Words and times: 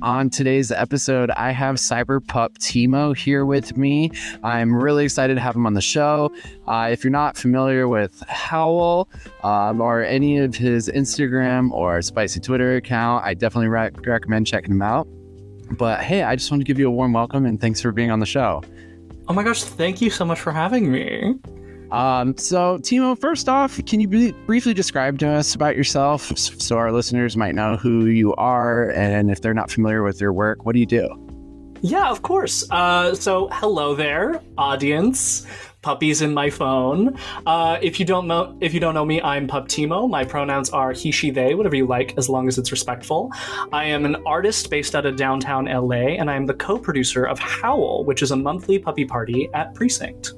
On 0.00 0.30
today's 0.30 0.70
episode, 0.70 1.30
I 1.32 1.50
have 1.50 1.74
Cyber 1.76 2.24
Pup 2.24 2.56
Timo 2.58 3.16
here 3.16 3.44
with 3.44 3.76
me. 3.76 4.12
I'm 4.44 4.72
really 4.72 5.04
excited 5.04 5.34
to 5.34 5.40
have 5.40 5.56
him 5.56 5.66
on 5.66 5.74
the 5.74 5.80
show. 5.80 6.32
Uh, 6.68 6.88
if 6.92 7.02
you're 7.02 7.10
not 7.10 7.36
familiar 7.36 7.88
with 7.88 8.22
Howl 8.28 9.08
um, 9.42 9.80
or 9.80 10.04
any 10.04 10.38
of 10.38 10.54
his 10.54 10.88
Instagram 10.88 11.72
or 11.72 12.00
spicy 12.02 12.38
Twitter 12.38 12.76
account, 12.76 13.24
I 13.24 13.34
definitely 13.34 13.68
re- 13.68 13.90
recommend 14.06 14.46
checking 14.46 14.70
him 14.70 14.82
out. 14.82 15.08
But 15.72 16.00
hey, 16.00 16.22
I 16.22 16.36
just 16.36 16.50
want 16.52 16.60
to 16.60 16.64
give 16.64 16.78
you 16.78 16.86
a 16.86 16.92
warm 16.92 17.12
welcome 17.12 17.44
and 17.44 17.60
thanks 17.60 17.80
for 17.80 17.90
being 17.90 18.12
on 18.12 18.20
the 18.20 18.26
show. 18.26 18.62
Oh 19.26 19.34
my 19.34 19.42
gosh, 19.42 19.64
thank 19.64 20.00
you 20.00 20.10
so 20.10 20.24
much 20.24 20.38
for 20.38 20.52
having 20.52 20.92
me. 20.92 21.34
Um, 21.90 22.36
so, 22.36 22.78
Timo, 22.78 23.18
first 23.18 23.48
off, 23.48 23.82
can 23.86 24.00
you 24.00 24.32
briefly 24.46 24.74
describe 24.74 25.18
to 25.20 25.28
us 25.28 25.54
about 25.54 25.76
yourself 25.76 26.36
so 26.36 26.76
our 26.76 26.92
listeners 26.92 27.36
might 27.36 27.54
know 27.54 27.76
who 27.76 28.06
you 28.06 28.34
are? 28.34 28.90
And 28.90 29.30
if 29.30 29.40
they're 29.40 29.54
not 29.54 29.70
familiar 29.70 30.02
with 30.02 30.20
your 30.20 30.32
work, 30.32 30.66
what 30.66 30.74
do 30.74 30.80
you 30.80 30.86
do? 30.86 31.08
Yeah, 31.80 32.10
of 32.10 32.22
course. 32.22 32.68
Uh, 32.70 33.14
so, 33.14 33.48
hello 33.52 33.94
there, 33.94 34.42
audience. 34.58 35.46
Puppies 35.80 36.22
in 36.22 36.34
my 36.34 36.50
phone. 36.50 37.16
Uh, 37.46 37.78
if 37.80 38.00
you 38.00 38.04
don't 38.04 38.26
know, 38.26 38.58
if 38.60 38.74
you 38.74 38.80
don't 38.80 38.94
know 38.94 39.04
me, 39.04 39.22
I'm 39.22 39.46
Pup 39.46 39.68
Timo. 39.68 40.10
My 40.10 40.24
pronouns 40.24 40.70
are 40.70 40.92
he, 40.92 41.12
she, 41.12 41.30
they, 41.30 41.54
whatever 41.54 41.76
you 41.76 41.86
like, 41.86 42.18
as 42.18 42.28
long 42.28 42.48
as 42.48 42.58
it's 42.58 42.72
respectful. 42.72 43.30
I 43.72 43.84
am 43.84 44.04
an 44.04 44.16
artist 44.26 44.70
based 44.70 44.96
out 44.96 45.06
of 45.06 45.16
downtown 45.16 45.66
LA, 45.66 46.16
and 46.18 46.28
I 46.28 46.34
am 46.34 46.46
the 46.46 46.54
co-producer 46.54 47.24
of 47.24 47.38
Howl, 47.38 48.04
which 48.04 48.22
is 48.22 48.32
a 48.32 48.36
monthly 48.36 48.80
puppy 48.80 49.04
party 49.04 49.48
at 49.54 49.72
Precinct. 49.74 50.32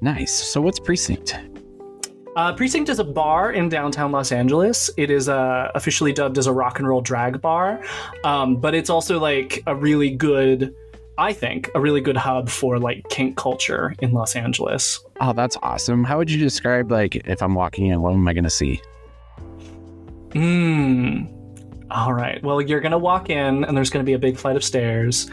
Nice. 0.00 0.32
So, 0.32 0.60
what's 0.60 0.78
Precinct? 0.78 1.38
Uh, 2.36 2.52
Precinct 2.54 2.90
is 2.90 2.98
a 2.98 3.04
bar 3.04 3.52
in 3.52 3.70
downtown 3.70 4.12
Los 4.12 4.30
Angeles. 4.30 4.90
It 4.98 5.10
is 5.10 5.28
uh, 5.28 5.70
officially 5.74 6.12
dubbed 6.12 6.36
as 6.36 6.46
a 6.46 6.52
rock 6.52 6.78
and 6.78 6.86
roll 6.86 7.00
drag 7.00 7.40
bar, 7.40 7.82
um, 8.24 8.56
but 8.56 8.74
it's 8.74 8.90
also 8.90 9.18
like 9.18 9.62
a 9.66 9.74
really 9.74 10.10
good, 10.10 10.74
I 11.16 11.32
think, 11.32 11.70
a 11.74 11.80
really 11.80 12.02
good 12.02 12.16
hub 12.16 12.50
for 12.50 12.78
like 12.78 13.08
kink 13.08 13.38
culture 13.38 13.94
in 14.00 14.12
Los 14.12 14.36
Angeles. 14.36 15.02
Oh, 15.20 15.32
that's 15.32 15.56
awesome. 15.62 16.04
How 16.04 16.18
would 16.18 16.30
you 16.30 16.38
describe, 16.38 16.92
like, 16.92 17.16
if 17.16 17.42
I'm 17.42 17.54
walking 17.54 17.86
in, 17.86 18.02
what 18.02 18.12
am 18.12 18.28
I 18.28 18.34
going 18.34 18.44
to 18.44 18.50
see? 18.50 18.82
Hmm. 20.34 21.24
All 21.90 22.12
right. 22.12 22.42
Well, 22.42 22.60
you're 22.60 22.80
gonna 22.80 22.98
walk 22.98 23.30
in, 23.30 23.64
and 23.64 23.76
there's 23.76 23.90
gonna 23.90 24.04
be 24.04 24.14
a 24.14 24.18
big 24.18 24.36
flight 24.36 24.56
of 24.56 24.64
stairs. 24.64 25.30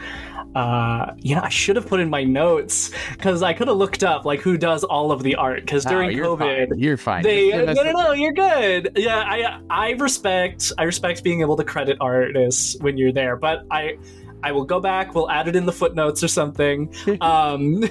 Uh, 0.54 1.14
you 1.18 1.34
know, 1.34 1.40
I 1.42 1.48
should 1.48 1.76
have 1.76 1.86
put 1.86 2.00
in 2.00 2.08
my 2.10 2.22
notes 2.24 2.90
because 3.12 3.42
I 3.42 3.52
could 3.52 3.68
have 3.68 3.76
looked 3.76 4.04
up 4.04 4.24
like 4.24 4.40
who 4.40 4.56
does 4.56 4.84
all 4.84 5.10
of 5.12 5.22
the 5.22 5.34
art. 5.34 5.62
Because 5.62 5.84
during 5.84 6.10
Oh, 6.10 6.12
you're 6.12 6.26
COVID, 6.36 6.68
fine. 6.70 6.78
You're 6.78 6.96
fine. 6.96 7.22
they 7.24 7.50
no 7.50 7.72
no 7.82 7.92
no 7.92 8.12
you're 8.12 8.32
good 8.32 8.90
yeah 8.96 9.18
i 9.26 9.60
i 9.70 9.90
respect 9.92 10.72
i 10.78 10.82
respect 10.84 11.22
being 11.24 11.40
able 11.40 11.56
to 11.56 11.64
credit 11.64 11.96
artists 12.00 12.76
when 12.80 12.96
you're 12.96 13.12
there 13.12 13.36
but 13.36 13.64
i 13.70 13.96
I 14.42 14.52
will 14.52 14.66
go 14.66 14.78
back. 14.78 15.14
We'll 15.14 15.30
add 15.30 15.48
it 15.48 15.56
in 15.56 15.64
the 15.64 15.72
footnotes 15.72 16.22
or 16.22 16.28
something. 16.28 16.92
um, 17.22 17.82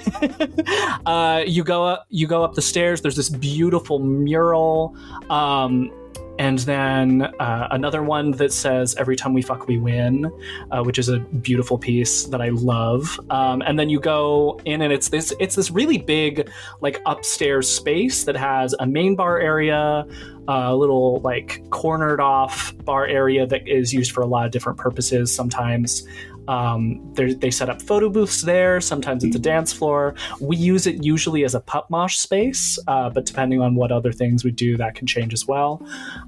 uh, 1.04 1.42
you 1.44 1.64
go 1.64 1.84
up. 1.84 2.06
You 2.10 2.28
go 2.28 2.44
up 2.44 2.54
the 2.54 2.62
stairs. 2.62 3.00
There's 3.00 3.16
this 3.16 3.28
beautiful 3.28 3.98
mural, 3.98 4.96
um, 5.30 5.90
and 6.38 6.58
then 6.60 7.22
uh, 7.22 7.68
another 7.70 8.02
one 8.02 8.32
that 8.32 8.52
says 8.52 8.94
"Every 8.96 9.16
time 9.16 9.34
we 9.34 9.42
fuck, 9.42 9.68
we 9.68 9.78
win," 9.78 10.30
uh, 10.70 10.82
which 10.82 10.98
is 10.98 11.08
a 11.08 11.18
beautiful 11.18 11.78
piece 11.78 12.24
that 12.24 12.40
I 12.40 12.48
love. 12.48 13.20
Um, 13.30 13.62
and 13.62 13.78
then 13.78 13.88
you 13.88 14.00
go 14.00 14.60
in, 14.64 14.82
and 14.82 14.92
it's 14.92 15.08
this. 15.08 15.32
It's 15.38 15.54
this 15.54 15.70
really 15.70 15.98
big, 15.98 16.50
like 16.80 17.00
upstairs 17.06 17.68
space 17.68 18.24
that 18.24 18.36
has 18.36 18.74
a 18.78 18.86
main 18.86 19.14
bar 19.14 19.38
area, 19.38 20.06
a 20.48 20.74
little 20.74 21.20
like 21.20 21.62
cornered 21.70 22.20
off 22.20 22.72
bar 22.84 23.06
area 23.06 23.46
that 23.46 23.66
is 23.68 23.92
used 23.92 24.12
for 24.12 24.22
a 24.22 24.26
lot 24.26 24.46
of 24.46 24.52
different 24.52 24.78
purposes. 24.78 25.34
Sometimes 25.34 26.06
um, 26.48 27.00
they're- 27.14 27.34
set 27.50 27.68
up 27.70 27.80
photo 27.80 28.08
booths 28.08 28.42
there. 28.42 28.80
Sometimes 28.80 29.22
it's 29.22 29.36
a 29.36 29.38
dance 29.38 29.72
floor. 29.72 30.14
We 30.40 30.56
use 30.56 30.86
it 30.86 31.04
usually 31.04 31.44
as 31.44 31.54
a 31.54 31.60
pup 31.60 31.88
mosh 31.88 32.16
space, 32.16 32.78
uh, 32.88 33.10
but 33.10 33.26
depending 33.26 33.60
on 33.60 33.76
what 33.76 33.92
other 33.92 34.12
things 34.12 34.44
we 34.44 34.50
do, 34.50 34.76
that 34.76 34.94
can 34.94 35.06
change 35.06 35.32
as 35.32 35.46
well. 35.46 35.80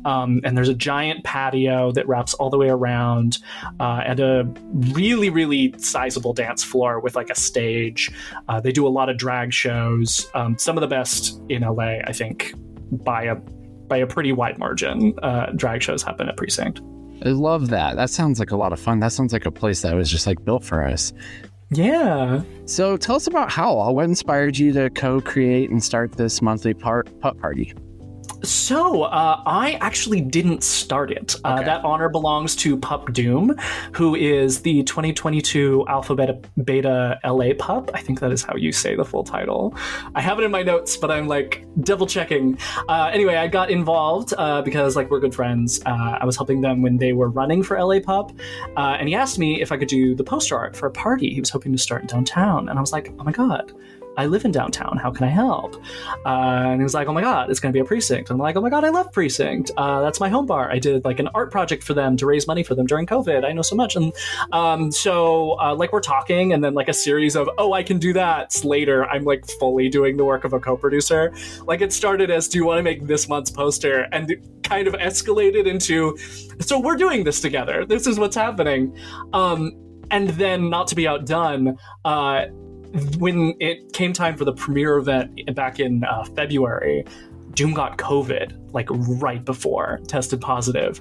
Um, 0.04 0.40
and 0.44 0.56
there's 0.56 0.68
a 0.68 0.74
giant 0.74 1.24
patio 1.24 1.90
that 1.92 2.06
wraps 2.06 2.34
all 2.34 2.48
the 2.50 2.58
way 2.58 2.68
around, 2.68 3.38
uh, 3.80 4.02
and 4.06 4.20
a 4.20 4.44
really, 4.92 5.30
really 5.30 5.74
sizable 5.78 6.32
dance 6.32 6.62
floor 6.62 7.00
with 7.00 7.16
like 7.16 7.30
a 7.30 7.34
stage. 7.34 8.10
Uh, 8.48 8.60
they 8.60 8.72
do 8.72 8.86
a 8.86 8.88
lot 8.90 9.08
of 9.08 9.16
drag 9.16 9.52
shows. 9.52 10.30
Um, 10.34 10.56
some 10.58 10.76
of 10.76 10.80
the 10.80 10.86
best 10.88 11.40
in 11.48 11.62
LA, 11.62 11.98
I 12.04 12.12
think, 12.12 12.54
by 12.92 13.24
a 13.24 13.34
by 13.88 13.98
a 13.98 14.06
pretty 14.06 14.32
wide 14.32 14.58
margin. 14.58 15.14
Uh, 15.22 15.46
drag 15.56 15.82
shows 15.82 16.02
happen 16.02 16.28
at 16.28 16.36
Precinct. 16.36 16.80
I 17.24 17.30
love 17.30 17.70
that. 17.70 17.96
That 17.96 18.10
sounds 18.10 18.38
like 18.38 18.50
a 18.50 18.56
lot 18.56 18.72
of 18.72 18.80
fun. 18.80 19.00
That 19.00 19.12
sounds 19.12 19.32
like 19.32 19.46
a 19.46 19.50
place 19.50 19.82
that 19.82 19.94
was 19.94 20.10
just 20.10 20.26
like 20.26 20.44
built 20.44 20.64
for 20.64 20.84
us. 20.84 21.12
Yeah. 21.70 22.42
So 22.66 22.96
tell 22.96 23.16
us 23.16 23.26
about 23.26 23.50
Howl. 23.50 23.94
What 23.94 24.04
inspired 24.04 24.56
you 24.56 24.72
to 24.74 24.90
co-create 24.90 25.70
and 25.70 25.82
start 25.82 26.12
this 26.12 26.40
monthly 26.40 26.74
part 26.74 27.08
pup 27.20 27.38
party? 27.40 27.74
So, 28.46 29.02
uh, 29.02 29.42
I 29.44 29.72
actually 29.80 30.20
didn't 30.20 30.62
start 30.62 31.10
it. 31.10 31.34
Uh, 31.44 31.54
Okay. 31.56 31.64
that 31.64 31.84
honor 31.84 32.08
belongs 32.08 32.54
to 32.56 32.76
Pup 32.76 33.12
Doom, 33.12 33.56
who 33.92 34.14
is 34.14 34.60
the 34.62 34.82
2022 34.84 35.84
Alpha 35.88 36.14
Beta, 36.14 36.38
Beta 36.64 37.18
LA 37.24 37.54
Pup. 37.58 37.90
I 37.94 38.00
think 38.00 38.20
that 38.20 38.30
is 38.30 38.42
how 38.42 38.54
you 38.56 38.70
say 38.72 38.94
the 38.94 39.04
full 39.04 39.24
title. 39.24 39.74
I 40.14 40.20
have 40.20 40.38
it 40.38 40.44
in 40.44 40.50
my 40.50 40.62
notes, 40.62 40.96
but 40.96 41.10
I'm 41.10 41.26
like 41.26 41.64
double 41.80 42.06
checking. 42.06 42.58
Uh, 42.88 43.10
anyway, 43.12 43.36
I 43.36 43.48
got 43.48 43.70
involved 43.70 44.32
uh, 44.38 44.62
because 44.62 44.94
like 44.96 45.10
we're 45.10 45.20
good 45.20 45.34
friends. 45.34 45.80
Uh, 45.84 46.18
I 46.20 46.24
was 46.24 46.36
helping 46.36 46.60
them 46.60 46.82
when 46.82 46.98
they 46.98 47.12
were 47.12 47.28
running 47.30 47.62
for 47.62 47.78
LA 47.82 48.00
Pup, 48.00 48.32
uh, 48.76 48.96
and 48.98 49.08
he 49.08 49.14
asked 49.14 49.38
me 49.38 49.60
if 49.60 49.72
I 49.72 49.76
could 49.76 49.88
do 49.88 50.14
the 50.14 50.24
poster 50.24 50.56
art 50.56 50.76
for 50.76 50.86
a 50.86 50.90
party 50.90 51.32
he 51.34 51.40
was 51.40 51.50
hoping 51.50 51.72
to 51.72 51.78
start 51.78 52.02
in 52.02 52.06
downtown, 52.08 52.68
and 52.68 52.78
I 52.78 52.80
was 52.80 52.92
like, 52.92 53.12
oh 53.18 53.24
my 53.24 53.32
god. 53.32 53.72
I 54.16 54.26
live 54.26 54.44
in 54.44 54.50
downtown. 54.50 54.96
How 54.96 55.10
can 55.10 55.24
I 55.24 55.30
help? 55.30 55.76
Uh, 56.24 56.28
and 56.66 56.80
he 56.80 56.82
was 56.82 56.94
like, 56.94 57.08
"Oh 57.08 57.12
my 57.12 57.20
god, 57.20 57.50
it's 57.50 57.60
going 57.60 57.72
to 57.72 57.76
be 57.76 57.80
a 57.80 57.84
precinct." 57.84 58.30
I'm 58.30 58.38
like, 58.38 58.56
"Oh 58.56 58.60
my 58.60 58.70
god, 58.70 58.84
I 58.84 58.88
love 58.88 59.12
precinct. 59.12 59.70
Uh, 59.76 60.00
that's 60.00 60.20
my 60.20 60.28
home 60.28 60.46
bar. 60.46 60.70
I 60.70 60.78
did 60.78 61.04
like 61.04 61.18
an 61.18 61.28
art 61.34 61.50
project 61.50 61.84
for 61.84 61.94
them 61.94 62.16
to 62.16 62.26
raise 62.26 62.46
money 62.46 62.62
for 62.62 62.74
them 62.74 62.86
during 62.86 63.06
COVID. 63.06 63.44
I 63.44 63.52
know 63.52 63.62
so 63.62 63.76
much." 63.76 63.96
And 63.96 64.12
um, 64.52 64.90
so, 64.90 65.58
uh, 65.60 65.74
like, 65.74 65.92
we're 65.92 66.00
talking, 66.00 66.52
and 66.52 66.64
then 66.64 66.74
like 66.74 66.88
a 66.88 66.94
series 66.94 67.36
of, 67.36 67.48
"Oh, 67.58 67.72
I 67.72 67.82
can 67.82 67.98
do 67.98 68.12
that." 68.14 68.64
Later, 68.64 69.04
I'm 69.06 69.24
like 69.24 69.46
fully 69.58 69.88
doing 69.88 70.16
the 70.16 70.24
work 70.24 70.44
of 70.44 70.52
a 70.52 70.60
co-producer. 70.60 71.34
Like, 71.64 71.80
it 71.80 71.92
started 71.92 72.30
as, 72.30 72.48
"Do 72.48 72.58
you 72.58 72.66
want 72.66 72.78
to 72.78 72.82
make 72.82 73.06
this 73.06 73.28
month's 73.28 73.50
poster?" 73.50 74.08
and 74.12 74.30
it 74.30 74.40
kind 74.62 74.88
of 74.88 74.94
escalated 74.94 75.66
into, 75.66 76.16
"So 76.60 76.78
we're 76.78 76.96
doing 76.96 77.24
this 77.24 77.40
together. 77.40 77.84
This 77.84 78.06
is 78.06 78.18
what's 78.18 78.36
happening." 78.36 78.96
Um, 79.32 79.72
and 80.10 80.28
then, 80.30 80.70
not 80.70 80.86
to 80.88 80.94
be 80.94 81.08
outdone, 81.08 81.76
uh, 82.04 82.46
when 83.18 83.54
it 83.60 83.92
came 83.92 84.12
time 84.12 84.36
for 84.36 84.44
the 84.44 84.52
premiere 84.52 84.96
event 84.96 85.54
back 85.54 85.80
in 85.80 86.04
uh, 86.04 86.24
February, 86.24 87.04
Doom 87.52 87.72
got 87.72 87.96
COVID 87.96 88.72
like 88.72 88.86
right 88.90 89.42
before, 89.44 90.00
tested 90.06 90.40
positive, 90.40 91.00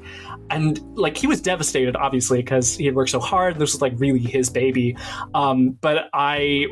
and 0.50 0.79
like 0.97 1.17
he 1.17 1.28
was 1.28 1.41
devastated, 1.41 1.95
obviously, 1.97 2.39
because 2.39 2.78
he 2.78 2.85
had 2.85 2.95
worked 2.95 3.11
so 3.11 3.19
hard. 3.19 3.53
And 3.53 3.61
this 3.61 3.73
was 3.73 3.81
like 3.81 3.94
really 3.97 4.19
his 4.19 4.50
baby. 4.50 4.95
Um, 5.34 5.72
but 5.81 6.09
I 6.13 6.67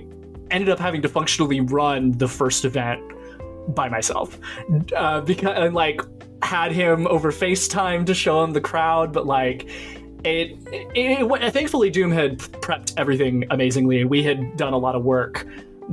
ended 0.52 0.70
up 0.70 0.80
having 0.80 1.02
to 1.02 1.10
functionally 1.10 1.60
run 1.60 2.12
the 2.14 2.28
first 2.28 2.64
event 2.64 3.02
by 3.76 3.90
myself 3.90 4.40
uh, 4.96 5.22
because 5.22 5.54
and, 5.58 5.74
like 5.74 6.02
had 6.42 6.72
him 6.72 7.08
over 7.08 7.32
FaceTime 7.32 8.06
to 8.06 8.14
show 8.14 8.44
him 8.44 8.52
the 8.52 8.62
crowd, 8.62 9.12
but 9.14 9.26
like 9.26 9.70
it, 10.24 10.58
it, 10.72 11.22
it 11.30 11.54
thankfully 11.54 11.90
Doom 11.90 12.12
had 12.12 12.40
prepped 12.40 12.94
everything 12.98 13.44
amazingly. 13.52 14.04
We 14.06 14.24
had 14.24 14.58
done 14.58 14.74
a 14.74 14.78
lot 14.78 14.96
of 14.96 15.04
work 15.04 15.46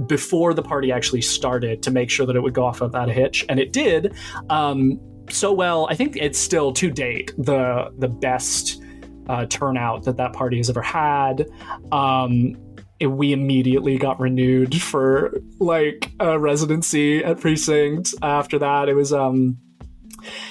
before 0.06 0.54
the 0.54 0.62
party 0.62 0.92
actually 0.92 1.20
started 1.22 1.82
to 1.82 1.90
make 1.90 2.10
sure 2.10 2.24
that 2.26 2.36
it 2.36 2.40
would 2.40 2.54
go 2.54 2.64
off 2.64 2.80
without 2.80 3.08
a 3.08 3.12
hitch, 3.12 3.44
and 3.48 3.58
it 3.58 3.72
did. 3.72 4.14
Um, 4.48 5.00
so 5.28 5.52
well, 5.52 5.86
I 5.90 5.94
think 5.94 6.16
it's 6.16 6.38
still 6.38 6.72
to 6.74 6.90
date 6.90 7.32
the 7.38 7.92
the 7.98 8.08
best 8.08 8.82
uh, 9.28 9.46
turnout 9.46 10.04
that 10.04 10.16
that 10.16 10.32
party 10.32 10.56
has 10.58 10.70
ever 10.70 10.82
had. 10.82 11.46
Um, 11.92 12.56
it- 12.98 13.06
we 13.06 13.32
immediately 13.32 13.96
got 13.96 14.20
renewed 14.20 14.74
for 14.80 15.32
like 15.58 16.10
a 16.20 16.38
residency 16.38 17.24
at 17.24 17.40
precinct. 17.40 18.14
After 18.22 18.58
that, 18.58 18.88
it 18.88 18.94
was 18.94 19.12
um, 19.12 19.56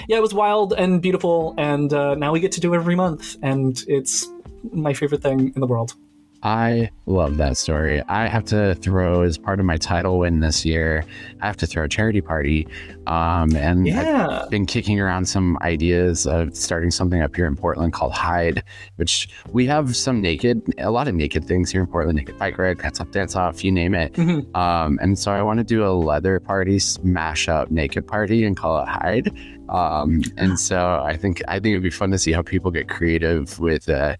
yeah, 0.09 0.17
it 0.17 0.21
was 0.21 0.33
wild 0.33 0.73
and 0.73 1.03
beautiful, 1.03 1.53
and 1.59 1.93
uh, 1.93 2.15
now 2.15 2.31
we 2.31 2.39
get 2.39 2.51
to 2.53 2.59
do 2.59 2.73
it 2.73 2.77
every 2.77 2.95
month, 2.95 3.37
and 3.43 3.83
it's 3.87 4.27
my 4.71 4.91
favorite 4.91 5.21
thing 5.21 5.53
in 5.53 5.61
the 5.61 5.67
world. 5.67 5.93
I 6.41 6.89
love 7.05 7.37
that 7.37 7.57
story. 7.57 8.01
I 8.07 8.27
have 8.27 8.43
to 8.45 8.73
throw 8.73 9.21
as 9.21 9.37
part 9.37 9.59
of 9.59 9.67
my 9.67 9.77
title 9.77 10.17
win 10.17 10.39
this 10.39 10.65
year. 10.65 11.05
I 11.41 11.45
have 11.45 11.57
to 11.57 11.67
throw 11.67 11.83
a 11.83 11.87
charity 11.87 12.21
party 12.21 12.67
Um, 13.09 13.55
and 13.55 13.87
Yeah. 13.87 14.43
I've 14.43 14.49
been 14.51 14.65
kicking 14.67 14.99
around 14.99 15.25
some 15.25 15.57
ideas 15.61 16.27
of 16.27 16.55
starting 16.55 16.91
something 16.91 17.21
up 17.21 17.35
here 17.35 17.47
in 17.47 17.55
Portland 17.55 17.91
called 17.91 18.13
Hide, 18.13 18.63
which 18.97 19.27
we 19.51 19.65
have 19.65 19.95
some 19.95 20.21
naked, 20.21 20.61
a 20.77 20.91
lot 20.91 21.07
of 21.07 21.15
naked 21.15 21.45
things 21.45 21.71
here 21.71 21.81
in 21.81 21.87
Portland. 21.87 22.17
Naked 22.17 22.37
bike 22.37 22.57
ride, 22.57 22.77
cats 22.79 22.99
up, 23.01 23.11
dance 23.11 23.35
off, 23.35 23.63
you 23.63 23.71
name 23.71 23.95
it. 23.95 24.13
Mhm. 24.13 24.55
Um, 24.55 24.99
and 25.01 25.17
so 25.17 25.31
I 25.31 25.41
want 25.41 25.57
to 25.57 25.63
do 25.63 25.83
a 25.85 25.89
leather 25.91 26.39
party, 26.39 26.77
smash 26.79 27.49
up 27.49 27.71
naked 27.71 28.05
party, 28.07 28.45
and 28.45 28.55
call 28.55 28.79
it 28.83 28.87
Hide. 28.87 29.31
Um, 29.69 30.23
and 30.37 30.59
so 30.59 30.99
I 31.03 31.15
think 31.15 31.43
I 31.47 31.53
think 31.59 31.73
it'd 31.73 31.83
be 31.83 31.91
fun 31.91 32.09
to 32.11 32.17
see 32.17 32.31
how 32.31 32.41
people 32.41 32.71
get 32.71 32.89
creative 32.89 33.59
with, 33.59 33.87
uh, 33.87 34.15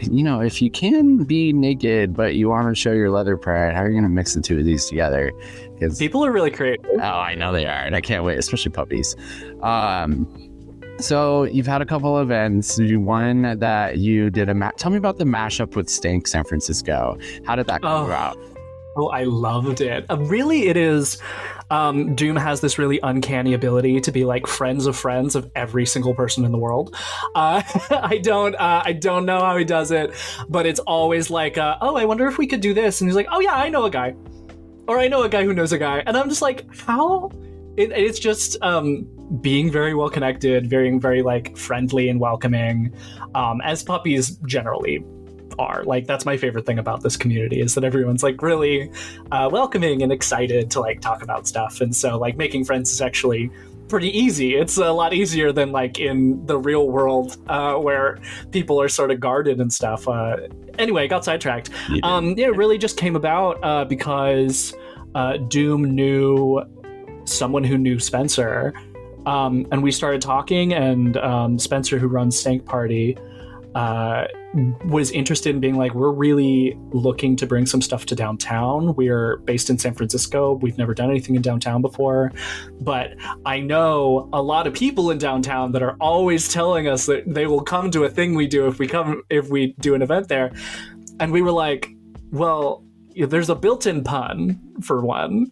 you 0.00 0.22
know, 0.22 0.40
if 0.40 0.62
you 0.62 0.70
can 0.70 1.24
be 1.24 1.52
naked 1.52 2.14
but 2.14 2.36
you 2.36 2.48
want 2.48 2.68
to 2.68 2.74
show 2.74 2.92
your 2.92 3.10
leather 3.10 3.36
pride, 3.36 3.74
how 3.74 3.82
are 3.82 3.86
you 3.88 3.92
going 3.92 4.04
to 4.04 4.08
mix 4.08 4.32
the 4.34 4.40
two 4.40 4.58
of 4.58 4.64
these 4.64 4.86
together? 4.86 5.30
Because 5.74 5.98
People 5.98 6.24
are 6.24 6.32
really 6.32 6.50
creative. 6.50 6.84
Oh, 6.94 6.98
I 6.98 7.34
know 7.34 7.52
they 7.52 7.66
are, 7.66 7.84
and 7.84 7.94
I 7.96 8.00
can't 8.00 8.24
wait, 8.24 8.38
especially 8.38 8.70
puppies. 8.72 9.16
Um, 9.62 10.26
so 10.98 11.42
you've 11.44 11.66
had 11.66 11.82
a 11.82 11.86
couple 11.86 12.20
events. 12.20 12.78
You 12.78 13.00
one 13.00 13.58
that 13.58 13.98
you 13.98 14.30
did 14.30 14.48
a 14.48 14.54
ma- 14.54 14.70
tell 14.76 14.90
me 14.92 14.96
about 14.98 15.18
the 15.18 15.24
mashup 15.24 15.74
with 15.74 15.88
Stank 15.88 16.26
San 16.28 16.44
Francisco. 16.44 17.18
How 17.44 17.56
did 17.56 17.66
that 17.66 17.82
come 17.82 18.02
Oh. 18.02 18.06
about? 18.06 18.38
Oh, 18.96 19.08
I 19.08 19.24
loved 19.24 19.80
it. 19.80 20.06
Uh, 20.08 20.16
really, 20.18 20.68
it 20.68 20.76
is. 20.76 21.20
Um, 21.68 22.14
Doom 22.14 22.36
has 22.36 22.60
this 22.60 22.78
really 22.78 23.00
uncanny 23.02 23.52
ability 23.52 24.00
to 24.02 24.12
be 24.12 24.24
like 24.24 24.46
friends 24.46 24.86
of 24.86 24.94
friends 24.94 25.34
of 25.34 25.50
every 25.56 25.84
single 25.84 26.14
person 26.14 26.44
in 26.44 26.52
the 26.52 26.58
world. 26.58 26.94
Uh, 27.34 27.62
I 27.90 28.18
don't, 28.18 28.54
uh, 28.54 28.82
I 28.84 28.92
don't 28.92 29.26
know 29.26 29.40
how 29.40 29.56
he 29.56 29.64
does 29.64 29.90
it, 29.90 30.14
but 30.48 30.64
it's 30.64 30.78
always 30.78 31.28
like, 31.28 31.58
uh, 31.58 31.76
oh, 31.80 31.96
I 31.96 32.04
wonder 32.04 32.28
if 32.28 32.38
we 32.38 32.46
could 32.46 32.60
do 32.60 32.72
this, 32.72 33.00
and 33.00 33.10
he's 33.10 33.16
like, 33.16 33.26
oh 33.32 33.40
yeah, 33.40 33.54
I 33.56 33.68
know 33.68 33.84
a 33.84 33.90
guy, 33.90 34.14
or 34.86 34.98
I 34.98 35.08
know 35.08 35.22
a 35.22 35.28
guy 35.28 35.44
who 35.44 35.54
knows 35.54 35.72
a 35.72 35.78
guy, 35.78 36.02
and 36.06 36.16
I'm 36.16 36.28
just 36.28 36.42
like, 36.42 36.66
how? 36.74 37.30
It, 37.76 37.90
it's 37.90 38.20
just 38.20 38.56
um, 38.62 39.08
being 39.40 39.70
very 39.70 39.94
well 39.94 40.08
connected, 40.08 40.68
very, 40.70 40.96
very 40.98 41.22
like 41.22 41.56
friendly 41.56 42.08
and 42.08 42.20
welcoming, 42.20 42.94
um, 43.34 43.60
as 43.62 43.82
puppies 43.82 44.36
generally 44.46 45.04
are. 45.58 45.82
Like 45.84 46.06
that's 46.06 46.24
my 46.24 46.36
favorite 46.36 46.66
thing 46.66 46.78
about 46.78 47.02
this 47.02 47.16
community 47.16 47.60
is 47.60 47.74
that 47.74 47.84
everyone's 47.84 48.22
like 48.22 48.42
really 48.42 48.90
uh, 49.32 49.48
welcoming 49.50 50.02
and 50.02 50.12
excited 50.12 50.70
to 50.72 50.80
like 50.80 51.00
talk 51.00 51.22
about 51.22 51.46
stuff. 51.46 51.80
And 51.80 51.94
so 51.94 52.18
like 52.18 52.36
making 52.36 52.64
friends 52.64 52.92
is 52.92 53.00
actually 53.00 53.50
pretty 53.88 54.16
easy. 54.16 54.54
It's 54.54 54.76
a 54.78 54.92
lot 54.92 55.14
easier 55.14 55.52
than 55.52 55.72
like 55.72 55.98
in 56.00 56.44
the 56.46 56.58
real 56.58 56.88
world 56.88 57.36
uh, 57.48 57.74
where 57.74 58.18
people 58.50 58.80
are 58.80 58.88
sort 58.88 59.10
of 59.10 59.20
guarded 59.20 59.60
and 59.60 59.72
stuff. 59.72 60.08
Uh, 60.08 60.36
anyway, 60.78 61.06
got 61.08 61.24
sidetracked. 61.24 61.70
Um, 62.02 62.34
yeah, 62.36 62.46
it 62.46 62.56
really 62.56 62.78
just 62.78 62.96
came 62.96 63.16
about 63.16 63.58
uh, 63.62 63.84
because 63.84 64.74
uh, 65.14 65.36
Doom 65.36 65.94
knew 65.94 66.62
someone 67.24 67.64
who 67.64 67.78
knew 67.78 67.98
Spencer. 67.98 68.74
Um, 69.26 69.66
and 69.72 69.82
we 69.82 69.90
started 69.90 70.20
talking, 70.20 70.74
and 70.74 71.16
um, 71.16 71.58
Spencer, 71.58 71.98
who 71.98 72.08
runs 72.08 72.38
Stank 72.38 72.66
Party, 72.66 73.16
uh, 73.74 74.26
was 74.84 75.10
interested 75.10 75.54
in 75.54 75.60
being 75.60 75.76
like, 75.76 75.94
we're 75.94 76.12
really 76.12 76.78
looking 76.92 77.34
to 77.36 77.46
bring 77.46 77.66
some 77.66 77.82
stuff 77.82 78.06
to 78.06 78.14
downtown. 78.14 78.94
We're 78.94 79.38
based 79.38 79.68
in 79.68 79.78
San 79.78 79.94
Francisco. 79.94 80.54
We've 80.54 80.78
never 80.78 80.94
done 80.94 81.10
anything 81.10 81.34
in 81.34 81.42
downtown 81.42 81.82
before. 81.82 82.32
But 82.80 83.14
I 83.44 83.60
know 83.60 84.28
a 84.32 84.40
lot 84.40 84.66
of 84.66 84.74
people 84.74 85.10
in 85.10 85.18
downtown 85.18 85.72
that 85.72 85.82
are 85.82 85.96
always 86.00 86.48
telling 86.48 86.86
us 86.86 87.06
that 87.06 87.24
they 87.26 87.46
will 87.46 87.62
come 87.62 87.90
to 87.90 88.04
a 88.04 88.08
thing 88.08 88.34
we 88.34 88.46
do 88.46 88.68
if 88.68 88.78
we 88.78 88.86
come 88.86 89.22
if 89.28 89.48
we 89.48 89.74
do 89.80 89.94
an 89.94 90.02
event 90.02 90.28
there. 90.28 90.52
And 91.18 91.32
we 91.32 91.42
were 91.42 91.52
like, 91.52 91.88
well, 92.30 92.84
there's 93.16 93.50
a 93.50 93.54
built-in 93.54 94.04
pun 94.04 94.60
for 94.82 95.04
one 95.04 95.50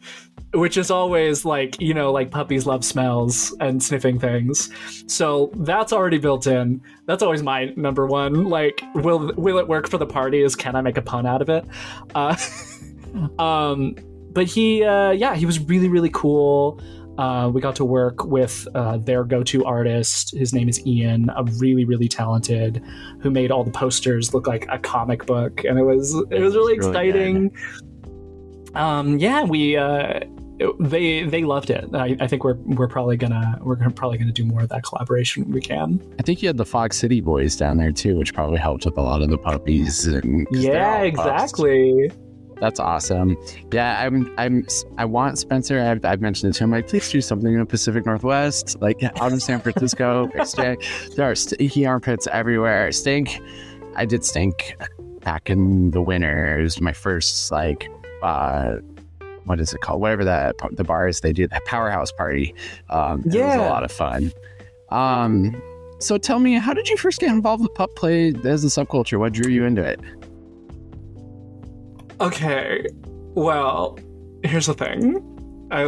which 0.55 0.77
is 0.77 0.91
always 0.91 1.45
like 1.45 1.81
you 1.81 1.95
know 1.95 2.13
like 2.13 2.31
puppies 2.31 2.67
love 2.67 2.85
smells 2.85 3.57
and 3.61 3.83
sniffing 3.83 4.19
things. 4.19 4.71
So 5.07 5.51
that's 5.57 5.93
already 5.93 6.19
built 6.19 6.47
in. 6.47 6.81
That's 7.07 7.23
always 7.23 7.43
my 7.43 7.73
number 7.77 8.07
one. 8.07 8.45
Like 8.45 8.83
will 8.95 9.33
will 9.37 9.59
it 9.59 9.69
work 9.69 9.89
for 9.89 9.99
the 9.99 10.07
party 10.07 10.43
is 10.43 10.55
can 10.55 10.77
i 10.77 10.81
make 10.81 10.97
a 10.97 11.03
pun 11.03 11.27
out 11.27 11.43
of 11.43 11.49
it? 11.49 11.65
Uh, 12.15 12.37
um 13.39 13.97
but 14.33 14.47
he 14.47 14.85
uh 14.85 15.11
yeah 15.11 15.35
he 15.35 15.47
was 15.47 15.59
really 15.61 15.89
really 15.89 16.11
cool 16.13 16.81
uh, 17.19 17.51
we 17.53 17.61
got 17.61 17.77
to 17.77 17.85
work 17.85 18.25
with 18.25 18.67
uh, 18.75 18.97
their 18.99 19.25
go-to 19.25 19.65
artist. 19.65 20.35
His 20.37 20.53
name 20.55 20.69
is 20.69 20.85
Ian, 20.87 21.31
a 21.37 21.45
really, 21.59 21.85
really 21.85 22.09
talented, 22.09 22.83
who 23.21 23.31
made 23.31 23.51
all 23.51 23.65
the 23.65 23.71
posters 23.71 24.33
look 24.35 24.47
like 24.47 24.67
a 24.71 24.79
comic 24.79 25.27
book, 25.27 25.65
and 25.65 25.79
it 25.79 25.83
was 25.85 26.15
it 26.31 26.41
was 26.41 26.55
really 26.55 26.79
Really 26.79 27.09
exciting. 27.09 27.57
um, 28.75 29.19
yeah, 29.19 29.43
we 29.45 29.77
uh, 29.77 30.21
they 30.81 31.25
they 31.25 31.43
loved 31.45 31.71
it. 31.71 31.85
I, 31.93 32.17
I 32.21 32.27
think 32.27 32.45
we're 32.45 32.55
we're 32.55 32.89
probably 32.89 33.17
gonna 33.17 33.59
we're 33.63 33.77
gonna, 33.77 33.91
probably 33.91 34.17
gonna 34.19 34.33
do 34.33 34.45
more 34.45 34.63
of 34.63 34.69
that 34.71 34.83
collaboration 34.85 35.45
when 35.45 35.53
we 35.53 35.61
can. 35.61 36.01
I 36.19 36.23
think 36.23 36.41
you 36.41 36.49
had 36.49 36.57
the 36.57 36.65
Fox 36.65 36.97
City 36.97 37.21
boys 37.21 37.57
down 37.57 37.77
there 37.77 37.93
too, 37.93 38.17
which 38.17 38.33
probably 38.33 38.59
helped 38.59 38.85
with 38.85 38.97
a 38.97 39.03
lot 39.03 39.21
of 39.23 39.29
the 39.29 39.39
puppies. 39.39 40.07
And 40.07 40.47
Yeah, 40.51 41.03
exactly. 41.03 42.09
pups. 42.09 42.19
That's 42.63 42.79
awesome. 42.79 43.37
Yeah, 43.73 44.01
I'm. 44.01 44.33
I'm. 44.39 44.65
I 44.97 45.05
want 45.05 45.37
Spencer. 45.37 45.81
I've, 45.81 46.05
I've 46.05 46.21
mentioned 46.21 46.55
it 46.55 46.59
to 46.59 46.65
him. 46.65 46.71
Like, 46.71 46.87
please 46.87 47.11
do 47.11 47.21
something 47.21 47.53
in 47.53 47.59
the 47.59 47.67
Pacific 47.67 48.07
Northwest, 48.07 48.81
like 48.81 49.03
out 49.21 49.33
in 49.33 49.41
San 49.41 49.59
Francisco. 49.61 50.31
There 50.55 50.79
are 51.29 51.35
stinky 51.35 51.85
armpits 51.87 52.29
everywhere. 52.29 52.93
Stink. 52.93 53.41
I 53.97 54.05
did 54.07 54.25
stink 54.25 54.77
back 55.25 55.51
in 55.51 55.91
the 55.91 56.01
winter. 56.01 56.61
It 56.61 56.63
was 56.63 56.81
my 56.81 56.93
first 56.93 57.51
like, 57.51 57.91
uh, 58.23 58.77
what 59.45 59.59
is 59.59 59.73
it 59.75 59.81
called? 59.81 60.01
Whatever 60.01 60.25
that 60.25 60.55
the 60.71 60.85
bars 60.85 61.19
they 61.21 61.33
do, 61.33 61.49
that 61.49 61.65
powerhouse 61.65 62.13
party. 62.13 62.55
Um, 62.91 63.23
it 63.23 63.27
was 63.27 63.35
Yeah. 63.35 63.61
a 63.61 63.71
lot 63.71 63.83
of 63.83 63.91
fun. 63.91 64.31
Um, 64.91 65.61
so 65.99 66.17
tell 66.17 66.39
me, 66.39 66.55
how 66.55 66.75
did 66.75 66.89
you 66.89 66.97
first 66.97 67.19
get 67.19 67.31
involved 67.31 67.65
with 67.65 67.75
pup 67.75 67.91
play 67.97 68.29
as 68.45 68.63
a 68.63 68.69
subculture? 68.69 69.19
What 69.19 69.33
drew 69.33 69.51
you 69.51 69.65
into 69.65 69.83
it? 69.83 69.99
Okay, 72.21 72.87
well, 73.35 73.99
here's 74.45 74.67
the 74.67 74.75
thing. 74.75 75.29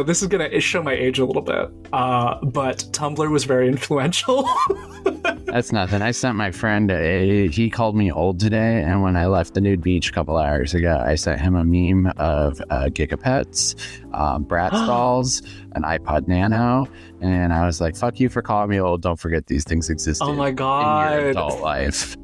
This 0.05 0.21
is 0.21 0.27
gonna 0.27 0.59
show 0.59 0.81
my 0.81 0.93
age 0.93 1.19
a 1.19 1.25
little 1.25 1.41
bit, 1.43 1.69
uh, 1.93 2.43
but 2.43 2.79
Tumblr 2.91 3.29
was 3.29 3.43
very 3.43 3.67
influential. 3.67 4.49
That's 5.55 5.71
nothing. 5.71 6.01
I 6.01 6.11
sent 6.11 6.35
my 6.35 6.51
friend 6.51 6.91
a. 6.91 7.47
He 7.47 7.69
called 7.69 7.95
me 7.95 8.11
old 8.11 8.41
today, 8.41 8.83
and 8.83 9.01
when 9.01 9.15
I 9.15 9.27
left 9.27 9.53
the 9.53 9.61
nude 9.61 9.79
beach 9.79 10.09
a 10.09 10.11
couple 10.11 10.35
hours 10.35 10.73
ago, 10.73 11.01
I 11.01 11.15
sent 11.15 11.39
him 11.39 11.55
a 11.55 11.63
meme 11.63 12.07
of 12.17 12.61
uh, 12.69 12.89
Gigapets, 12.89 13.73
um, 14.13 14.43
Bratz 14.43 14.71
dolls, 14.71 15.41
an 15.71 15.83
iPod 15.83 16.27
Nano, 16.27 16.89
and 17.21 17.53
I 17.53 17.65
was 17.65 17.79
like, 17.79 17.95
"Fuck 17.95 18.19
you 18.19 18.27
for 18.27 18.41
calling 18.41 18.69
me 18.69 18.81
old. 18.81 19.01
Don't 19.01 19.17
forget 19.17 19.47
these 19.47 19.63
things 19.63 19.89
exist. 19.89 20.21
oh 20.21 20.33
my 20.33 20.51
God. 20.51 21.13
in 21.13 21.19
your 21.19 21.29
adult 21.29 21.61
life." 21.61 22.17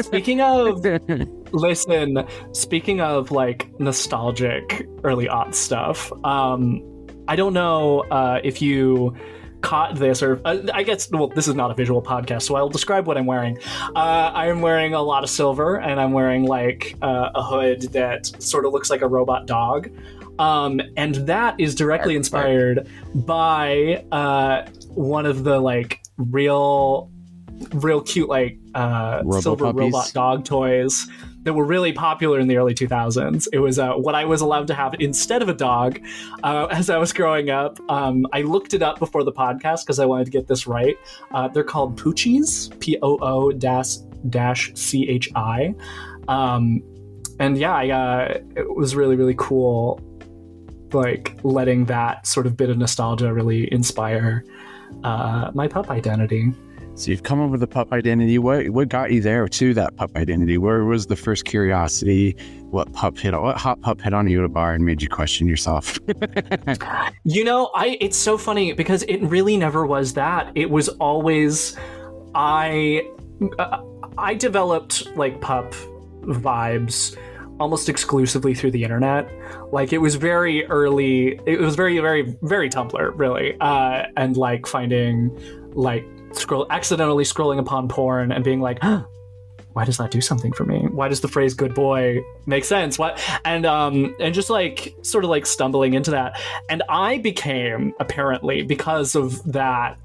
Speaking 0.00 0.40
of 0.40 0.84
Listen, 1.52 2.26
speaking 2.50 3.00
of 3.00 3.30
like 3.30 3.70
nostalgic 3.78 4.88
early 5.04 5.28
aught 5.28 5.54
stuff, 5.54 6.10
um, 6.24 6.82
I 7.28 7.36
don't 7.36 7.54
know 7.54 8.00
uh, 8.10 8.40
if 8.42 8.60
you 8.60 9.14
caught 9.60 9.96
this 9.96 10.22
or 10.22 10.40
uh, 10.44 10.58
I 10.72 10.82
guess 10.82 11.10
well, 11.10 11.28
this 11.28 11.48
is 11.48 11.54
not 11.54 11.70
a 11.70 11.74
visual 11.74 12.02
podcast, 12.02 12.42
so 12.42 12.56
I'll 12.56 12.68
describe 12.68 13.06
what 13.06 13.16
I'm 13.16 13.26
wearing. 13.26 13.58
Uh, 13.94 14.30
I 14.34 14.46
am 14.48 14.60
wearing 14.60 14.94
a 14.94 15.02
lot 15.02 15.24
of 15.24 15.30
silver, 15.30 15.80
and 15.80 16.00
I'm 16.00 16.12
wearing 16.12 16.44
like 16.44 16.96
uh, 17.02 17.30
a 17.34 17.42
hood 17.42 17.82
that 17.92 18.26
sort 18.42 18.66
of 18.66 18.72
looks 18.72 18.90
like 18.90 19.02
a 19.02 19.08
robot 19.08 19.46
dog. 19.46 19.90
Um, 20.38 20.80
and 20.96 21.14
that 21.26 21.58
is 21.58 21.74
directly 21.74 22.12
Arr, 22.12 22.16
arr. 22.16 22.18
inspired 22.18 22.88
by 23.14 24.04
uh, 24.12 24.66
one 24.90 25.24
of 25.26 25.44
the 25.44 25.58
like 25.58 26.02
real, 26.18 27.10
real 27.72 28.02
cute 28.02 28.28
like 28.28 28.58
uh, 28.74 29.22
Robo 29.24 29.40
silver 29.40 29.64
puppies? 29.66 29.80
robot 29.80 30.10
dog 30.12 30.44
toys 30.44 31.08
that 31.46 31.54
were 31.54 31.64
really 31.64 31.92
popular 31.92 32.40
in 32.40 32.48
the 32.48 32.56
early 32.56 32.74
2000s. 32.74 33.46
It 33.52 33.60
was 33.60 33.78
uh, 33.78 33.92
what 33.92 34.16
I 34.16 34.24
was 34.24 34.40
allowed 34.40 34.66
to 34.66 34.74
have 34.74 34.96
instead 34.98 35.42
of 35.42 35.48
a 35.48 35.54
dog 35.54 36.00
uh, 36.42 36.66
as 36.72 36.90
I 36.90 36.98
was 36.98 37.12
growing 37.12 37.50
up. 37.50 37.78
Um, 37.88 38.26
I 38.32 38.42
looked 38.42 38.74
it 38.74 38.82
up 38.82 38.98
before 38.98 39.22
the 39.22 39.30
podcast 39.30 39.84
because 39.84 40.00
I 40.00 40.06
wanted 40.06 40.24
to 40.24 40.32
get 40.32 40.48
this 40.48 40.66
right. 40.66 40.98
Uh, 41.30 41.46
they're 41.46 41.62
called 41.62 41.96
Poochies, 41.96 42.76
P 42.80 42.98
O 43.00 43.16
O 43.22 43.52
dash 43.52 43.98
dash 44.28 44.74
C 44.74 45.08
H 45.08 45.30
I. 45.36 45.72
Um, 46.26 46.82
and 47.38 47.56
yeah, 47.56 47.76
I, 47.76 47.90
uh, 47.90 48.40
it 48.56 48.74
was 48.74 48.96
really, 48.96 49.14
really 49.14 49.36
cool, 49.38 50.00
like 50.92 51.38
letting 51.44 51.84
that 51.84 52.26
sort 52.26 52.48
of 52.48 52.56
bit 52.56 52.70
of 52.70 52.76
nostalgia 52.76 53.32
really 53.32 53.72
inspire 53.72 54.44
uh, 55.04 55.52
my 55.54 55.68
pup 55.68 55.90
identity. 55.90 56.52
So 56.96 57.10
you've 57.10 57.24
come 57.24 57.42
up 57.42 57.50
with 57.50 57.62
a 57.62 57.66
pup 57.66 57.92
identity. 57.92 58.38
What 58.38 58.70
what 58.70 58.88
got 58.88 59.12
you 59.12 59.20
there 59.20 59.46
to 59.46 59.74
that 59.74 59.96
pup 59.96 60.10
identity? 60.16 60.56
Where 60.56 60.82
was 60.84 61.06
the 61.06 61.14
first 61.14 61.44
curiosity? 61.44 62.34
What 62.70 62.90
pup 62.94 63.18
hit? 63.18 63.34
What 63.34 63.58
hot 63.58 63.82
pup 63.82 64.00
hit 64.00 64.14
on 64.14 64.26
you 64.28 64.38
at 64.38 64.46
a 64.46 64.48
bar 64.48 64.72
and 64.72 64.82
made 64.82 65.02
you 65.02 65.08
question 65.08 65.46
yourself? 65.46 65.98
You 67.24 67.44
know, 67.44 67.70
I 67.74 67.98
it's 68.00 68.16
so 68.16 68.38
funny 68.38 68.72
because 68.72 69.02
it 69.02 69.18
really 69.18 69.56
never 69.56 69.84
was 69.84 70.14
that. 70.14 70.50
It 70.54 70.70
was 70.70 70.88
always 70.88 71.76
I 72.34 73.02
uh, 73.58 73.82
I 74.16 74.34
developed 74.34 75.06
like 75.16 75.40
pup 75.40 75.72
vibes 76.22 77.16
almost 77.58 77.88
exclusively 77.88 78.54
through 78.54 78.70
the 78.70 78.84
internet. 78.84 79.28
Like 79.72 79.92
it 79.92 79.98
was 79.98 80.14
very 80.14 80.64
early. 80.66 81.40
It 81.46 81.60
was 81.60 81.74
very, 81.74 81.98
very, 81.98 82.36
very 82.42 82.70
Tumblr, 82.70 83.12
really, 83.18 83.56
uh, 83.60 84.06
and 84.16 84.36
like 84.36 84.66
finding 84.66 85.36
like 85.74 86.06
scroll 86.32 86.66
accidentally 86.70 87.24
scrolling 87.24 87.58
upon 87.58 87.88
porn 87.88 88.32
and 88.32 88.44
being 88.44 88.60
like. 88.60 88.78
Huh, 88.80 89.04
why 89.76 89.84
does 89.84 89.98
that 89.98 90.10
do 90.10 90.22
something 90.22 90.52
for 90.52 90.64
me? 90.64 90.86
Why 90.90 91.08
does 91.08 91.20
the 91.20 91.28
phrase 91.28 91.52
"good 91.52 91.74
boy" 91.74 92.24
make 92.46 92.64
sense? 92.64 92.98
What 92.98 93.20
and 93.44 93.66
um 93.66 94.16
and 94.18 94.34
just 94.34 94.48
like 94.48 94.96
sort 95.02 95.22
of 95.22 95.28
like 95.28 95.44
stumbling 95.44 95.92
into 95.92 96.10
that, 96.12 96.40
and 96.70 96.82
I 96.88 97.18
became 97.18 97.92
apparently 98.00 98.62
because 98.62 99.14
of 99.14 99.42
that 99.52 99.98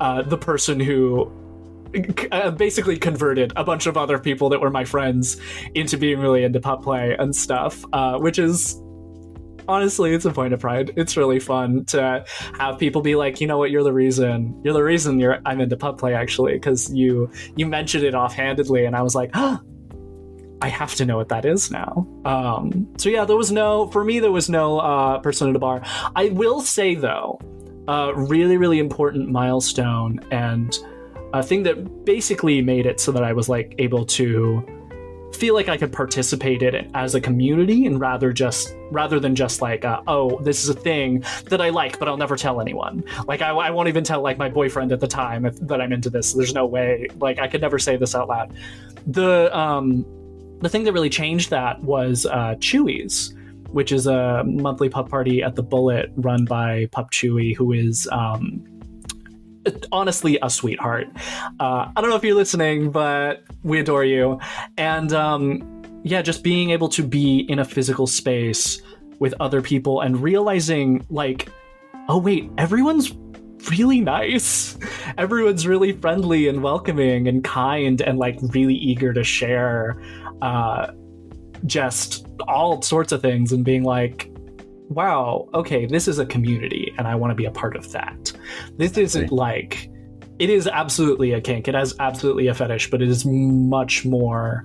uh, 0.00 0.22
the 0.22 0.36
person 0.36 0.80
who 0.80 1.30
uh, 2.32 2.50
basically 2.50 2.96
converted 2.96 3.52
a 3.54 3.62
bunch 3.62 3.86
of 3.86 3.96
other 3.96 4.18
people 4.18 4.48
that 4.48 4.60
were 4.60 4.70
my 4.70 4.84
friends 4.84 5.40
into 5.74 5.96
being 5.96 6.18
really 6.18 6.42
into 6.42 6.60
pup 6.60 6.82
play 6.82 7.14
and 7.16 7.34
stuff, 7.36 7.84
uh, 7.92 8.18
which 8.18 8.38
is 8.38 8.80
honestly 9.68 10.14
it's 10.14 10.24
a 10.24 10.32
point 10.32 10.54
of 10.54 10.60
pride. 10.60 10.92
It's 10.96 11.16
really 11.16 11.40
fun 11.40 11.84
to 11.86 12.24
have 12.58 12.78
people 12.78 13.02
be 13.02 13.14
like 13.16 13.40
you 13.40 13.46
know 13.46 13.58
what? 13.58 13.70
You're 13.70 13.82
the 13.82 13.92
reason. 13.92 14.60
You're 14.64 14.74
the 14.74 14.82
reason 14.82 15.18
you're 15.18 15.40
i'm 15.46 15.60
into 15.60 15.76
pup 15.76 15.98
play 15.98 16.14
actually 16.14 16.54
because 16.54 16.92
you 16.92 17.30
you 17.56 17.66
mentioned 17.66 18.04
it 18.04 18.14
offhandedly 18.14 18.84
and 18.84 18.96
i 18.96 19.02
was 19.02 19.14
like 19.14 19.30
oh, 19.34 19.60
i 20.62 20.68
have 20.68 20.94
to 20.94 21.04
know 21.04 21.16
what 21.16 21.28
that 21.28 21.44
is 21.44 21.70
now. 21.70 22.06
Um 22.24 22.88
so 22.98 23.08
yeah 23.08 23.24
there 23.24 23.36
was 23.36 23.52
no 23.52 23.88
for 23.88 24.04
me 24.04 24.20
there 24.20 24.32
was 24.32 24.48
no 24.48 24.78
uh 24.78 25.18
persona 25.18 25.52
de 25.52 25.58
bar. 25.58 25.82
I 26.16 26.30
will 26.30 26.60
say 26.60 26.94
though 26.94 27.38
a 27.88 28.14
really 28.14 28.56
really 28.56 28.78
important 28.78 29.28
milestone 29.28 30.20
and 30.30 30.78
a 31.34 31.42
thing 31.42 31.64
that 31.64 32.04
basically 32.04 32.62
made 32.62 32.86
it 32.86 33.00
so 33.00 33.12
that 33.12 33.24
i 33.24 33.32
was 33.32 33.48
like 33.48 33.74
able 33.78 34.06
to 34.06 34.64
feel 35.34 35.54
like 35.54 35.68
I 35.68 35.76
could 35.76 35.92
participate 35.92 36.62
in 36.62 36.74
it 36.74 36.90
as 36.94 37.14
a 37.14 37.20
community 37.20 37.86
and 37.86 38.00
rather 38.00 38.32
just 38.32 38.74
rather 38.90 39.20
than 39.20 39.34
just 39.34 39.60
like 39.60 39.84
uh, 39.84 40.00
oh 40.06 40.40
this 40.40 40.62
is 40.62 40.68
a 40.68 40.74
thing 40.74 41.24
that 41.46 41.60
I 41.60 41.70
like 41.70 41.98
but 41.98 42.08
I'll 42.08 42.16
never 42.16 42.36
tell 42.36 42.60
anyone. 42.60 43.04
Like 43.26 43.42
I, 43.42 43.50
I 43.50 43.70
won't 43.70 43.88
even 43.88 44.04
tell 44.04 44.22
like 44.22 44.38
my 44.38 44.48
boyfriend 44.48 44.92
at 44.92 45.00
the 45.00 45.08
time 45.08 45.44
if, 45.44 45.56
that 45.60 45.80
I'm 45.80 45.92
into 45.92 46.10
this. 46.10 46.32
There's 46.32 46.54
no 46.54 46.66
way. 46.66 47.08
Like 47.20 47.38
I 47.38 47.48
could 47.48 47.60
never 47.60 47.78
say 47.78 47.96
this 47.96 48.14
out 48.14 48.28
loud. 48.28 48.54
The 49.06 49.56
um 49.56 50.06
the 50.60 50.68
thing 50.68 50.84
that 50.84 50.92
really 50.92 51.10
changed 51.10 51.50
that 51.50 51.82
was 51.82 52.26
uh 52.26 52.54
Chewy's 52.58 53.34
which 53.70 53.90
is 53.90 54.06
a 54.06 54.44
monthly 54.44 54.88
pup 54.88 55.08
party 55.08 55.42
at 55.42 55.56
the 55.56 55.62
Bullet 55.62 56.12
run 56.16 56.44
by 56.44 56.86
Pup 56.92 57.10
Chewy 57.10 57.56
who 57.56 57.72
is 57.72 58.08
um 58.12 58.64
honestly 59.92 60.38
a 60.42 60.50
sweetheart. 60.50 61.08
Uh, 61.60 61.90
I 61.94 62.00
don't 62.00 62.10
know 62.10 62.16
if 62.16 62.24
you're 62.24 62.34
listening, 62.34 62.90
but 62.90 63.44
we 63.62 63.80
adore 63.80 64.04
you. 64.04 64.40
And 64.76 65.12
um, 65.12 65.82
yeah, 66.02 66.22
just 66.22 66.42
being 66.42 66.70
able 66.70 66.88
to 66.90 67.02
be 67.02 67.40
in 67.48 67.58
a 67.58 67.64
physical 67.64 68.06
space 68.06 68.80
with 69.18 69.34
other 69.40 69.62
people 69.62 70.00
and 70.00 70.20
realizing, 70.22 71.04
like, 71.08 71.48
oh, 72.08 72.18
wait, 72.18 72.50
everyone's 72.58 73.12
really 73.70 74.00
nice. 74.00 74.76
Everyone's 75.18 75.66
really 75.66 75.92
friendly 75.92 76.48
and 76.48 76.62
welcoming 76.62 77.28
and 77.28 77.42
kind 77.42 78.00
and 78.00 78.18
like 78.18 78.38
really 78.42 78.74
eager 78.74 79.12
to 79.12 79.24
share 79.24 80.02
uh, 80.42 80.88
just 81.66 82.26
all 82.46 82.82
sorts 82.82 83.12
of 83.12 83.22
things 83.22 83.52
and 83.52 83.64
being 83.64 83.84
like, 83.84 84.30
wow, 84.88 85.48
okay, 85.54 85.86
this 85.86 86.08
is 86.08 86.18
a 86.18 86.26
community 86.26 86.92
and 86.98 87.06
I 87.08 87.14
want 87.14 87.30
to 87.30 87.34
be 87.34 87.46
a 87.46 87.50
part 87.50 87.76
of 87.76 87.90
that. 87.92 88.32
This 88.76 88.96
isn't 88.98 89.32
like 89.32 89.90
it 90.38 90.50
is 90.50 90.66
absolutely 90.66 91.32
a 91.32 91.40
kink. 91.40 91.68
It 91.68 91.74
has 91.74 91.94
absolutely 92.00 92.48
a 92.48 92.54
fetish, 92.54 92.90
but 92.90 93.00
it 93.00 93.08
is 93.08 93.24
much 93.24 94.04
more. 94.04 94.64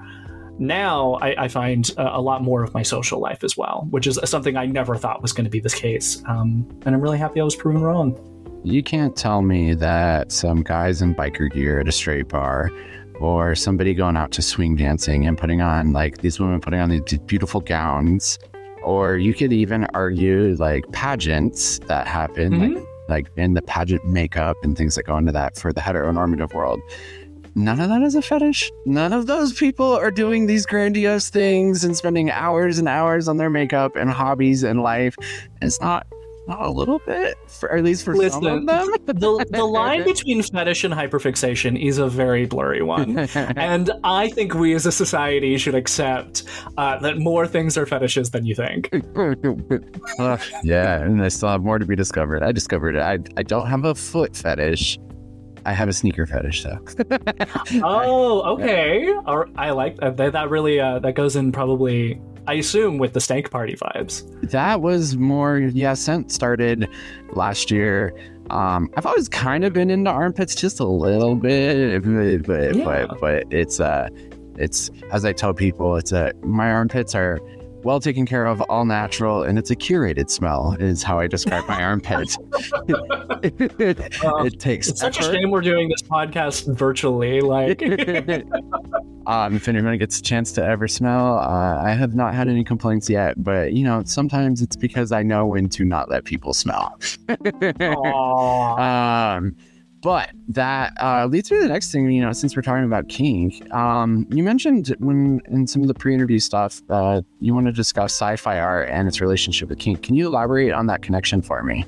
Now 0.57 1.13
I, 1.21 1.43
I 1.43 1.48
find 1.48 1.89
a, 1.98 2.17
a, 2.17 2.21
lot 2.21 2.43
more 2.43 2.63
of 2.63 2.74
my 2.74 2.81
social 2.81 3.19
life 3.19 3.43
as 3.43 3.55
well, 3.55 3.88
which 3.91 4.07
is 4.07 4.19
something 4.25 4.57
I 4.57 4.65
never 4.65 4.95
thought 4.95 5.21
was 5.21 5.31
going 5.31 5.45
to 5.45 5.50
be 5.50 5.59
the 5.59 5.69
case. 5.69 6.21
Um, 6.27 6.67
and 6.86 6.95
I'm 6.95 7.01
really 7.01 7.17
happy 7.17 7.39
I 7.39 7.43
was 7.43 7.55
proven 7.55 7.81
wrong. 7.81 8.17
You 8.63 8.83
can't 8.83 9.15
tell 9.15 9.41
me 9.41 9.74
that 9.75 10.31
some 10.31 10.63
guys 10.63 11.01
in 11.01 11.15
biker 11.15 11.50
gear 11.50 11.79
at 11.79 11.88
a 11.88 11.93
straight 11.93 12.27
bar 12.27 12.71
or 13.21 13.55
somebody 13.55 13.93
going 13.93 14.17
out 14.17 14.31
to 14.31 14.41
swing 14.41 14.75
dancing 14.75 15.25
and 15.25 15.38
putting 15.38 15.62
on 15.62 15.93
like 15.93 16.17
these 16.17 16.39
women 16.39 16.59
putting 16.59 16.79
on 16.79 16.89
these 16.89 17.01
beautiful 17.19 17.62
gowns 17.62 18.39
or 18.83 19.17
you 19.17 19.33
could 19.33 19.53
even 19.53 19.86
argue 19.93 20.55
like 20.55 20.89
pageants 20.91 21.79
that 21.88 22.07
happen 22.07 22.51
mm-hmm. 22.51 22.75
like 22.75 22.88
like 23.10 23.28
in 23.36 23.54
the 23.54 23.62
pageant 23.62 24.06
makeup 24.06 24.56
and 24.63 24.78
things 24.78 24.96
that 24.96 25.04
go 25.04 25.18
into 25.18 25.32
that 25.32 25.58
for 25.58 25.74
the 25.74 25.82
heteronormative 25.82 26.54
world. 26.54 26.80
None 27.56 27.80
of 27.80 27.89
that 27.89 28.01
is 28.04 28.16
a 28.16 28.22
fetish. 28.22 28.72
None 28.86 29.12
of 29.12 29.25
those 29.25 29.54
people 29.54 29.94
are 29.94 30.12
doing 30.12 30.46
these 30.46 30.66
grandiose 30.66 31.30
things 31.30 31.84
and 31.84 31.98
spending 31.98 32.30
hours 32.30 32.78
and 32.78 32.88
hours 32.88 33.28
on 33.28 33.38
their 33.38 33.50
makeup 33.50 33.96
and 33.96 34.10
hobbies 34.10 34.63
and 34.63 34.82
life. 34.82 35.16
It's 35.62 35.82
not 35.82 36.08
not 36.50 36.62
a 36.65 36.70
little 36.70 37.00
bit, 37.00 37.38
for, 37.48 37.72
at 37.72 37.84
least 37.84 38.03
for 38.03 38.15
Listen, 38.15 38.44
some 38.44 38.58
of 38.58 38.65
them. 38.65 38.88
the, 39.06 39.46
the 39.51 39.63
line 39.63 40.03
between 40.03 40.41
fetish 40.41 40.84
and 40.84 40.94
hyperfixation 40.94 41.82
is 41.82 42.00
a 42.00 42.08
very 42.08 42.46
blurry 42.46 42.82
one. 42.82 43.18
and 43.36 43.91
I 44.03 44.29
think 44.29 44.56
we 44.56 44.74
as 44.74 44.86
a 44.86 44.91
society 44.91 45.58
should 45.58 45.75
accept 45.75 46.44
uh, 46.77 46.98
that 47.00 47.20
more 47.20 47.48
things 47.48 47.77
are 47.77 47.86
fetishes 47.86 48.32
than 48.32 48.46
you 48.46 48.56
think. 48.56 48.89
yeah, 50.63 51.01
and 51.01 51.24
I 51.24 51.27
still 51.27 51.50
have 51.50 51.62
more 51.62 51.79
to 51.79 51.86
be 51.86 51.96
discovered. 51.96 52.44
I 52.44 52.51
discovered 52.51 52.96
it. 52.96 53.01
I, 53.01 53.20
I 53.38 53.44
don't 53.44 53.68
have 53.68 53.86
a 53.86 53.96
foot 53.96 54.36
fetish. 54.36 54.98
I 55.70 55.74
have 55.74 55.88
a 55.88 55.94
sneaker 55.94 56.26
fetish, 56.26 56.64
though. 56.64 56.80
oh, 57.84 58.42
okay. 58.54 59.14
I 59.56 59.70
like 59.70 59.98
that. 59.98 60.18
That 60.18 60.50
really 60.50 60.80
uh, 60.80 60.98
that 60.98 61.14
goes 61.14 61.36
in 61.36 61.52
probably 61.52 62.20
I 62.48 62.54
assume 62.54 62.98
with 62.98 63.14
the 63.14 63.22
Stank 63.22 63.52
Party 63.52 63.76
vibes. 63.76 64.50
That 64.50 64.82
was 64.82 65.16
more, 65.16 65.60
yeah, 65.60 65.94
Scent 65.94 66.32
started 66.32 66.90
last 67.34 67.70
year. 67.70 68.12
Um, 68.50 68.90
I've 68.98 69.06
always 69.06 69.30
kind 69.30 69.64
of 69.64 69.74
been 69.74 69.92
into 69.92 70.10
armpits 70.10 70.56
just 70.56 70.80
a 70.80 70.88
little 70.88 71.36
bit, 71.36 72.02
but 72.48 72.76
yeah. 72.76 72.84
but 72.84 73.20
but 73.22 73.44
it's 73.54 73.80
uh, 73.80 74.10
it's 74.58 74.90
as 75.12 75.24
I 75.24 75.34
tell 75.34 75.54
people, 75.54 75.98
it's 75.98 76.12
a 76.12 76.30
uh, 76.30 76.32
my 76.42 76.72
armpits 76.72 77.14
are 77.14 77.40
well 77.83 78.00
taken 78.00 78.25
care 78.25 78.45
of, 78.45 78.62
all 78.62 78.86
natural, 78.86 79.43
and 79.43 79.57
it's 79.57 79.71
a 79.71 79.75
curated 79.75 80.29
smell. 80.29 80.75
Is 80.79 81.03
how 81.03 81.19
I 81.19 81.27
describe 81.27 81.67
my 81.67 81.81
armpit. 81.83 82.36
it 83.43 84.59
takes. 84.59 84.89
It's 84.89 85.00
such 85.00 85.19
a 85.19 85.24
shame 85.24 85.51
we're 85.51 85.62
doing 85.62 85.89
this 85.89 86.01
podcast 86.01 86.75
virtually. 86.75 87.41
Like, 87.41 87.81
um, 89.27 89.55
if 89.55 89.67
anyone 89.67 89.98
gets 89.98 90.19
a 90.19 90.21
chance 90.21 90.51
to 90.53 90.63
ever 90.63 90.88
smell, 90.88 91.39
uh, 91.39 91.81
I 91.83 91.91
have 91.91 92.15
not 92.15 92.33
had 92.33 92.48
any 92.48 92.63
complaints 92.63 93.09
yet. 93.09 93.41
But 93.43 93.74
you 93.74 93.83
know, 93.83 94.03
sometimes 94.05 94.62
it's 94.62 94.75
because 94.75 95.12
I 95.12 95.24
know 95.24 95.45
when 95.45 95.69
to 95.69 95.86
not 95.86 96.09
let 96.09 96.25
people 96.25 96.53
smell. 96.53 97.00
um, 98.79 99.55
but 100.01 100.32
that 100.48 100.94
uh, 101.01 101.25
leads 101.25 101.51
me 101.51 101.58
to 101.58 101.63
the 101.63 101.70
next 101.70 101.91
thing. 101.91 102.10
You 102.10 102.22
know, 102.22 102.32
since 102.34 102.56
we're 102.56 102.62
talking 102.62 102.86
about 102.86 103.10
kink, 103.10 103.72
um, 103.74 104.25
you 104.29 104.44
mentioned 104.44 104.96
when 105.00 105.41
in 105.48 105.68
some 105.68 105.82
of 105.82 105.88
the 105.88 105.94
pre-interview 105.94 106.39
stuff, 106.39 106.82
uh, 106.89 107.22
you 107.39 107.53
want 107.53 107.68
to 107.68 107.74
discuss 107.74 108.13
sci-fi 108.13 108.60
art 108.60 108.89
and 108.89 109.08
its 109.08 109.22
relationship 109.22 109.70
with 109.70 109.79
kink. 109.79 110.03
Can 110.03 110.15
you 110.15 110.27
elaborate 110.27 110.72
on 110.72 110.88
that 110.88 111.01
connection 111.01 111.41
for 111.41 111.63
me? 111.63 111.86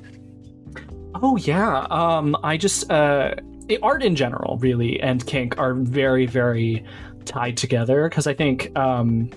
Oh 1.22 1.36
yeah, 1.36 1.86
um, 1.90 2.36
I 2.42 2.56
just 2.56 2.90
uh, 2.90 3.34
art 3.82 4.02
in 4.02 4.16
general, 4.16 4.58
really, 4.58 5.00
and 5.00 5.24
kink 5.26 5.58
are 5.58 5.74
very, 5.74 6.26
very 6.26 6.84
tied 7.24 7.56
together 7.56 8.08
because 8.08 8.26
I 8.26 8.34
think 8.34 8.76
um, 8.76 9.30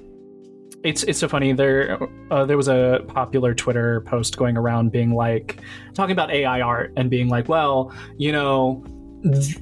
it's 0.86 1.04
it's 1.04 1.20
so 1.20 1.28
funny. 1.28 1.52
There 1.52 1.98
uh, 2.32 2.46
there 2.46 2.58
was 2.58 2.68
a 2.68 3.04
popular 3.08 3.54
Twitter 3.54 4.02
post 4.02 4.38
going 4.38 4.56
around 4.56 4.92
being 4.92 5.14
like 5.14 5.60
talking 5.94 6.14
about 6.14 6.32
AI 6.32 6.62
art 6.62 6.94
and 6.96 7.10
being 7.10 7.28
like, 7.28 7.50
well, 7.50 7.94
you 8.18 8.32
know. 8.32 8.84
Th- 9.24 9.58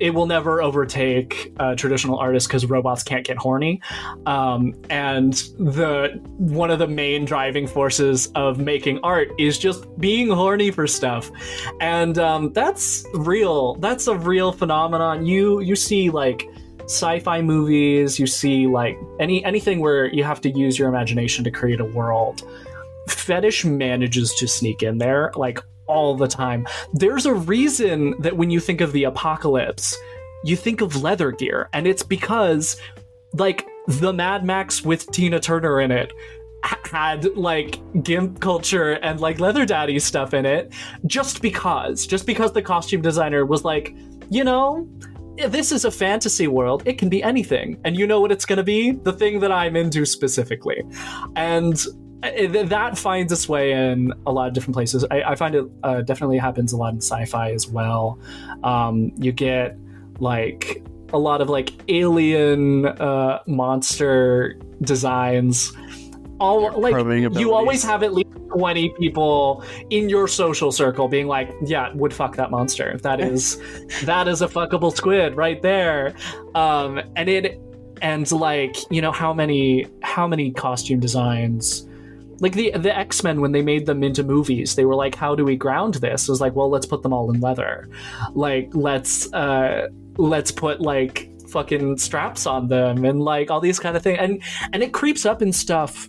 it 0.00 0.14
will 0.14 0.26
never 0.26 0.62
overtake 0.62 1.52
uh, 1.58 1.74
traditional 1.74 2.16
artists 2.16 2.46
because 2.46 2.64
robots 2.66 3.02
can't 3.02 3.26
get 3.26 3.36
horny, 3.36 3.80
um, 4.24 4.72
and 4.88 5.32
the 5.58 6.20
one 6.36 6.70
of 6.70 6.78
the 6.78 6.86
main 6.86 7.24
driving 7.24 7.66
forces 7.66 8.28
of 8.36 8.58
making 8.58 9.00
art 9.02 9.32
is 9.36 9.58
just 9.58 9.84
being 9.98 10.30
horny 10.30 10.70
for 10.70 10.86
stuff, 10.86 11.28
and 11.80 12.18
um, 12.18 12.52
that's 12.52 13.04
real. 13.14 13.74
That's 13.76 14.06
a 14.06 14.16
real 14.16 14.52
phenomenon. 14.52 15.26
You 15.26 15.58
you 15.58 15.74
see 15.74 16.08
like 16.08 16.48
sci-fi 16.84 17.42
movies, 17.42 18.18
you 18.18 18.26
see 18.26 18.66
like 18.66 18.98
any 19.20 19.44
anything 19.44 19.80
where 19.80 20.12
you 20.12 20.24
have 20.24 20.40
to 20.42 20.50
use 20.50 20.78
your 20.78 20.88
imagination 20.88 21.44
to 21.44 21.50
create 21.50 21.80
a 21.80 21.84
world. 21.84 22.42
Fetish 23.08 23.64
manages 23.64 24.32
to 24.34 24.48
sneak 24.48 24.82
in 24.82 24.98
there 24.98 25.32
like 25.36 25.60
all 25.86 26.16
the 26.16 26.28
time. 26.28 26.66
There's 26.92 27.26
a 27.26 27.34
reason 27.34 28.14
that 28.20 28.36
when 28.36 28.50
you 28.50 28.60
think 28.60 28.80
of 28.80 28.92
the 28.92 29.04
apocalypse, 29.04 29.96
you 30.44 30.56
think 30.56 30.80
of 30.80 31.02
leather 31.02 31.30
gear, 31.30 31.68
and 31.72 31.86
it's 31.86 32.02
because 32.02 32.80
like 33.32 33.66
the 33.86 34.12
Mad 34.12 34.44
Max 34.44 34.82
with 34.82 35.10
Tina 35.10 35.40
Turner 35.40 35.80
in 35.80 35.90
it 35.90 36.12
had 36.84 37.36
like 37.36 37.78
gimp 38.02 38.40
culture 38.40 38.92
and 38.92 39.20
like 39.20 39.38
leather 39.38 39.66
daddy 39.66 39.98
stuff 39.98 40.32
in 40.32 40.46
it 40.46 40.72
just 41.06 41.42
because 41.42 42.06
just 42.06 42.24
because 42.24 42.52
the 42.52 42.62
costume 42.62 43.02
designer 43.02 43.44
was 43.44 43.64
like 43.64 43.94
you 44.30 44.42
know 44.42 44.88
this 45.36 45.72
is 45.72 45.84
a 45.84 45.90
fantasy 45.90 46.46
world. 46.48 46.82
It 46.86 46.98
can 46.98 47.08
be 47.08 47.22
anything. 47.22 47.78
And 47.84 47.96
you 47.96 48.06
know 48.06 48.20
what 48.20 48.32
it's 48.32 48.46
going 48.46 48.58
to 48.58 48.64
be? 48.64 48.92
The 48.92 49.12
thing 49.12 49.40
that 49.40 49.52
I'm 49.52 49.76
into 49.76 50.04
specifically. 50.04 50.82
And 51.36 51.84
uh, 52.22 52.64
that 52.64 52.96
finds 52.96 53.32
its 53.32 53.48
way 53.48 53.72
in 53.72 54.12
a 54.26 54.32
lot 54.32 54.48
of 54.48 54.54
different 54.54 54.74
places. 54.74 55.04
I, 55.10 55.22
I 55.22 55.34
find 55.34 55.54
it 55.54 55.66
uh, 55.82 56.02
definitely 56.02 56.38
happens 56.38 56.72
a 56.72 56.76
lot 56.76 56.92
in 56.94 57.00
sci-fi 57.00 57.52
as 57.52 57.68
well. 57.68 58.18
Um, 58.62 59.12
you 59.16 59.32
get 59.32 59.76
like 60.20 60.82
a 61.12 61.18
lot 61.18 61.40
of 61.40 61.50
like 61.50 61.70
alien 61.88 62.86
uh, 62.86 63.40
monster 63.46 64.58
designs. 64.82 65.72
All 66.40 66.80
like 66.80 66.94
you 67.38 67.52
always 67.52 67.82
have 67.84 68.02
at 68.02 68.12
least 68.12 68.23
20 68.54 68.90
people 68.98 69.64
in 69.90 70.08
your 70.08 70.28
social 70.28 70.72
circle 70.72 71.08
being 71.08 71.26
like, 71.26 71.50
yeah, 71.64 71.92
would 71.94 72.12
fuck 72.12 72.36
that 72.36 72.50
monster. 72.50 72.98
That 72.98 73.20
is 73.32 73.60
that 74.04 74.28
is 74.28 74.42
a 74.42 74.48
fuckable 74.48 74.94
squid 74.94 75.36
right 75.36 75.60
there. 75.62 76.14
Um, 76.54 77.00
and 77.16 77.28
it 77.28 77.60
and 78.02 78.30
like, 78.32 78.76
you 78.90 79.00
know, 79.00 79.12
how 79.12 79.32
many 79.32 79.86
how 80.02 80.26
many 80.26 80.50
costume 80.50 81.00
designs 81.00 81.86
like 82.40 82.52
the 82.52 82.72
the 82.76 82.96
X-Men 82.96 83.40
when 83.40 83.52
they 83.52 83.62
made 83.62 83.86
them 83.86 84.02
into 84.02 84.22
movies, 84.22 84.74
they 84.74 84.84
were 84.84 84.94
like, 84.94 85.14
how 85.14 85.34
do 85.34 85.44
we 85.44 85.56
ground 85.56 85.94
this? 85.94 86.28
It 86.28 86.30
was 86.30 86.40
like, 86.40 86.54
well, 86.54 86.68
let's 86.68 86.86
put 86.86 87.02
them 87.02 87.12
all 87.12 87.30
in 87.30 87.40
leather. 87.40 87.88
Like, 88.34 88.70
let's 88.72 89.32
uh 89.32 89.88
let's 90.16 90.50
put 90.50 90.80
like 90.80 91.30
fucking 91.48 91.98
straps 91.98 92.46
on 92.46 92.68
them 92.68 93.04
and 93.04 93.20
like 93.22 93.50
all 93.50 93.60
these 93.60 93.78
kind 93.78 93.96
of 93.96 94.02
things. 94.02 94.18
And 94.20 94.42
and 94.72 94.82
it 94.82 94.92
creeps 94.92 95.24
up 95.24 95.42
in 95.42 95.52
stuff 95.52 96.08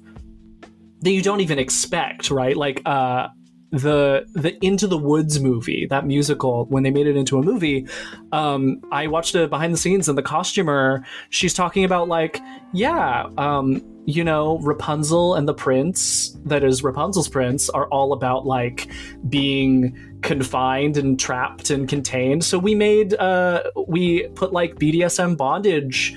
that 1.05 1.11
you 1.11 1.21
don't 1.21 1.41
even 1.41 1.59
expect, 1.59 2.31
right? 2.31 2.57
Like 2.57 2.81
uh 2.85 3.29
the 3.71 4.25
the 4.33 4.57
Into 4.63 4.87
the 4.87 4.97
Woods 4.97 5.39
movie, 5.39 5.85
that 5.89 6.05
musical, 6.05 6.65
when 6.65 6.83
they 6.83 6.91
made 6.91 7.07
it 7.07 7.17
into 7.17 7.37
a 7.37 7.43
movie, 7.43 7.87
um, 8.31 8.81
I 8.91 9.07
watched 9.07 9.35
it 9.35 9.49
behind 9.49 9.73
the 9.73 9.77
scenes, 9.77 10.07
and 10.07 10.17
the 10.17 10.23
costumer, 10.23 11.05
she's 11.29 11.53
talking 11.53 11.83
about 11.83 12.07
like, 12.07 12.39
yeah, 12.73 13.27
um, 13.37 13.81
you 14.05 14.23
know, 14.23 14.59
Rapunzel 14.59 15.35
and 15.35 15.47
the 15.47 15.53
prince, 15.53 16.37
that 16.45 16.63
is 16.63 16.83
Rapunzel's 16.83 17.27
prince, 17.27 17.69
are 17.69 17.87
all 17.87 18.13
about 18.13 18.45
like 18.45 18.87
being 19.27 20.19
confined 20.21 20.95
and 20.95 21.19
trapped 21.19 21.69
and 21.69 21.89
contained. 21.89 22.45
So 22.45 22.57
we 22.57 22.75
made, 22.75 23.13
uh, 23.15 23.63
we 23.87 24.27
put 24.29 24.53
like 24.53 24.75
BDSM 24.75 25.35
bondage 25.37 26.15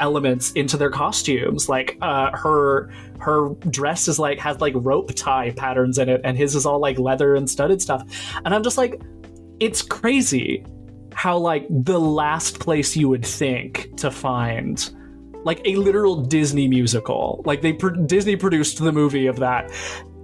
elements 0.00 0.52
into 0.52 0.76
their 0.76 0.90
costumes. 0.90 1.68
Like 1.68 1.96
uh, 2.00 2.36
her 2.36 2.90
her 3.20 3.50
dress 3.70 4.08
is 4.08 4.18
like 4.18 4.38
has 4.38 4.60
like 4.60 4.74
rope 4.76 5.14
tie 5.14 5.50
patterns 5.50 5.98
in 5.98 6.08
it, 6.08 6.20
and 6.24 6.36
his 6.36 6.54
is 6.54 6.66
all 6.66 6.78
like 6.78 6.98
leather 6.98 7.34
and 7.34 7.48
studded 7.48 7.80
stuff. 7.80 8.02
And 8.44 8.54
I'm 8.54 8.62
just 8.62 8.78
like, 8.78 9.00
it's 9.60 9.82
crazy 9.82 10.64
how 11.14 11.38
like 11.38 11.66
the 11.70 11.98
last 11.98 12.60
place 12.60 12.96
you 12.96 13.08
would 13.08 13.24
think 13.24 13.96
to 13.96 14.10
find 14.10 14.90
like 15.44 15.60
a 15.64 15.76
literal 15.76 16.16
Disney 16.16 16.68
musical. 16.68 17.42
Like 17.44 17.62
they 17.62 17.72
Disney 17.72 18.36
produced 18.36 18.78
the 18.78 18.92
movie 18.92 19.26
of 19.26 19.36
that. 19.36 19.70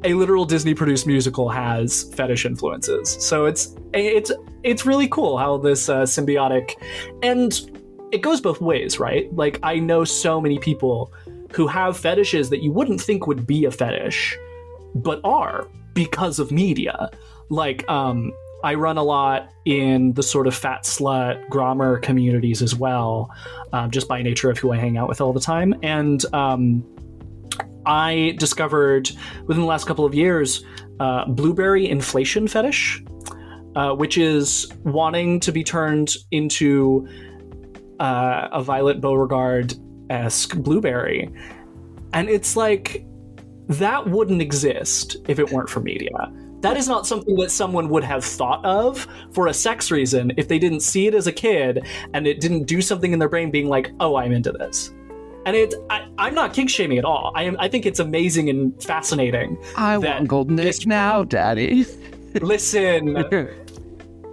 A 0.02 0.14
literal 0.14 0.46
Disney 0.46 0.72
produced 0.72 1.06
musical 1.06 1.50
has 1.50 2.04
fetish 2.14 2.46
influences. 2.46 3.16
So 3.20 3.44
it's 3.44 3.76
it's 3.92 4.32
it's 4.62 4.87
really 4.87 5.08
cool 5.08 5.37
how 5.37 5.58
this 5.58 5.88
uh, 5.88 6.02
symbiotic 6.02 6.72
and 7.22 7.79
it 8.12 8.22
goes 8.22 8.40
both 8.40 8.60
ways, 8.60 8.98
right? 8.98 9.32
Like 9.34 9.58
I 9.62 9.78
know 9.78 10.04
so 10.04 10.40
many 10.40 10.58
people 10.58 11.12
who 11.52 11.66
have 11.66 11.96
fetishes 11.96 12.50
that 12.50 12.62
you 12.62 12.72
wouldn't 12.72 13.00
think 13.00 13.26
would 13.26 13.46
be 13.46 13.64
a 13.64 13.70
fetish, 13.70 14.36
but 14.94 15.20
are 15.24 15.66
because 15.94 16.38
of 16.38 16.50
media. 16.50 17.10
Like 17.48 17.88
um 17.88 18.32
I 18.62 18.74
run 18.74 18.98
a 18.98 19.02
lot 19.02 19.50
in 19.64 20.12
the 20.12 20.22
sort 20.22 20.46
of 20.46 20.54
fat 20.54 20.82
slut 20.84 21.48
grommer 21.48 22.00
communities 22.02 22.60
as 22.62 22.74
well, 22.74 23.30
um, 23.72 23.90
just 23.90 24.06
by 24.06 24.22
nature 24.22 24.50
of 24.50 24.58
who 24.58 24.72
I 24.72 24.76
hang 24.76 24.98
out 24.98 25.08
with 25.08 25.20
all 25.20 25.32
the 25.32 25.40
time. 25.40 25.74
And 25.82 26.22
um, 26.34 26.84
I 27.86 28.34
discovered 28.38 29.10
within 29.46 29.62
the 29.62 29.66
last 29.66 29.86
couple 29.86 30.04
of 30.04 30.14
years 30.14 30.62
uh, 31.00 31.24
blueberry 31.24 31.88
inflation 31.88 32.46
fetish, 32.46 33.02
uh, 33.76 33.94
which 33.94 34.18
is 34.18 34.70
wanting 34.84 35.40
to 35.40 35.52
be 35.52 35.64
turned 35.64 36.16
into 36.30 37.08
uh, 38.00 38.49
a 38.50 38.62
Violet 38.62 39.00
Beauregarde 39.00 39.75
esque 40.09 40.57
blueberry. 40.57 41.30
And 42.12 42.28
it's 42.28 42.57
like, 42.57 43.04
that 43.69 44.09
wouldn't 44.09 44.42
exist 44.42 45.16
if 45.28 45.38
it 45.38 45.52
weren't 45.52 45.69
for 45.69 45.80
media. 45.80 46.11
That 46.61 46.76
is 46.76 46.88
not 46.88 47.07
something 47.07 47.37
that 47.37 47.50
someone 47.50 47.88
would 47.88 48.04
have 48.04 48.25
thought 48.25 48.64
of 48.64 49.07
for 49.33 49.47
a 49.47 49.54
sex 49.54 49.90
reason 49.90 50.33
if 50.37 50.49
they 50.49 50.59
didn't 50.59 50.80
see 50.80 51.07
it 51.07 51.14
as 51.14 51.26
a 51.26 51.33
kid 51.33 51.87
and 52.12 52.26
it 52.26 52.40
didn't 52.40 52.64
do 52.64 52.83
something 52.83 53.12
in 53.12 53.19
their 53.19 53.28
brain 53.28 53.50
being 53.50 53.69
like, 53.69 53.92
oh, 54.00 54.16
I'm 54.16 54.33
into 54.33 54.52
this. 54.52 54.92
And 55.47 55.57
it, 55.57 55.73
I, 55.89 56.06
am 56.19 56.34
not 56.34 56.52
kink 56.52 56.69
shaming 56.69 56.99
at 56.99 57.04
all. 57.04 57.32
I 57.34 57.45
am. 57.45 57.56
I 57.58 57.69
think 57.69 57.86
it's 57.86 57.99
amazing 57.99 58.50
and 58.50 58.82
fascinating. 58.82 59.56
I 59.75 59.97
want 59.97 60.28
golden 60.28 60.56
dish 60.56 60.84
now, 60.84 61.25
Daddy. 61.25 61.86
listen, 62.43 63.17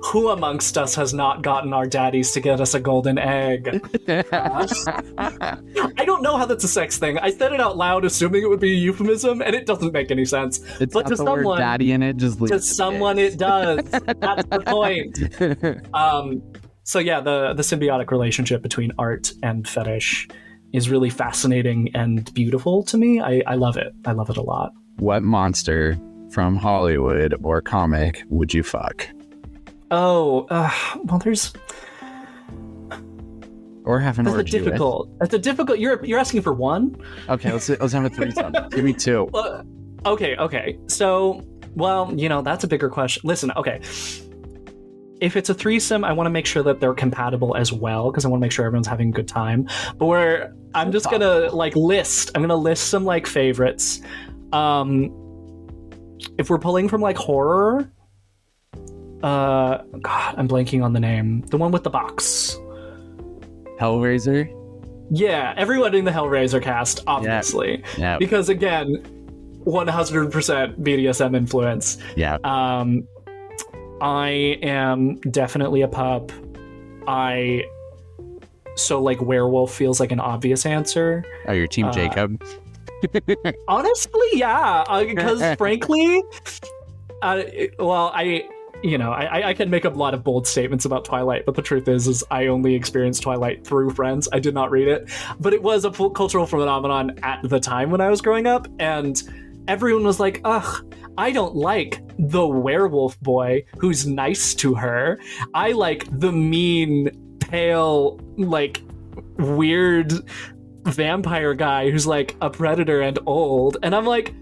who 0.03 0.29
amongst 0.29 0.77
us 0.77 0.95
has 0.95 1.13
not 1.13 1.41
gotten 1.41 1.73
our 1.73 1.85
daddies 1.85 2.31
to 2.31 2.39
get 2.39 2.61
us 2.61 2.73
a 2.73 2.79
golden 2.79 3.17
egg? 3.17 3.67
I 4.07 6.05
don't 6.05 6.21
know 6.21 6.37
how 6.37 6.45
that's 6.45 6.63
a 6.63 6.67
sex 6.67 6.97
thing. 6.97 7.17
I 7.19 7.31
said 7.31 7.53
it 7.53 7.59
out 7.59 7.77
loud, 7.77 8.05
assuming 8.05 8.43
it 8.43 8.49
would 8.49 8.59
be 8.59 8.71
a 8.71 8.75
euphemism, 8.75 9.41
and 9.41 9.55
it 9.55 9.65
doesn't 9.65 9.93
make 9.93 10.11
any 10.11 10.25
sense. 10.25 10.59
It's 10.79 10.93
but 10.93 11.07
to 11.07 11.17
someone, 11.17 11.57
daddy 11.59 11.91
in 11.91 12.03
it, 12.03 12.17
just 12.17 12.39
to 12.47 12.59
someone, 12.59 13.19
it 13.19 13.37
does. 13.37 13.83
that's 13.89 14.45
the 14.45 14.63
point. 14.65 15.17
Um, 15.93 16.41
so 16.83 16.99
yeah, 16.99 17.21
the 17.21 17.53
the 17.53 17.63
symbiotic 17.63 18.11
relationship 18.11 18.61
between 18.61 18.91
art 18.97 19.31
and 19.43 19.67
fetish 19.67 20.27
is 20.73 20.89
really 20.89 21.09
fascinating 21.09 21.89
and 21.93 22.31
beautiful 22.33 22.83
to 22.83 22.97
me. 22.97 23.19
I, 23.19 23.41
I 23.47 23.55
love 23.55 23.77
it. 23.77 23.93
I 24.05 24.11
love 24.11 24.29
it 24.29 24.37
a 24.37 24.41
lot. 24.41 24.71
What 24.97 25.23
monster 25.23 25.97
from 26.31 26.55
Hollywood 26.55 27.35
or 27.43 27.61
comic 27.61 28.23
would 28.29 28.53
you 28.53 28.63
fuck? 28.63 29.07
Oh, 29.91 30.47
uh, 30.49 30.71
well, 31.03 31.19
there's. 31.19 31.53
Or 33.83 33.99
have 33.99 34.19
an 34.19 34.25
That's 34.25 34.35
orgy 34.37 34.57
a 34.57 34.63
difficult. 34.63 35.09
With. 35.09 35.19
That's 35.19 35.33
a 35.33 35.39
difficult. 35.39 35.79
You're 35.79 36.03
you're 36.05 36.19
asking 36.19 36.41
for 36.41 36.53
one. 36.53 36.97
Okay, 37.29 37.51
let's 37.51 37.69
let's 37.69 37.93
have 37.93 38.03
a 38.03 38.09
threesome. 38.09 38.53
Give 38.71 38.83
me 38.83 38.93
two. 38.93 39.29
Okay, 40.05 40.35
okay. 40.35 40.77
So, 40.87 41.41
well, 41.75 42.13
you 42.13 42.27
know, 42.29 42.41
that's 42.41 42.63
a 42.63 42.67
bigger 42.67 42.89
question. 42.89 43.21
Listen, 43.25 43.51
okay. 43.55 43.79
If 45.19 45.35
it's 45.35 45.49
a 45.49 45.53
threesome, 45.53 46.03
I 46.03 46.11
want 46.11 46.27
to 46.27 46.31
make 46.31 46.45
sure 46.45 46.61
that 46.63 46.79
they're 46.79 46.93
compatible 46.93 47.55
as 47.55 47.73
well 47.73 48.11
because 48.11 48.23
I 48.23 48.27
want 48.27 48.39
to 48.41 48.45
make 48.45 48.51
sure 48.51 48.65
everyone's 48.65 48.87
having 48.87 49.09
a 49.09 49.11
good 49.11 49.27
time. 49.27 49.67
But 49.97 50.05
we're, 50.05 50.53
I'm 50.75 50.91
just 50.91 51.09
gonna 51.09 51.49
like 51.51 51.75
list. 51.75 52.31
I'm 52.35 52.41
gonna 52.41 52.55
list 52.55 52.89
some 52.89 53.03
like 53.05 53.25
favorites. 53.25 54.01
Um, 54.53 55.05
if 56.37 56.49
we're 56.49 56.59
pulling 56.59 56.87
from 56.87 57.01
like 57.01 57.17
horror, 57.17 57.91
uh 59.23 59.81
god 60.01 60.35
i'm 60.37 60.47
blanking 60.47 60.83
on 60.83 60.93
the 60.93 60.99
name. 60.99 61.41
The 61.41 61.57
one 61.57 61.71
with 61.71 61.83
the 61.83 61.89
box. 61.89 62.57
Hellraiser? 63.79 64.53
Yeah 65.09 65.53
everyone 65.57 65.95
in 65.95 66.05
the 66.05 66.11
hellraiser 66.11 66.61
cast 66.61 67.01
obviously. 67.07 67.83
Yeah. 67.97 68.13
yeah. 68.13 68.17
because 68.17 68.49
again 68.49 69.03
100% 69.65 70.79
bdsm 70.79 71.35
influence. 71.35 71.97
Yeah. 72.15 72.37
Um 72.43 73.07
i 74.01 74.29
am 74.61 75.15
definitely 75.31 75.81
a 75.81 75.87
pup. 75.87 76.31
I 77.07 77.65
so 78.75 79.01
like 79.01 79.19
werewolf 79.21 79.73
feels 79.73 79.99
like 79.99 80.11
an 80.11 80.19
obvious 80.19 80.65
answer. 80.65 81.25
Oh 81.47 81.53
your 81.53 81.67
team 81.67 81.87
uh, 81.87 81.91
jacob? 81.91 82.43
honestly 83.67 84.27
yeah 84.33 84.83
because 85.03 85.41
uh, 85.41 85.55
frankly 85.57 86.23
uh, 87.21 87.43
well 87.77 88.11
i 88.13 88.47
you 88.83 88.97
know, 88.97 89.11
I, 89.11 89.49
I 89.49 89.53
can 89.53 89.69
make 89.69 89.85
a 89.85 89.89
lot 89.89 90.13
of 90.13 90.23
bold 90.23 90.47
statements 90.47 90.85
about 90.85 91.05
Twilight, 91.05 91.45
but 91.45 91.55
the 91.55 91.61
truth 91.61 91.87
is, 91.87 92.07
is 92.07 92.23
I 92.29 92.47
only 92.47 92.75
experienced 92.75 93.23
Twilight 93.23 93.65
through 93.65 93.91
friends. 93.91 94.29
I 94.31 94.39
did 94.39 94.53
not 94.53 94.71
read 94.71 94.87
it, 94.87 95.09
but 95.39 95.53
it 95.53 95.61
was 95.61 95.85
a 95.85 95.91
cultural 95.91 96.45
phenomenon 96.45 97.17
at 97.23 97.41
the 97.43 97.59
time 97.59 97.89
when 97.89 98.01
I 98.01 98.09
was 98.09 98.21
growing 98.21 98.45
up, 98.45 98.67
and 98.79 99.21
everyone 99.67 100.03
was 100.03 100.19
like, 100.19 100.41
"Ugh, 100.43 100.95
I 101.17 101.31
don't 101.31 101.55
like 101.55 102.01
the 102.19 102.47
werewolf 102.47 103.19
boy 103.19 103.65
who's 103.79 104.05
nice 104.05 104.53
to 104.55 104.75
her. 104.75 105.19
I 105.53 105.71
like 105.71 106.05
the 106.11 106.31
mean, 106.31 107.37
pale, 107.39 108.19
like 108.37 108.81
weird 109.37 110.13
vampire 110.83 111.53
guy 111.53 111.89
who's 111.89 112.07
like 112.07 112.35
a 112.41 112.49
predator 112.49 113.01
and 113.01 113.17
old." 113.25 113.77
And 113.81 113.95
I'm 113.95 114.05
like, 114.05 114.33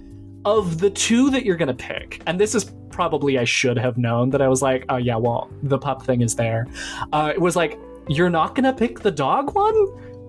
of 0.46 0.80
the 0.80 0.90
two 0.90 1.30
that 1.32 1.46
you're 1.46 1.58
gonna 1.58 1.74
pick, 1.74 2.22
and 2.28 2.40
this 2.40 2.56
is 2.56 2.72
probably 2.90 3.38
I 3.38 3.44
should 3.44 3.78
have 3.78 3.98
known 3.98 4.30
that 4.30 4.42
I 4.42 4.48
was 4.48 4.62
like, 4.62 4.86
oh 4.90 4.98
yeah, 4.98 5.18
well, 5.18 5.50
the 5.64 5.78
pup 5.78 6.04
thing 6.04 6.22
is 6.22 6.36
there. 6.36 6.68
Uh, 7.12 7.32
it 7.34 7.42
was 7.42 7.56
like, 7.56 7.78
you're 8.08 8.30
not 8.30 8.56
gonna 8.56 8.74
pick 8.74 9.00
the 9.00 9.12
dog 9.12 9.54
one? 9.56 9.76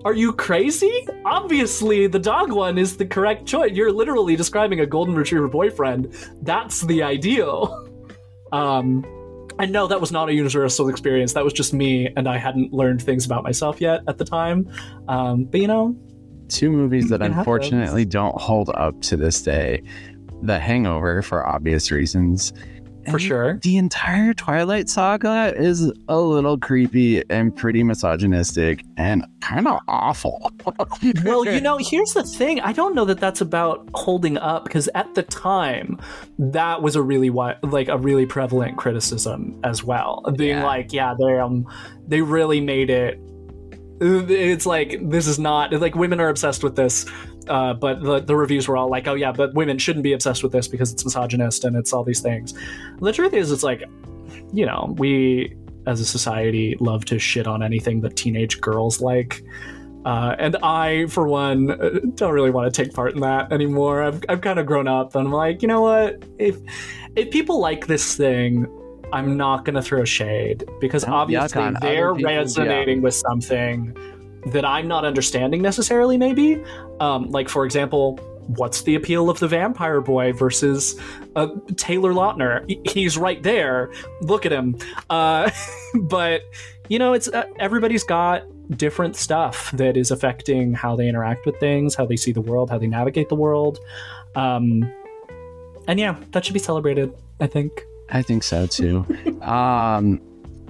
Are 0.03 0.13
you 0.13 0.33
crazy? 0.33 1.07
Obviously, 1.25 2.07
the 2.07 2.19
dog 2.19 2.51
one 2.51 2.77
is 2.77 2.97
the 2.97 3.05
correct 3.05 3.45
choice. 3.45 3.71
You're 3.73 3.91
literally 3.91 4.35
describing 4.35 4.79
a 4.79 4.85
golden 4.85 5.15
retriever 5.15 5.47
boyfriend. 5.47 6.13
That's 6.41 6.81
the 6.81 7.03
ideal. 7.03 7.87
Um, 8.53 9.05
I 9.59 9.65
know 9.65 9.87
that 9.87 9.99
was 9.99 10.11
not 10.11 10.29
a 10.29 10.33
universal 10.33 10.87
experience. 10.87 11.33
That 11.33 11.43
was 11.43 11.51
just 11.51 11.73
me, 11.73 12.07
and 12.15 12.29
I 12.29 12.37
hadn't 12.37 12.71
learned 12.71 13.01
things 13.01 13.25
about 13.25 13.43
myself 13.43 13.81
yet 13.81 14.01
at 14.07 14.17
the 14.17 14.25
time. 14.25 14.71
Um, 15.07 15.45
but 15.45 15.59
you 15.59 15.67
know, 15.67 15.97
two 16.49 16.71
movies 16.71 17.09
that 17.09 17.21
unfortunately 17.21 18.05
don't 18.05 18.39
hold 18.39 18.69
up 18.75 18.99
to 19.01 19.17
this 19.17 19.41
day 19.41 19.81
The 20.41 20.59
Hangover, 20.59 21.21
for 21.21 21.45
obvious 21.47 21.91
reasons. 21.91 22.53
for 23.09 23.19
sure. 23.19 23.57
The 23.63 23.77
entire 23.77 24.33
Twilight 24.33 24.89
saga 24.89 25.53
is 25.55 25.91
a 26.09 26.19
little 26.19 26.57
creepy 26.57 27.23
and 27.29 27.55
pretty 27.55 27.81
misogynistic 27.81 28.83
and 28.97 29.25
kind 29.39 29.65
of 29.65 29.79
awful. 29.87 30.51
well, 31.23 31.45
you 31.45 31.61
know, 31.61 31.77
here's 31.77 32.11
the 32.13 32.23
thing. 32.23 32.59
I 32.59 32.73
don't 32.73 32.93
know 32.93 33.05
that 33.05 33.19
that's 33.21 33.39
about 33.39 33.87
holding 33.93 34.37
up 34.37 34.65
because 34.65 34.89
at 34.93 35.15
the 35.15 35.23
time, 35.23 35.97
that 36.37 36.81
was 36.81 36.97
a 36.97 37.01
really 37.01 37.29
wi- 37.29 37.55
like 37.63 37.87
a 37.87 37.97
really 37.97 38.25
prevalent 38.25 38.77
criticism 38.77 39.57
as 39.63 39.85
well. 39.85 40.21
Being 40.37 40.57
Yeah. 40.57 40.65
like, 40.65 40.91
yeah, 40.91 41.15
they 41.17 41.39
um, 41.39 41.65
they 42.07 42.21
really 42.21 42.59
made 42.59 42.89
it. 42.89 43.19
It's 43.99 44.65
like 44.65 45.09
this 45.09 45.27
is 45.27 45.39
not 45.39 45.73
like 45.73 45.95
women 45.95 46.19
are 46.19 46.29
obsessed 46.29 46.63
with 46.63 46.75
this, 46.75 47.05
uh, 47.47 47.73
but 47.73 48.01
the, 48.03 48.19
the 48.19 48.35
reviews 48.35 48.67
were 48.67 48.77
all 48.77 48.89
like, 48.89 49.07
oh 49.07 49.15
yeah, 49.15 49.31
but 49.31 49.53
women 49.53 49.77
shouldn't 49.77 50.03
be 50.03 50.13
obsessed 50.13 50.43
with 50.43 50.51
this 50.51 50.67
because 50.67 50.91
it's 50.93 51.03
misogynist 51.03 51.63
and 51.63 51.75
it's 51.75 51.93
all 51.93 52.03
these 52.03 52.21
things. 52.21 52.53
The 52.99 53.11
truth 53.11 53.33
is, 53.33 53.51
it's 53.51 53.63
like, 53.63 53.83
you 54.53 54.65
know, 54.65 54.93
we 54.97 55.55
as 55.87 55.99
a 55.99 56.05
society 56.05 56.75
love 56.79 57.05
to 57.05 57.17
shit 57.17 57.47
on 57.47 57.63
anything 57.63 58.01
that 58.01 58.15
teenage 58.15 58.61
girls 58.61 59.01
like. 59.01 59.43
Uh, 60.05 60.35
and 60.39 60.55
I, 60.57 61.07
for 61.07 61.27
one, 61.27 61.71
uh, 61.71 61.99
don't 62.15 62.33
really 62.33 62.51
want 62.51 62.71
to 62.71 62.83
take 62.83 62.93
part 62.93 63.15
in 63.15 63.21
that 63.21 63.51
anymore. 63.51 64.03
I've, 64.03 64.23
I've 64.29 64.41
kind 64.41 64.59
of 64.59 64.65
grown 64.65 64.87
up, 64.87 65.15
and 65.15 65.27
I'm 65.27 65.33
like, 65.33 65.61
you 65.61 65.67
know 65.67 65.81
what? 65.81 66.23
If 66.37 66.57
if 67.15 67.31
people 67.31 67.59
like 67.59 67.87
this 67.87 68.15
thing, 68.15 68.67
I'm 69.13 69.37
not 69.37 69.65
going 69.65 69.75
to 69.75 69.81
throw 69.81 70.03
shade 70.05 70.63
because 70.79 71.03
Don't 71.03 71.13
obviously 71.13 71.71
they're 71.81 72.13
resonating 72.13 73.01
with 73.01 73.13
something 73.13 73.95
that 74.47 74.65
I'm 74.65 74.87
not 74.87 75.05
understanding 75.05 75.61
necessarily. 75.61 76.17
Maybe, 76.17 76.63
um, 76.99 77.29
like 77.29 77.49
for 77.49 77.65
example, 77.65 78.17
what's 78.47 78.81
the 78.83 78.95
appeal 78.95 79.29
of 79.29 79.39
the 79.39 79.47
vampire 79.47 80.01
boy 80.01 80.33
versus 80.33 80.99
uh, 81.35 81.47
Taylor 81.75 82.13
Lautner? 82.13 82.65
He's 82.89 83.17
right 83.17 83.41
there. 83.43 83.91
Look 84.21 84.45
at 84.45 84.51
him. 84.51 84.77
Uh, 85.09 85.51
but 85.95 86.41
you 86.89 86.99
know, 86.99 87.13
it's 87.13 87.27
uh, 87.27 87.45
everybody's 87.59 88.03
got 88.03 88.43
different 88.77 89.15
stuff 89.15 89.71
that 89.71 89.95
is 89.95 90.11
affecting 90.11 90.73
how 90.73 90.95
they 90.95 91.07
interact 91.07 91.45
with 91.45 91.57
things, 91.59 91.95
how 91.95 92.05
they 92.05 92.17
see 92.17 92.31
the 92.31 92.41
world, 92.41 92.69
how 92.69 92.77
they 92.77 92.87
navigate 92.87 93.29
the 93.29 93.35
world. 93.35 93.79
Um, 94.35 94.91
and 95.87 95.99
yeah, 95.99 96.17
that 96.31 96.43
should 96.43 96.53
be 96.53 96.59
celebrated. 96.59 97.13
I 97.39 97.47
think. 97.47 97.83
I 98.09 98.21
think 98.21 98.43
so 98.43 98.67
too. 98.67 99.05
um, 99.41 100.21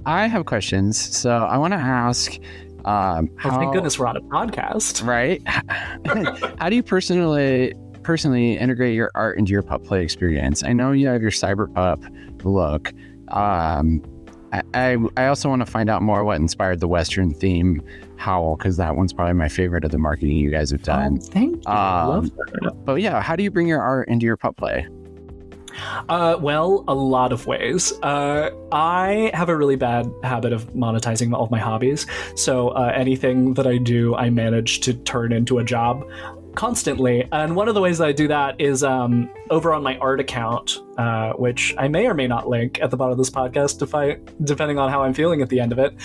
I 0.05 0.27
have 0.27 0.45
questions. 0.45 0.97
So 0.97 1.29
I 1.31 1.57
want 1.57 1.73
to 1.73 1.77
ask 1.77 2.33
um, 2.85 3.29
how, 3.37 3.57
thank 3.59 3.73
goodness 3.73 3.99
we're 3.99 4.07
on 4.07 4.15
a 4.17 4.21
podcast. 4.21 5.05
right? 5.05 5.41
How 6.59 6.69
do 6.69 6.75
you 6.75 6.83
personally 6.83 7.73
personally 8.03 8.57
integrate 8.57 8.95
your 8.95 9.11
art 9.15 9.37
into 9.37 9.51
your 9.51 9.61
pup 9.63 9.83
play 9.83 10.01
experience? 10.01 10.63
I 10.63 10.71
know 10.73 10.93
you 10.93 11.07
have 11.07 11.21
your 11.21 11.31
cyber 11.31 11.71
pup 11.73 12.01
look. 12.45 12.93
Um, 13.27 14.01
I, 14.53 14.61
I 14.73 14.97
I 15.17 15.27
also 15.27 15.49
want 15.49 15.59
to 15.59 15.65
find 15.65 15.89
out 15.89 16.01
more 16.01 16.23
what 16.23 16.37
inspired 16.39 16.79
the 16.79 16.87
Western 16.87 17.33
theme 17.33 17.81
Howl 18.15 18.55
because 18.55 18.77
that 18.77 18.95
one's 18.95 19.11
probably 19.11 19.33
my 19.33 19.49
favorite 19.49 19.83
of 19.83 19.91
the 19.91 19.97
marketing 19.97 20.37
you 20.37 20.49
guys 20.49 20.71
have 20.71 20.83
done. 20.83 21.19
Oh, 21.21 21.25
thank 21.25 21.55
you. 21.57 21.61
I 21.67 22.01
Um, 22.03 22.07
love 22.09 22.31
that. 22.35 22.73
But 22.85 23.01
yeah, 23.01 23.21
how 23.21 23.35
do 23.35 23.43
you 23.43 23.51
bring 23.51 23.67
your 23.67 23.81
art 23.81 24.07
into 24.07 24.25
your 24.25 24.37
pup 24.37 24.55
play? 24.55 24.87
Uh, 26.09 26.37
well, 26.39 26.83
a 26.87 26.95
lot 26.95 27.31
of 27.31 27.47
ways. 27.47 27.93
Uh, 28.01 28.49
I 28.71 29.31
have 29.33 29.49
a 29.49 29.55
really 29.55 29.75
bad 29.75 30.11
habit 30.23 30.53
of 30.53 30.73
monetizing 30.73 31.33
all 31.33 31.43
of 31.43 31.51
my 31.51 31.59
hobbies. 31.59 32.05
So 32.35 32.69
uh, 32.69 32.91
anything 32.95 33.53
that 33.55 33.67
I 33.67 33.77
do, 33.77 34.15
I 34.15 34.29
manage 34.29 34.81
to 34.81 34.93
turn 34.93 35.31
into 35.31 35.59
a 35.59 35.63
job 35.63 36.05
constantly. 36.57 37.27
And 37.31 37.55
one 37.55 37.67
of 37.67 37.75
the 37.75 37.81
ways 37.81 37.99
that 37.99 38.07
I 38.07 38.11
do 38.11 38.27
that 38.29 38.59
is 38.59 38.83
um, 38.83 39.29
over 39.51 39.73
on 39.73 39.83
my 39.83 39.95
art 39.99 40.19
account, 40.19 40.79
uh, 40.97 41.33
which 41.33 41.75
I 41.77 41.87
may 41.87 42.07
or 42.07 42.15
may 42.15 42.25
not 42.25 42.49
link 42.49 42.81
at 42.81 42.89
the 42.89 42.97
bottom 42.97 43.11
of 43.11 43.19
this 43.19 43.29
podcast, 43.29 43.83
if 43.83 43.93
I, 43.93 44.17
depending 44.43 44.79
on 44.79 44.89
how 44.89 45.03
I'm 45.03 45.13
feeling 45.13 45.43
at 45.43 45.49
the 45.49 45.59
end 45.59 45.71
of 45.71 45.77
it. 45.77 45.95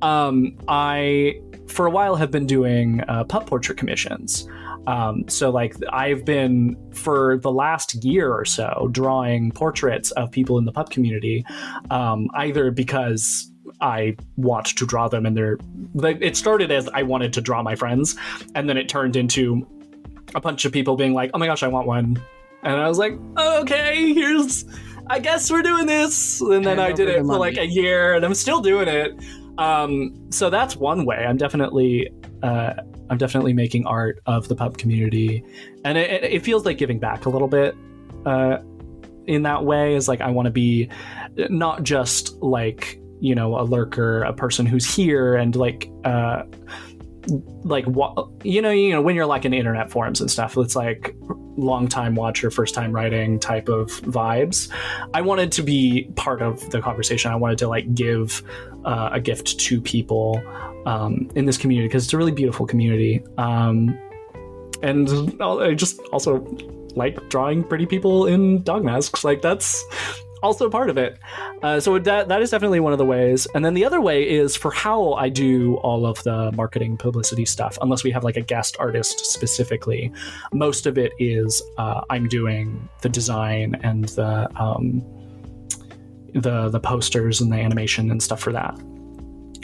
Um, 0.00 0.56
I, 0.66 1.42
for 1.68 1.86
a 1.86 1.90
while, 1.90 2.16
have 2.16 2.30
been 2.30 2.46
doing 2.46 3.02
uh, 3.08 3.24
pup 3.24 3.46
portrait 3.46 3.78
commissions. 3.78 4.48
Um, 4.86 5.28
so, 5.28 5.50
like, 5.50 5.76
I've 5.90 6.24
been 6.24 6.76
for 6.92 7.38
the 7.38 7.52
last 7.52 8.02
year 8.04 8.32
or 8.32 8.44
so 8.44 8.88
drawing 8.90 9.52
portraits 9.52 10.10
of 10.12 10.30
people 10.30 10.58
in 10.58 10.64
the 10.64 10.72
pup 10.72 10.90
community, 10.90 11.44
um, 11.90 12.28
either 12.34 12.70
because 12.70 13.52
I 13.80 14.16
want 14.36 14.66
to 14.66 14.86
draw 14.86 15.08
them 15.08 15.26
and 15.26 15.36
they're 15.36 15.58
like, 15.94 16.18
it 16.20 16.36
started 16.36 16.72
as 16.72 16.88
I 16.88 17.02
wanted 17.02 17.32
to 17.34 17.40
draw 17.40 17.62
my 17.62 17.74
friends, 17.74 18.16
and 18.54 18.68
then 18.68 18.76
it 18.76 18.88
turned 18.88 19.16
into 19.16 19.66
a 20.34 20.40
bunch 20.40 20.64
of 20.64 20.72
people 20.72 20.96
being 20.96 21.14
like, 21.14 21.30
oh 21.34 21.38
my 21.38 21.46
gosh, 21.46 21.62
I 21.62 21.68
want 21.68 21.86
one. 21.86 22.20
And 22.62 22.74
I 22.74 22.88
was 22.88 22.98
like, 22.98 23.18
okay, 23.38 24.12
here's, 24.12 24.64
I 25.06 25.20
guess 25.20 25.50
we're 25.50 25.62
doing 25.62 25.86
this. 25.86 26.40
And 26.40 26.66
then 26.66 26.80
I 26.80 26.92
did 26.92 27.08
it 27.08 27.18
for 27.18 27.38
like 27.38 27.56
a 27.56 27.66
year 27.66 28.14
and 28.14 28.24
I'm 28.24 28.34
still 28.34 28.60
doing 28.60 28.88
it. 28.88 29.16
Um, 29.58 30.14
so 30.30 30.50
that's 30.50 30.76
one 30.76 31.04
way. 31.04 31.16
I'm 31.28 31.36
definitely, 31.36 32.08
uh, 32.42 32.74
I'm 33.10 33.18
definitely 33.18 33.52
making 33.52 33.86
art 33.86 34.20
of 34.26 34.48
the 34.48 34.54
pup 34.54 34.78
community, 34.78 35.44
and 35.84 35.98
it, 35.98 36.24
it- 36.24 36.44
feels 36.44 36.64
like 36.64 36.78
giving 36.78 36.98
back 36.98 37.26
a 37.26 37.28
little 37.28 37.48
bit. 37.48 37.74
Uh, 38.24 38.58
in 39.26 39.42
that 39.42 39.64
way, 39.64 39.94
is 39.94 40.08
like 40.08 40.20
I 40.20 40.30
want 40.30 40.46
to 40.46 40.50
be 40.52 40.88
not 41.50 41.82
just 41.82 42.34
like 42.42 42.98
you 43.20 43.34
know 43.34 43.58
a 43.60 43.62
lurker, 43.62 44.22
a 44.22 44.32
person 44.32 44.64
who's 44.64 44.86
here 44.94 45.34
and 45.34 45.54
like 45.56 45.90
uh, 46.04 46.44
like 47.64 47.84
what 47.86 48.28
you 48.44 48.62
know 48.62 48.70
you 48.70 48.90
know 48.90 49.02
when 49.02 49.14
you're 49.16 49.26
like 49.26 49.44
in 49.44 49.52
internet 49.52 49.90
forums 49.90 50.20
and 50.20 50.30
stuff. 50.30 50.56
It's 50.56 50.76
like 50.76 51.14
long 51.58 51.88
time 51.88 52.14
watcher, 52.14 52.50
first 52.50 52.74
time 52.74 52.92
writing 52.92 53.38
type 53.38 53.68
of 53.68 53.88
vibes. 54.02 54.68
I 55.12 55.20
wanted 55.20 55.52
to 55.52 55.62
be 55.62 56.10
part 56.16 56.40
of 56.40 56.70
the 56.70 56.80
conversation. 56.80 57.30
I 57.30 57.36
wanted 57.36 57.58
to 57.58 57.68
like 57.68 57.94
give 57.94 58.42
uh, 58.84 59.10
a 59.12 59.20
gift 59.20 59.58
to 59.60 59.80
people 59.80 60.40
um, 60.86 61.30
in 61.34 61.46
this 61.46 61.58
community 61.58 61.88
because 61.88 62.04
it's 62.04 62.12
a 62.12 62.16
really 62.16 62.32
beautiful 62.32 62.66
community. 62.66 63.22
Um, 63.36 63.98
and 64.82 65.08
I 65.42 65.74
just 65.74 66.00
also 66.12 66.38
like 66.94 67.28
drawing 67.28 67.64
pretty 67.64 67.86
people 67.86 68.26
in 68.26 68.62
dog 68.62 68.84
masks. 68.84 69.24
Like 69.24 69.42
that's 69.42 69.84
also 70.42 70.68
part 70.70 70.90
of 70.90 70.98
it. 70.98 71.18
Uh, 71.62 71.80
so 71.80 71.98
that 71.98 72.28
that 72.28 72.42
is 72.42 72.50
definitely 72.50 72.80
one 72.80 72.92
of 72.92 72.98
the 72.98 73.04
ways. 73.04 73.46
And 73.54 73.64
then 73.64 73.74
the 73.74 73.84
other 73.84 74.00
way 74.00 74.28
is 74.28 74.56
for 74.56 74.70
how 74.70 75.14
I 75.14 75.28
do 75.28 75.76
all 75.76 76.06
of 76.06 76.22
the 76.22 76.52
marketing 76.52 76.96
publicity 76.96 77.44
stuff. 77.44 77.78
Unless 77.80 78.04
we 78.04 78.10
have 78.10 78.24
like 78.24 78.36
a 78.36 78.42
guest 78.42 78.76
artist 78.78 79.26
specifically, 79.26 80.12
most 80.52 80.86
of 80.86 80.98
it 80.98 81.12
is 81.18 81.62
uh, 81.78 82.02
I'm 82.10 82.28
doing 82.28 82.88
the 83.02 83.08
design 83.08 83.76
and 83.82 84.04
the 84.10 84.48
um, 84.60 85.04
the 86.34 86.68
the 86.68 86.80
posters 86.80 87.40
and 87.40 87.52
the 87.52 87.56
animation 87.56 88.10
and 88.10 88.22
stuff 88.22 88.40
for 88.40 88.52
that. 88.52 88.78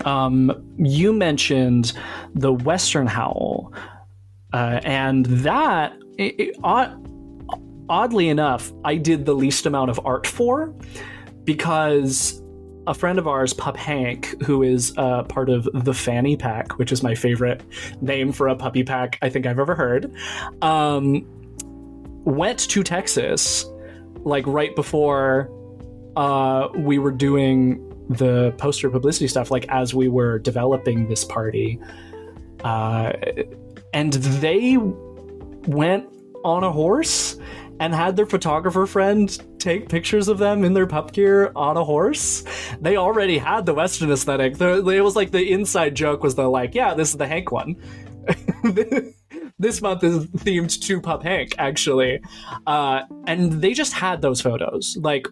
Um, 0.04 0.74
you 0.76 1.12
mentioned 1.12 1.92
the 2.34 2.52
Western 2.52 3.06
Howl, 3.06 3.72
uh, 4.52 4.80
and 4.82 5.26
that 5.26 5.96
it, 6.18 6.40
it, 6.40 6.56
odd, 6.64 7.00
oddly 7.88 8.28
enough, 8.28 8.72
I 8.84 8.96
did 8.96 9.26
the 9.26 9.34
least 9.34 9.66
amount 9.66 9.90
of 9.90 10.00
art 10.04 10.26
for 10.26 10.74
because 11.44 12.40
a 12.86 12.94
friend 12.94 13.18
of 13.18 13.26
ours, 13.26 13.52
Pup 13.52 13.76
Hank, 13.76 14.42
who 14.42 14.62
is 14.62 14.92
uh, 14.96 15.22
part 15.24 15.48
of 15.48 15.68
the 15.72 15.94
Fanny 15.94 16.36
Pack, 16.36 16.78
which 16.78 16.92
is 16.92 17.02
my 17.02 17.14
favorite 17.14 17.62
name 18.00 18.32
for 18.32 18.48
a 18.48 18.56
puppy 18.56 18.84
pack 18.84 19.18
I 19.22 19.30
think 19.30 19.46
I've 19.46 19.58
ever 19.58 19.74
heard, 19.74 20.12
um, 20.62 21.24
went 22.24 22.58
to 22.70 22.82
Texas 22.82 23.64
like 24.24 24.46
right 24.46 24.74
before 24.74 25.50
uh, 26.16 26.68
we 26.76 26.98
were 26.98 27.10
doing 27.10 27.90
the 28.08 28.52
poster 28.58 28.90
publicity 28.90 29.28
stuff, 29.28 29.50
like 29.50 29.66
as 29.68 29.94
we 29.94 30.08
were 30.08 30.38
developing 30.38 31.08
this 31.08 31.24
party. 31.24 31.80
Uh, 32.62 33.12
and 33.92 34.12
they 34.14 34.76
went 35.66 36.06
on 36.44 36.64
a 36.64 36.70
horse 36.70 37.38
and 37.80 37.94
had 37.94 38.16
their 38.16 38.26
photographer 38.26 38.86
friend 38.86 39.38
take 39.58 39.88
pictures 39.88 40.28
of 40.28 40.38
them 40.38 40.64
in 40.64 40.74
their 40.74 40.86
pup 40.86 41.12
gear 41.12 41.50
on 41.56 41.76
a 41.76 41.84
horse. 41.84 42.44
They 42.80 42.96
already 42.96 43.38
had 43.38 43.66
the 43.66 43.74
Western 43.74 44.10
aesthetic. 44.12 44.58
The- 44.58 44.86
It 44.88 45.00
was 45.00 45.16
like 45.16 45.30
the 45.30 45.52
inside 45.52 45.94
joke 45.94 46.22
was 46.22 46.34
the 46.34 46.48
like, 46.48 46.74
yeah, 46.74 46.94
this 46.94 47.10
is 47.10 47.16
the 47.16 47.26
Hank 47.26 47.50
one. 47.50 47.76
this 49.58 49.80
month 49.82 50.02
is 50.04 50.26
themed 50.26 50.80
to 50.82 51.00
Pup 51.00 51.22
Hank, 51.22 51.54
actually. 51.58 52.20
Uh, 52.66 53.02
and 53.26 53.52
they 53.60 53.72
just 53.74 53.92
had 53.92 54.22
those 54.22 54.40
photos. 54.40 54.96
Like, 55.00 55.26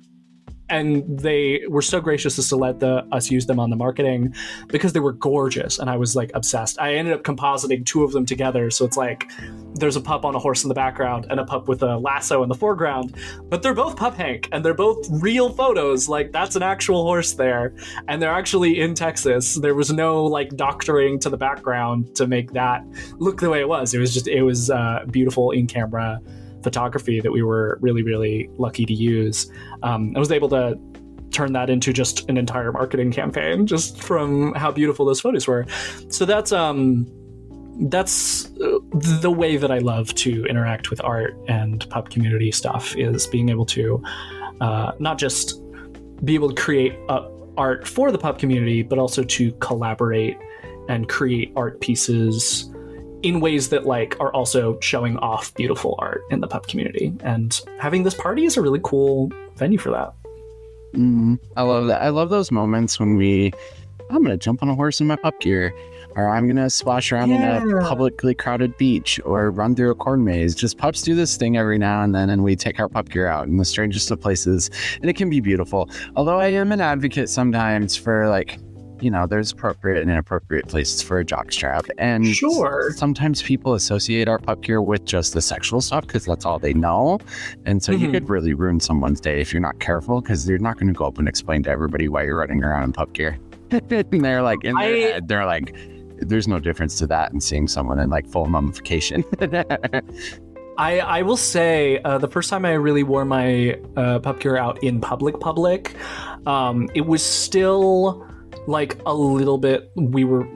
and 0.69 1.19
they 1.19 1.63
were 1.69 1.83
so 1.83 2.01
gracious 2.01 2.39
as 2.39 2.49
to 2.49 2.57
let 2.57 2.81
the 2.81 3.07
us 3.13 3.31
use 3.31 3.47
them 3.47 3.61
on 3.61 3.71
the 3.71 3.77
marketing 3.77 4.35
because 4.69 4.93
they 4.93 5.01
were 5.01 5.13
gorgeous. 5.13 5.79
And 5.79 5.91
i 5.91 5.97
was 5.97 6.17
like 6.17 6.31
obsessed. 6.35 6.81
I 6.81 6.95
ended 6.95 7.15
up 7.15 7.23
compositing 7.23 7.85
two 7.85 8.05
of 8.05 8.13
them 8.13 8.25
together. 8.25 8.71
So 8.71 8.85
it's 8.85 8.97
like 8.97 9.31
there's 9.75 9.97
a 9.97 10.01
pup 10.01 10.25
on 10.25 10.35
a 10.35 10.39
horse 10.39 10.65
in 10.65 10.69
the 10.69 10.75
background 10.75 11.27
and 11.31 11.41
a 11.41 11.45
pup 11.45 11.69
with 11.69 11.83
a 11.83 11.99
lasso 11.99 12.43
in 12.43 12.49
the 12.49 12.55
foreground. 12.55 13.17
But 13.49 13.63
they're 13.63 13.75
both 13.75 13.97
pup 13.97 14.15
hank 14.15 14.49
and 14.53 14.65
they're 14.65 14.75
both 14.75 15.07
real 15.11 15.51
photos. 15.51 16.09
Like 16.09 16.33
that's 16.33 16.57
an 16.57 16.63
actual 16.63 17.03
horse 17.03 17.35
there. 17.35 17.75
And 18.09 18.23
they're 18.23 18.33
actually 18.33 18.81
in 18.81 18.95
texas. 18.95 19.57
There 19.57 19.75
was 19.75 19.93
no 19.93 20.25
like 20.25 20.57
doctoring 20.57 21.19
to 21.21 21.31
the 21.31 21.37
background 21.37 22.15
to 22.17 22.27
make 22.27 22.53
that 22.53 22.85
look 23.19 23.41
the 23.41 23.51
way 23.51 23.61
it 23.61 23.69
was. 23.69 23.95
It 23.95 23.99
was 23.99 24.15
just 24.15 24.29
it 24.29 24.43
was 24.43 24.71
uh, 24.71 25.05
beautiful 25.11 25.51
in 25.51 25.67
camera 25.67 26.21
photography 26.63 27.21
that 27.21 27.33
we 27.33 27.43
were 27.43 27.79
really, 27.81 28.03
really 28.03 28.49
lucky 28.59 28.85
to 28.87 28.95
use. 28.95 29.51
Um, 29.83 30.13
I 30.17 30.19
was 30.19 30.33
able 30.33 30.49
to 30.51 30.79
turn 31.33 31.53
that 31.55 31.71
into 31.71 31.93
just 31.93 32.29
an 32.29 32.37
entire 32.37 32.73
marketing 32.73 33.11
campaign 33.11 33.67
just 33.67 34.03
from 34.03 34.53
how 34.55 34.71
beautiful 34.71 35.07
those 35.07 35.21
photos 35.21 35.47
were. 35.47 35.67
So 36.09 36.25
that's 36.25 36.53
um 36.53 37.07
that's 37.89 38.47
uh, 38.61 38.79
the 38.93 39.31
way 39.31 39.57
that 39.57 39.71
I 39.71 39.79
love 39.79 40.15
to 40.17 40.45
interact 40.45 40.91
with 40.91 41.03
art 41.03 41.37
and 41.49 41.89
pop 41.89 42.11
community 42.11 42.53
stuff 42.53 42.95
is 42.97 43.27
being 43.27 43.49
able 43.49 43.65
to 43.67 44.03
uh, 44.61 44.93
not 44.99 45.19
just 45.19 45.63
be 46.23 46.35
able 46.35 46.51
to 46.53 46.63
create 46.63 46.95
art 47.57 47.89
for 47.89 48.13
the 48.13 48.19
pop 48.19 48.39
community, 48.39 48.83
but 48.83 48.99
also 48.99 49.23
to 49.25 49.53
collaborate 49.53 50.37
and 50.89 51.09
create 51.09 51.53
art 51.57 51.81
pieces 51.81 52.72
in 53.23 53.41
ways 53.41 53.69
that 53.71 53.87
like 53.87 54.19
are 54.21 54.33
also 54.33 54.79
showing 54.81 55.17
off 55.19 55.55
beautiful 55.55 55.95
art 55.99 56.23
in 56.31 56.41
the 56.41 56.49
pup 56.49 56.67
community. 56.67 57.13
And 57.23 57.59
having 57.79 58.03
this 58.03 58.15
party 58.15 58.45
is 58.45 58.57
a 58.57 58.63
really 58.63 58.81
cool 58.83 59.31
venue 59.57 59.79
for 59.79 59.91
that. 59.91 60.15
Mm, 60.95 61.39
I 61.57 61.63
love 61.63 61.87
that. 61.87 62.03
I 62.03 62.09
love 62.09 62.29
those 62.29 62.51
moments 62.51 63.01
when 63.01 63.17
we, 63.17 63.53
I'm 64.11 64.23
gonna 64.23 64.37
jump 64.37 64.63
on 64.63 64.69
a 64.69 64.75
horse 64.75 65.01
in 65.01 65.07
my 65.07 65.17
pup 65.17 65.41
gear, 65.41 65.75
or 66.15 66.29
I'm 66.29 66.47
gonna 66.47 66.69
splash 66.69 67.13
around 67.13 67.31
yeah. 67.31 67.63
in 67.63 67.73
a 67.73 67.81
publicly 67.81 68.35
crowded 68.35 68.77
beach, 68.77 69.19
or 69.25 69.51
run 69.51 69.75
through 69.75 69.91
a 69.91 69.95
corn 69.95 70.23
maze. 70.25 70.55
Just 70.55 70.77
pups 70.77 71.01
do 71.01 71.15
this 71.15 71.39
thing 71.39 71.57
every 71.57 71.79
now 71.79 72.03
and 72.03 72.15
then, 72.15 72.29
and 72.29 72.45
we 72.45 72.57
take 72.57 72.79
our 72.79 72.91
pup 72.91 73.09
gear 73.09 73.27
out 73.27 73.47
in 73.47 73.57
the 73.57 73.65
strangest 73.65 74.11
of 74.11 74.21
places, 74.21 74.71
and 75.01 75.09
it 75.09 75.17
can 75.17 75.31
be 75.31 75.41
beautiful. 75.41 75.89
Although 76.15 76.39
I 76.39 76.49
am 76.49 76.73
an 76.73 76.83
advocate 76.83 77.31
sometimes 77.31 77.97
for 77.97 78.29
like 78.29 78.59
you 79.03 79.11
know, 79.11 79.27
there's 79.27 79.53
appropriate 79.53 80.01
and 80.01 80.11
inappropriate 80.11 80.69
places 80.69 81.03
for 81.03 81.19
a 81.19 81.25
jockstrap. 81.25 81.89
And 81.99 82.27
sure. 82.27 82.93
sometimes 82.97 83.43
people 83.43 83.75
associate 83.75 84.29
our 84.29 84.39
pup 84.39 84.63
gear 84.63 84.81
with 84.81 85.05
just 85.05 85.35
the 85.35 85.43
sexual 85.43 85.81
stuff 85.81 86.07
because 86.07 86.25
that's 86.25 86.45
all 86.45 86.59
they 86.59 86.73
know. 86.73 87.19
And 87.67 87.83
so 87.83 87.93
mm-hmm. 87.93 88.05
you 88.05 88.11
could 88.13 88.29
really 88.29 88.55
ruin 88.55 88.81
someone's 88.81 89.21
day 89.21 89.41
if 89.41 89.53
you're 89.53 89.61
not 89.61 89.81
careful 89.81 90.21
because 90.21 90.49
you're 90.49 90.59
not 90.59 90.79
going 90.79 90.89
to 90.89 90.95
go 90.95 91.07
up 91.07 91.19
and 91.19 91.29
explain 91.29 91.63
to 91.65 91.71
everybody 91.71 92.09
why 92.09 92.23
you're 92.23 92.39
running 92.39 92.63
around 92.63 92.85
in 92.85 92.93
pup 92.93 93.13
gear. 93.13 93.39
and 93.71 93.89
they're 94.25 94.43
like, 94.43 94.63
in 94.65 94.77
their 94.77 94.85
I... 94.85 95.13
head, 95.13 95.29
they're 95.29 95.47
like, 95.47 95.75
there's 96.19 96.47
no 96.47 96.61
difference 96.61 96.97
to 96.99 97.07
that 97.09 97.33
and 97.33 97.43
seeing 97.43 97.67
someone 97.67 97.99
in 97.99 98.09
like 98.09 98.29
full 98.29 98.47
mummification. 98.47 99.25
I, 100.79 101.01
I 101.01 101.23
will 101.23 101.37
say 101.37 101.99
uh, 101.99 102.19
the 102.19 102.29
first 102.29 102.49
time 102.49 102.65
I 102.65 102.73
really 102.73 103.03
wore 103.03 103.25
my 103.25 103.79
uh, 103.97 104.21
pup 104.21 104.41
gear 104.41 104.57
out 104.57 104.83
in 104.83 105.01
public, 105.01 105.39
public, 105.39 105.95
um, 106.47 106.89
it 106.95 107.03
was 107.03 107.23
still 107.23 108.27
like 108.67 109.01
a 109.07 109.15
little 109.15 109.59
bit 109.59 109.91
we 109.97 110.25
were 110.25 110.47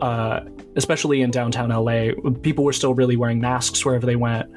uh, 0.00 0.40
especially 0.76 1.22
in 1.22 1.30
downtown 1.30 1.70
LA, 1.70 2.10
people 2.42 2.64
were 2.64 2.72
still 2.72 2.94
really 2.94 3.16
wearing 3.16 3.40
masks 3.40 3.84
wherever 3.84 4.04
they 4.04 4.16
went. 4.16 4.50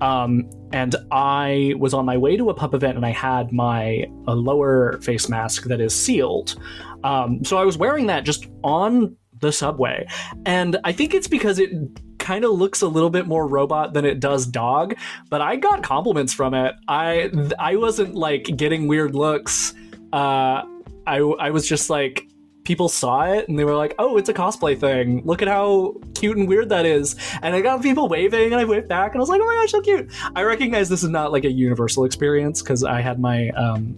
Um, 0.00 0.50
and 0.72 0.96
I 1.10 1.74
was 1.78 1.94
on 1.94 2.04
my 2.04 2.16
way 2.16 2.36
to 2.36 2.50
a 2.50 2.54
pup 2.54 2.74
event 2.74 2.96
and 2.96 3.06
I 3.06 3.10
had 3.10 3.52
my 3.52 4.06
a 4.26 4.34
lower 4.34 5.00
face 5.00 5.28
mask 5.28 5.64
that 5.64 5.80
is 5.80 5.94
sealed. 5.94 6.60
Um, 7.04 7.44
so 7.44 7.56
I 7.56 7.64
was 7.64 7.78
wearing 7.78 8.06
that 8.06 8.24
just 8.24 8.46
on 8.62 9.16
the 9.40 9.52
subway. 9.52 10.06
And 10.44 10.76
I 10.84 10.92
think 10.92 11.14
it's 11.14 11.28
because 11.28 11.58
it 11.58 11.70
kind 12.18 12.44
of 12.44 12.52
looks 12.52 12.82
a 12.82 12.88
little 12.88 13.10
bit 13.10 13.26
more 13.26 13.46
robot 13.46 13.94
than 13.94 14.04
it 14.04 14.20
does 14.20 14.46
dog, 14.46 14.94
but 15.30 15.40
I 15.40 15.56
got 15.56 15.82
compliments 15.82 16.34
from 16.34 16.52
it. 16.52 16.74
I 16.86 17.30
I 17.58 17.76
wasn't 17.76 18.14
like 18.14 18.44
getting 18.56 18.86
weird 18.86 19.14
looks. 19.14 19.72
Uh, 20.12 20.62
I 21.06 21.18
I 21.18 21.50
was 21.50 21.66
just 21.66 21.88
like 21.88 22.29
people 22.70 22.88
saw 22.88 23.24
it 23.24 23.48
and 23.48 23.58
they 23.58 23.64
were 23.64 23.74
like, 23.74 23.96
"Oh, 23.98 24.16
it's 24.16 24.28
a 24.28 24.32
cosplay 24.32 24.78
thing. 24.78 25.22
Look 25.24 25.42
at 25.42 25.48
how 25.48 25.96
cute 26.14 26.36
and 26.36 26.46
weird 26.46 26.68
that 26.68 26.86
is." 26.86 27.16
And 27.42 27.52
I 27.52 27.60
got 27.62 27.82
people 27.82 28.06
waving, 28.06 28.52
and 28.52 28.60
I 28.60 28.64
waved 28.64 28.86
back, 28.86 29.10
and 29.10 29.16
I 29.16 29.22
was 29.22 29.28
like, 29.28 29.40
"Oh 29.42 29.44
my 29.44 29.54
gosh, 29.56 29.72
so 29.72 29.80
cute!" 29.80 30.08
I 30.36 30.44
recognize 30.44 30.88
this 30.88 31.02
is 31.02 31.10
not 31.10 31.32
like 31.32 31.44
a 31.44 31.50
universal 31.50 32.04
experience 32.04 32.62
because 32.62 32.84
I 32.84 33.00
had 33.00 33.18
my 33.18 33.48
um, 33.50 33.96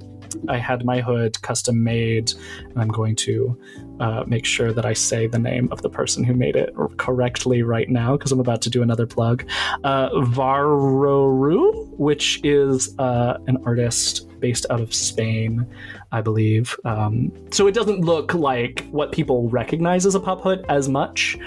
I 0.49 0.57
had 0.57 0.87
my 0.87 1.03
hood 1.03 1.41
custom 1.43 1.85
made, 1.85 2.33
and 2.71 2.81
I'm 2.81 2.89
going 2.89 3.15
to 3.17 3.61
uh, 4.01 4.25
make 4.27 4.47
sure 4.47 4.73
that 4.73 4.87
I 4.87 4.95
say 4.95 5.27
the 5.27 5.39
name 5.39 5.69
of 5.71 5.83
the 5.83 5.91
person 5.91 6.25
who 6.25 6.33
made 6.33 6.57
it 6.57 6.75
correctly 6.97 7.63
right 7.63 7.91
now 7.91 8.17
because 8.17 8.33
I'm 8.33 8.41
about 8.41 8.63
to 8.63 8.71
do 8.71 8.83
another 8.83 9.07
plug. 9.07 9.47
Uh, 9.85 10.09
Varoru, 10.39 11.91
which 11.99 12.41
is 12.43 12.99
uh, 12.99 13.37
an 13.49 13.59
artist 13.67 14.32
based 14.43 14.67
out 14.69 14.81
of 14.81 14.93
Spain, 14.93 15.67
I 16.11 16.21
believe. 16.21 16.77
Um, 16.85 17.33
so 17.51 17.67
it 17.67 17.73
doesn't 17.73 18.01
look 18.01 18.35
like 18.35 18.87
what 18.91 19.13
people 19.13 19.49
recognize 19.49 20.05
as 20.05 20.15
a 20.15 20.21
pop 20.21 20.43
hood 20.43 20.67
as 20.69 20.91
much. 20.91 21.39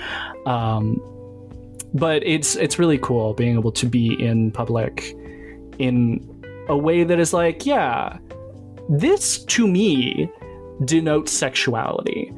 Um, 0.47 0.99
but 1.93 2.25
it's 2.25 2.55
it's 2.55 2.79
really 2.79 2.97
cool 2.97 3.35
being 3.35 3.55
able 3.55 3.71
to 3.73 3.85
be 3.85 4.13
in 4.19 4.51
public 4.51 5.15
in 5.77 6.27
a 6.67 6.75
way 6.75 7.03
that 7.03 7.19
is 7.19 7.33
like, 7.33 7.65
yeah, 7.65 8.17
this 8.89 9.43
to 9.45 9.67
me 9.67 10.29
denotes 10.85 11.31
sexuality, 11.31 12.33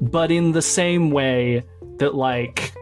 but 0.00 0.30
in 0.30 0.52
the 0.52 0.62
same 0.62 1.10
way 1.10 1.62
that 1.98 2.14
like 2.14 2.72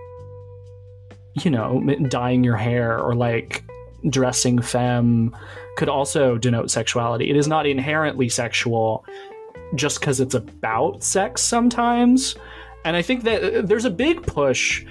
you 1.44 1.50
know, 1.50 1.80
dyeing 2.08 2.42
your 2.42 2.56
hair 2.56 2.98
or 2.98 3.14
like 3.14 3.62
dressing 4.08 4.60
femme 4.60 5.34
could 5.76 5.88
also 5.88 6.38
denote 6.38 6.70
sexuality. 6.70 7.30
It 7.30 7.36
is 7.36 7.48
not 7.48 7.66
inherently 7.66 8.28
sexual 8.28 9.04
just 9.74 10.00
because 10.00 10.20
it's 10.20 10.34
about 10.34 11.02
sex 11.02 11.42
sometimes. 11.42 12.36
And 12.84 12.96
I 12.96 13.02
think 13.02 13.24
that 13.24 13.42
uh, 13.42 13.62
there's 13.62 13.84
a 13.84 13.90
big 13.90 14.22
push. 14.22 14.84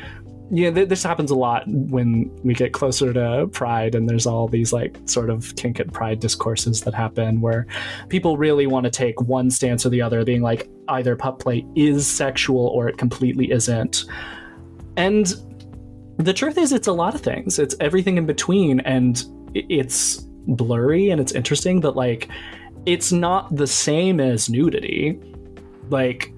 Yeah, 0.50 0.72
th- 0.72 0.88
this 0.88 1.04
happens 1.04 1.32
a 1.32 1.36
lot 1.36 1.64
when 1.68 2.32
we 2.44 2.54
get 2.54 2.72
closer 2.72 3.12
to 3.12 3.48
Pride, 3.52 3.96
and 3.96 4.10
there's 4.10 4.26
all 4.26 4.48
these 4.48 4.72
like 4.72 4.98
sort 5.06 5.30
of 5.30 5.56
kink 5.56 5.80
at 5.80 5.92
Pride 5.92 6.20
discourses 6.20 6.82
that 6.82 6.94
happen 6.94 7.42
where 7.42 7.68
people 8.08 8.38
really 8.38 8.68
want 8.68 8.86
to 8.86 8.90
take 8.90 9.20
one 9.22 9.50
stance 9.50 9.86
or 9.86 9.90
the 9.90 10.02
other, 10.02 10.24
being 10.24 10.42
like 10.42 10.70
either 10.90 11.16
pup 11.16 11.40
play 11.40 11.66
is 11.76 12.08
sexual 12.08 12.68
or 12.68 12.88
it 12.88 12.98
completely 12.98 13.52
isn't. 13.52 14.06
And 14.96 15.34
the 16.18 16.34
truth 16.34 16.58
is, 16.58 16.72
it's 16.72 16.88
a 16.88 16.94
lot 16.94 17.16
of 17.16 17.22
things. 17.22 17.60
It's 17.60 17.76
everything 17.80 18.18
in 18.18 18.26
between, 18.26 18.80
and 18.82 19.24
it's 19.54 20.18
blurry 20.48 21.10
and 21.10 21.20
it's 21.22 21.32
interesting, 21.34 21.80
but 21.80 21.96
like 21.96 22.30
it's 22.86 23.12
not 23.12 23.54
the 23.56 23.68
same 23.68 24.20
as 24.20 24.50
nudity. 24.50 25.20
Like, 25.90 26.34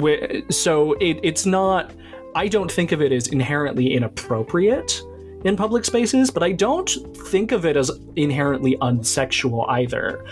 wh- 0.00 0.40
so 0.50 0.92
it, 0.94 1.20
it's 1.22 1.46
not. 1.46 1.92
I 2.34 2.48
don't 2.48 2.72
think 2.72 2.92
of 2.92 3.00
it 3.00 3.12
as 3.12 3.28
inherently 3.28 3.92
inappropriate 3.92 5.02
in 5.44 5.56
public 5.56 5.84
spaces, 5.84 6.30
but 6.30 6.42
I 6.42 6.52
don't 6.52 6.88
think 7.28 7.52
of 7.52 7.64
it 7.64 7.76
as 7.76 7.90
inherently 8.16 8.76
unsexual 8.78 9.68
either. 9.68 10.24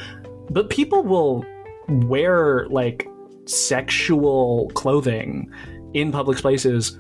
But 0.51 0.69
people 0.71 1.03
will 1.03 1.45
wear 1.89 2.67
like 2.69 3.07
sexual 3.45 4.71
clothing 4.75 5.53
in 5.95 6.11
public 6.11 6.39
spaces 6.39 6.99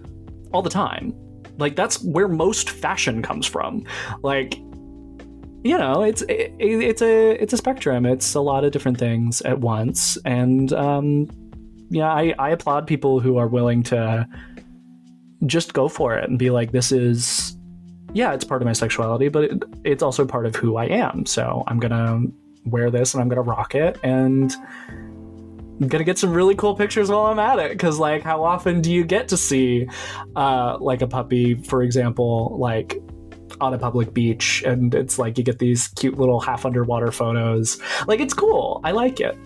all 0.52 0.62
the 0.62 0.70
time. 0.70 1.14
Like 1.62 1.77
that's 1.77 2.03
where 2.03 2.29
most 2.29 2.68
fashion 2.68 3.22
comes 3.22 3.46
from. 3.46 3.85
Like 4.22 4.59
you 5.64 5.79
know, 5.79 6.03
it's 6.03 6.22
it, 6.22 6.53
it's 6.59 7.01
a 7.01 7.40
it's 7.40 7.53
a 7.53 7.57
spectrum. 7.57 8.05
It's 8.05 8.35
a 8.35 8.40
lot 8.40 8.64
of 8.64 8.72
different 8.72 8.98
things 8.98 9.40
at 9.42 9.61
once, 9.61 10.18
and 10.25 10.72
um, 10.72 11.31
yeah, 11.88 12.12
I, 12.12 12.35
I 12.38 12.51
applaud 12.51 12.88
people 12.88 13.20
who 13.20 13.37
are 13.37 13.46
willing 13.46 13.85
to 13.85 14.27
just 15.46 15.72
go 15.72 15.88
for 15.88 16.16
it 16.16 16.29
and 16.29 16.37
be 16.37 16.51
like, 16.51 16.72
this 16.72 16.90
is 16.90 17.57
yeah, 18.12 18.33
it's 18.35 18.44
part 18.44 18.61
of 18.61 18.66
my 18.66 18.72
sexuality, 18.72 19.29
but 19.29 19.44
it, 19.44 19.62
it's 19.85 20.03
also 20.03 20.27
part 20.27 20.46
of 20.46 20.57
who 20.57 20.77
I 20.77 20.87
am. 20.87 21.27
So 21.27 21.62
I'm 21.68 21.79
gonna 21.79 22.22
wear 22.66 22.90
this 22.90 23.14
and 23.14 23.22
I'm 23.22 23.29
gonna 23.29 23.42
rock 23.42 23.75
it 23.75 23.98
and. 24.03 24.53
I'm 25.80 25.88
gonna 25.88 26.04
get 26.04 26.18
some 26.18 26.32
really 26.32 26.54
cool 26.54 26.74
pictures 26.74 27.11
while 27.11 27.26
I'm 27.26 27.38
at 27.38 27.58
it 27.58 27.72
because 27.72 27.98
like 27.98 28.22
how 28.22 28.44
often 28.44 28.80
do 28.80 28.92
you 28.92 29.04
get 29.04 29.28
to 29.28 29.37
see 29.37 29.88
uh, 30.37 30.78
like 30.80 31.02
a 31.02 31.06
puppy 31.06 31.54
for 31.54 31.82
example 31.82 32.56
like 32.58 33.02
on 33.61 33.74
a 33.74 33.78
public 33.78 34.14
beach 34.14 34.62
and 34.66 34.94
it's 34.94 35.18
like 35.18 35.38
you 35.38 35.44
get 35.44 35.58
these 35.58 35.88
cute 35.88 36.18
little 36.18 36.40
half 36.40 36.64
underwater 36.64 37.12
photos 37.12 37.78
like 38.06 38.18
it's 38.18 38.32
cool 38.32 38.80
i 38.82 38.90
like 38.90 39.20
it 39.20 39.37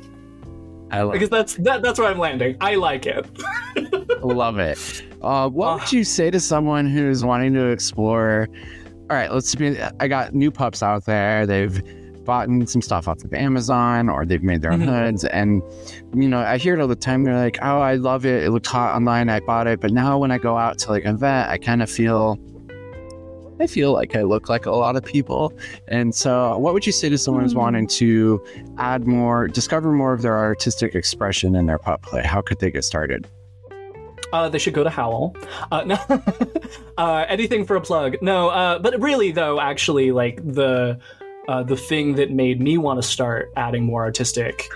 I 0.90 1.02
like 1.02 1.14
because 1.14 1.30
that's 1.30 1.54
that, 1.54 1.82
that's 1.82 1.98
where 1.98 2.08
I'm 2.08 2.18
landing. 2.18 2.56
I 2.60 2.76
like 2.76 3.06
it. 3.06 3.26
Love 4.22 4.58
it. 4.58 4.78
Uh, 5.20 5.48
what 5.48 5.66
uh, 5.66 5.76
would 5.78 5.92
you 5.92 6.04
say 6.04 6.30
to 6.30 6.38
someone 6.38 6.86
who's 6.86 7.24
wanting 7.24 7.54
to 7.54 7.66
explore? 7.66 8.48
All 9.10 9.16
right, 9.16 9.32
let's 9.32 9.54
be. 9.54 9.80
I 10.00 10.08
got 10.08 10.34
new 10.34 10.50
pups 10.50 10.82
out 10.82 11.04
there. 11.04 11.46
They've 11.46 11.82
bought 12.26 12.48
some 12.68 12.82
stuff 12.82 13.08
off 13.08 13.24
of 13.24 13.32
Amazon 13.32 14.08
or 14.10 14.26
they've 14.26 14.42
made 14.42 14.60
their 14.60 14.72
own 14.72 14.80
Mhm. 14.82 15.04
hoods. 15.06 15.24
And, 15.24 15.62
you 16.14 16.28
know, 16.28 16.40
I 16.40 16.58
hear 16.58 16.74
it 16.74 16.80
all 16.80 16.88
the 16.88 16.94
time. 16.96 17.24
They're 17.24 17.34
like, 17.38 17.58
oh, 17.62 17.80
I 17.80 17.94
love 17.94 18.26
it. 18.26 18.44
It 18.44 18.50
looked 18.50 18.66
hot 18.66 18.94
online. 18.94 19.28
I 19.30 19.40
bought 19.40 19.66
it. 19.66 19.80
But 19.80 19.92
now 19.92 20.18
when 20.18 20.30
I 20.30 20.38
go 20.38 20.58
out 20.58 20.78
to 20.80 20.90
like 20.90 21.04
an 21.04 21.14
event, 21.14 21.48
I 21.48 21.56
kind 21.56 21.82
of 21.82 21.88
feel. 21.90 22.38
I 23.58 23.66
feel 23.66 23.94
like 23.94 24.14
I 24.14 24.20
look 24.22 24.50
like 24.50 24.66
a 24.66 24.70
lot 24.70 24.96
of 24.96 25.02
people. 25.04 25.50
And 25.88 26.14
so, 26.14 26.58
what 26.58 26.74
would 26.74 26.84
you 26.84 26.92
say 26.92 27.08
to 27.08 27.16
someone 27.16 27.42
who's 27.42 27.54
Hmm. 27.54 27.60
wanting 27.60 27.86
to 27.86 28.42
add 28.76 29.06
more, 29.06 29.48
discover 29.48 29.92
more 29.92 30.12
of 30.12 30.20
their 30.20 30.36
artistic 30.36 30.94
expression 30.94 31.54
in 31.56 31.64
their 31.64 31.78
pup 31.78 32.02
play? 32.02 32.22
How 32.22 32.42
could 32.42 32.58
they 32.58 32.70
get 32.70 32.84
started? 32.84 33.26
Uh, 34.32 34.50
they 34.50 34.58
should 34.58 34.74
go 34.74 34.84
to 34.84 34.90
Howl. 34.90 35.34
Uh, 35.72 35.84
no, 35.86 35.96
uh, 36.98 37.24
anything 37.28 37.64
for 37.64 37.76
a 37.76 37.80
plug? 37.80 38.16
No, 38.20 38.48
uh, 38.48 38.78
but 38.78 39.00
really 39.00 39.30
though, 39.32 39.58
actually, 39.58 40.10
like 40.12 40.36
the 40.44 40.98
uh, 41.48 41.62
the 41.62 41.76
thing 41.76 42.14
that 42.16 42.30
made 42.30 42.60
me 42.60 42.78
want 42.78 43.00
to 43.00 43.06
start 43.06 43.52
adding 43.56 43.84
more 43.84 44.04
artistic 44.04 44.68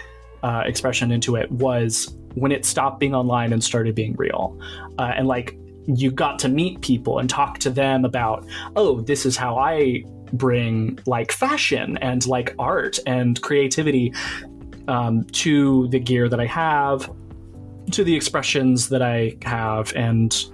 uh, 0.43 0.63
expression 0.65 1.11
into 1.11 1.37
it 1.37 1.51
was 1.51 2.15
when 2.35 2.53
it 2.53 2.65
stopped 2.65 3.01
being 3.01 3.15
online 3.15 3.53
and 3.53 3.63
started 3.63 3.95
being 3.95 4.15
real, 4.17 4.59
uh, 4.99 5.13
and 5.17 5.27
like 5.27 5.57
you 5.87 6.11
got 6.11 6.39
to 6.39 6.49
meet 6.49 6.81
people 6.81 7.19
and 7.19 7.29
talk 7.29 7.59
to 7.59 7.71
them 7.71 8.05
about, 8.05 8.47
oh, 8.77 9.01
this 9.01 9.27
is 9.27 9.37
how 9.37 9.59
I 9.59 10.05
bring 10.33 10.99
like 11.07 11.33
fashion 11.33 11.99
and 11.99 12.25
like 12.27 12.55
art 12.59 12.99
and 13.07 13.41
creativity 13.43 14.13
um, 14.89 15.25
to 15.25 15.89
the 15.89 15.99
gear 15.99 16.29
that 16.29 16.41
I 16.41 16.47
have 16.47 17.11
to 17.93 18.05
the 18.05 18.15
expressions 18.15 18.89
that 18.91 19.03
I 19.03 19.37
have 19.43 19.93
and 19.97 20.45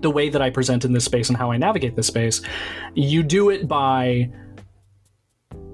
the 0.00 0.10
way 0.10 0.28
that 0.28 0.40
I 0.40 0.50
present 0.50 0.84
in 0.84 0.92
this 0.92 1.04
space 1.04 1.28
and 1.28 1.36
how 1.36 1.50
I 1.50 1.56
navigate 1.56 1.96
this 1.96 2.06
space, 2.06 2.40
you 2.94 3.22
do 3.22 3.50
it 3.50 3.68
by 3.68 4.30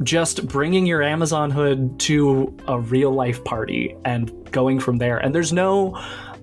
just 0.02 0.46
bringing 0.48 0.86
your 0.86 1.02
Amazon 1.02 1.50
hood 1.50 1.98
to 2.00 2.56
a 2.68 2.78
real 2.78 3.12
life 3.12 3.42
party 3.44 3.96
and 4.04 4.50
going 4.52 4.80
from 4.80 4.98
there. 4.98 5.18
And 5.18 5.34
there's 5.34 5.52
no 5.52 5.96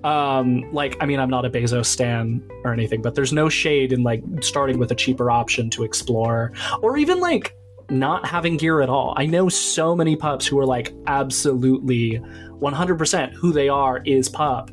um 0.04 0.70
like 0.72 0.96
I 1.00 1.06
mean 1.06 1.18
I'm 1.18 1.30
not 1.30 1.44
a 1.46 1.50
Bezos 1.50 1.86
stan 1.86 2.46
or 2.64 2.72
anything, 2.72 3.00
but 3.00 3.14
there's 3.14 3.32
no 3.32 3.48
shade 3.48 3.92
in 3.92 4.02
like 4.02 4.22
starting 4.40 4.78
with 4.78 4.90
a 4.92 4.94
cheaper 4.94 5.30
option 5.30 5.70
to 5.70 5.84
explore 5.84 6.52
or 6.82 6.96
even 6.96 7.20
like 7.20 7.56
not 7.90 8.26
having 8.26 8.56
gear 8.56 8.80
at 8.80 8.88
all. 8.88 9.14
I 9.16 9.26
know 9.26 9.48
so 9.48 9.94
many 9.94 10.16
pups 10.16 10.46
who 10.46 10.58
are 10.58 10.66
like 10.66 10.92
absolutely 11.06 12.20
100% 12.60 13.32
who 13.32 13.52
they 13.52 13.68
are 13.68 14.02
is 14.04 14.28
pup 14.28 14.70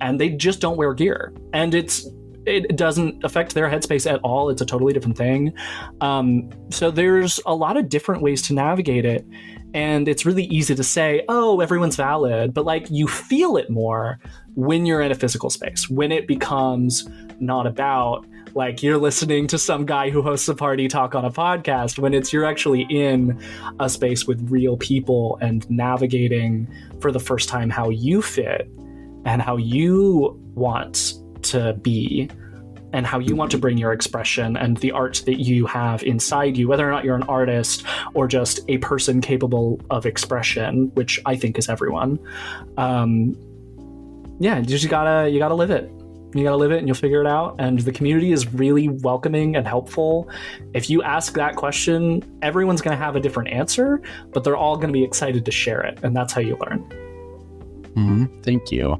and 0.00 0.18
they 0.18 0.30
just 0.30 0.60
don't 0.60 0.76
wear 0.76 0.94
gear 0.94 1.32
and 1.52 1.74
it's 1.74 2.08
it 2.46 2.76
doesn't 2.76 3.24
affect 3.24 3.54
their 3.54 3.68
headspace 3.68 4.10
at 4.10 4.20
all. 4.20 4.50
It's 4.50 4.62
a 4.62 4.66
totally 4.66 4.92
different 4.92 5.16
thing. 5.16 5.52
Um, 6.00 6.50
so 6.70 6.90
there's 6.90 7.40
a 7.46 7.54
lot 7.54 7.76
of 7.76 7.88
different 7.88 8.22
ways 8.22 8.42
to 8.42 8.54
navigate 8.54 9.04
it. 9.04 9.26
And 9.72 10.06
it's 10.06 10.24
really 10.24 10.44
easy 10.44 10.74
to 10.74 10.84
say 10.84 11.24
oh 11.28 11.60
everyone's 11.60 11.96
valid. 11.96 12.54
But 12.54 12.64
like 12.64 12.86
you 12.90 13.08
feel 13.08 13.56
it 13.56 13.70
more 13.70 14.20
when 14.54 14.86
you're 14.86 15.00
in 15.00 15.10
a 15.10 15.16
physical 15.16 15.50
space 15.50 15.90
when 15.90 16.12
it 16.12 16.28
becomes 16.28 17.08
not 17.40 17.66
about 17.66 18.24
like 18.54 18.84
you're 18.84 18.98
listening 18.98 19.48
to 19.48 19.58
some 19.58 19.84
guy 19.84 20.10
who 20.10 20.22
hosts 20.22 20.48
a 20.48 20.54
party 20.54 20.86
talk 20.86 21.14
on 21.14 21.24
a 21.24 21.30
podcast 21.30 21.98
when 21.98 22.14
it's 22.14 22.32
you're 22.32 22.44
actually 22.44 22.82
in 22.82 23.40
a 23.80 23.88
space 23.88 24.26
with 24.26 24.48
real 24.48 24.76
people 24.76 25.38
and 25.40 25.68
navigating 25.68 26.72
for 27.00 27.10
the 27.10 27.18
first 27.18 27.48
time 27.48 27.68
how 27.68 27.90
you 27.90 28.22
fit 28.22 28.70
and 29.24 29.42
how 29.42 29.56
you 29.56 30.40
want 30.54 31.14
to 31.44 31.74
be 31.74 32.28
and 32.92 33.04
how 33.06 33.18
you 33.18 33.34
want 33.34 33.50
to 33.50 33.58
bring 33.58 33.76
your 33.76 33.92
expression 33.92 34.56
and 34.56 34.76
the 34.76 34.92
art 34.92 35.20
that 35.26 35.40
you 35.40 35.66
have 35.66 36.02
inside 36.04 36.56
you 36.56 36.68
whether 36.68 36.88
or 36.88 36.92
not 36.92 37.04
you're 37.04 37.16
an 37.16 37.24
artist 37.24 37.84
or 38.14 38.28
just 38.28 38.60
a 38.68 38.78
person 38.78 39.20
capable 39.20 39.80
of 39.90 40.06
expression 40.06 40.90
which 40.94 41.20
i 41.26 41.34
think 41.34 41.58
is 41.58 41.68
everyone. 41.68 42.18
Um, 42.76 43.34
yeah 44.38 44.58
you 44.58 44.64
just 44.64 44.88
gotta 44.88 45.28
you 45.28 45.38
gotta 45.38 45.54
live 45.54 45.70
it. 45.70 45.90
You 46.34 46.42
gotta 46.42 46.56
live 46.56 46.72
it 46.72 46.78
and 46.78 46.88
you'll 46.88 46.96
figure 46.96 47.20
it 47.20 47.28
out. 47.28 47.54
And 47.60 47.78
the 47.78 47.92
community 47.92 48.32
is 48.32 48.52
really 48.52 48.88
welcoming 48.88 49.54
and 49.54 49.68
helpful. 49.68 50.28
If 50.72 50.90
you 50.90 51.00
ask 51.02 51.34
that 51.34 51.54
question 51.56 52.22
everyone's 52.42 52.82
gonna 52.82 52.96
have 52.96 53.16
a 53.16 53.20
different 53.20 53.50
answer 53.50 54.00
but 54.32 54.44
they're 54.44 54.56
all 54.56 54.76
gonna 54.76 54.92
be 54.92 55.04
excited 55.04 55.44
to 55.44 55.50
share 55.50 55.80
it. 55.82 55.98
And 56.02 56.14
that's 56.16 56.32
how 56.32 56.40
you 56.40 56.56
learn. 56.64 56.84
Mhm. 57.96 58.42
Thank 58.44 58.72
you. 58.72 58.98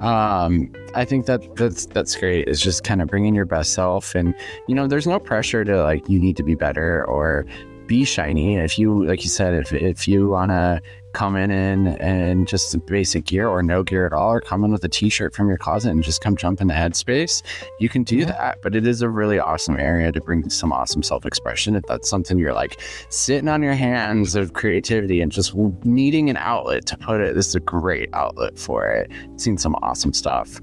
Um, 0.00 0.72
I 0.94 1.04
think 1.04 1.26
that 1.26 1.56
that's 1.56 1.86
that's 1.86 2.16
great. 2.16 2.48
It's 2.48 2.60
just 2.60 2.84
kind 2.84 3.00
of 3.00 3.08
bringing 3.08 3.34
your 3.34 3.46
best 3.46 3.72
self, 3.72 4.14
and 4.14 4.34
you 4.68 4.74
know, 4.74 4.86
there's 4.86 5.06
no 5.06 5.18
pressure 5.18 5.64
to 5.64 5.82
like 5.82 6.08
you 6.08 6.18
need 6.18 6.36
to 6.36 6.42
be 6.42 6.54
better 6.54 7.04
or 7.06 7.46
be 7.86 8.04
shiny. 8.04 8.56
If 8.56 8.78
you 8.78 9.04
like 9.06 9.24
you 9.24 9.30
said, 9.30 9.54
if 9.54 9.72
if 9.72 10.06
you 10.06 10.28
wanna 10.28 10.82
come 11.16 11.34
in 11.34 11.50
and 11.50 12.00
and 12.00 12.46
just 12.46 12.84
basic 12.86 13.24
gear 13.24 13.48
or 13.48 13.62
no 13.62 13.82
gear 13.82 14.04
at 14.06 14.12
all, 14.12 14.30
or 14.32 14.40
come 14.40 14.62
in 14.64 14.70
with 14.70 14.84
a 14.84 14.88
t-shirt 14.88 15.34
from 15.34 15.48
your 15.48 15.56
closet 15.56 15.90
and 15.90 16.02
just 16.04 16.20
come 16.20 16.36
jump 16.36 16.60
in 16.60 16.66
the 16.68 16.74
headspace, 16.74 17.42
you 17.80 17.88
can 17.88 18.02
do 18.04 18.18
Yeah. 18.18 18.26
that. 18.26 18.58
But 18.62 18.76
it 18.76 18.86
is 18.86 19.00
a 19.00 19.08
really 19.08 19.38
awesome 19.38 19.78
area 19.78 20.12
to 20.12 20.20
bring 20.20 20.48
some 20.50 20.72
awesome 20.72 21.02
self-expression. 21.02 21.74
If 21.74 21.84
that's 21.88 22.08
something 22.08 22.38
you're 22.38 22.52
like 22.52 22.80
sitting 23.08 23.48
on 23.48 23.62
your 23.62 23.72
hands 23.72 24.36
of 24.36 24.52
creativity 24.52 25.22
and 25.22 25.32
just 25.32 25.54
needing 25.84 26.28
an 26.28 26.36
outlet 26.36 26.84
to 26.86 26.98
put 26.98 27.20
it, 27.22 27.34
this 27.34 27.48
is 27.48 27.54
a 27.54 27.60
great 27.60 28.10
outlet 28.12 28.58
for 28.58 28.86
it. 28.86 29.10
Seen 29.36 29.56
some 29.56 29.74
awesome 29.82 30.12
stuff. 30.12 30.60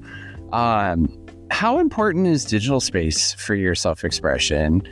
Um, 0.51 1.09
how 1.49 1.79
important 1.79 2.27
is 2.27 2.45
digital 2.45 2.79
space 2.79 3.33
for 3.33 3.55
your 3.55 3.73
self-expression? 3.73 4.87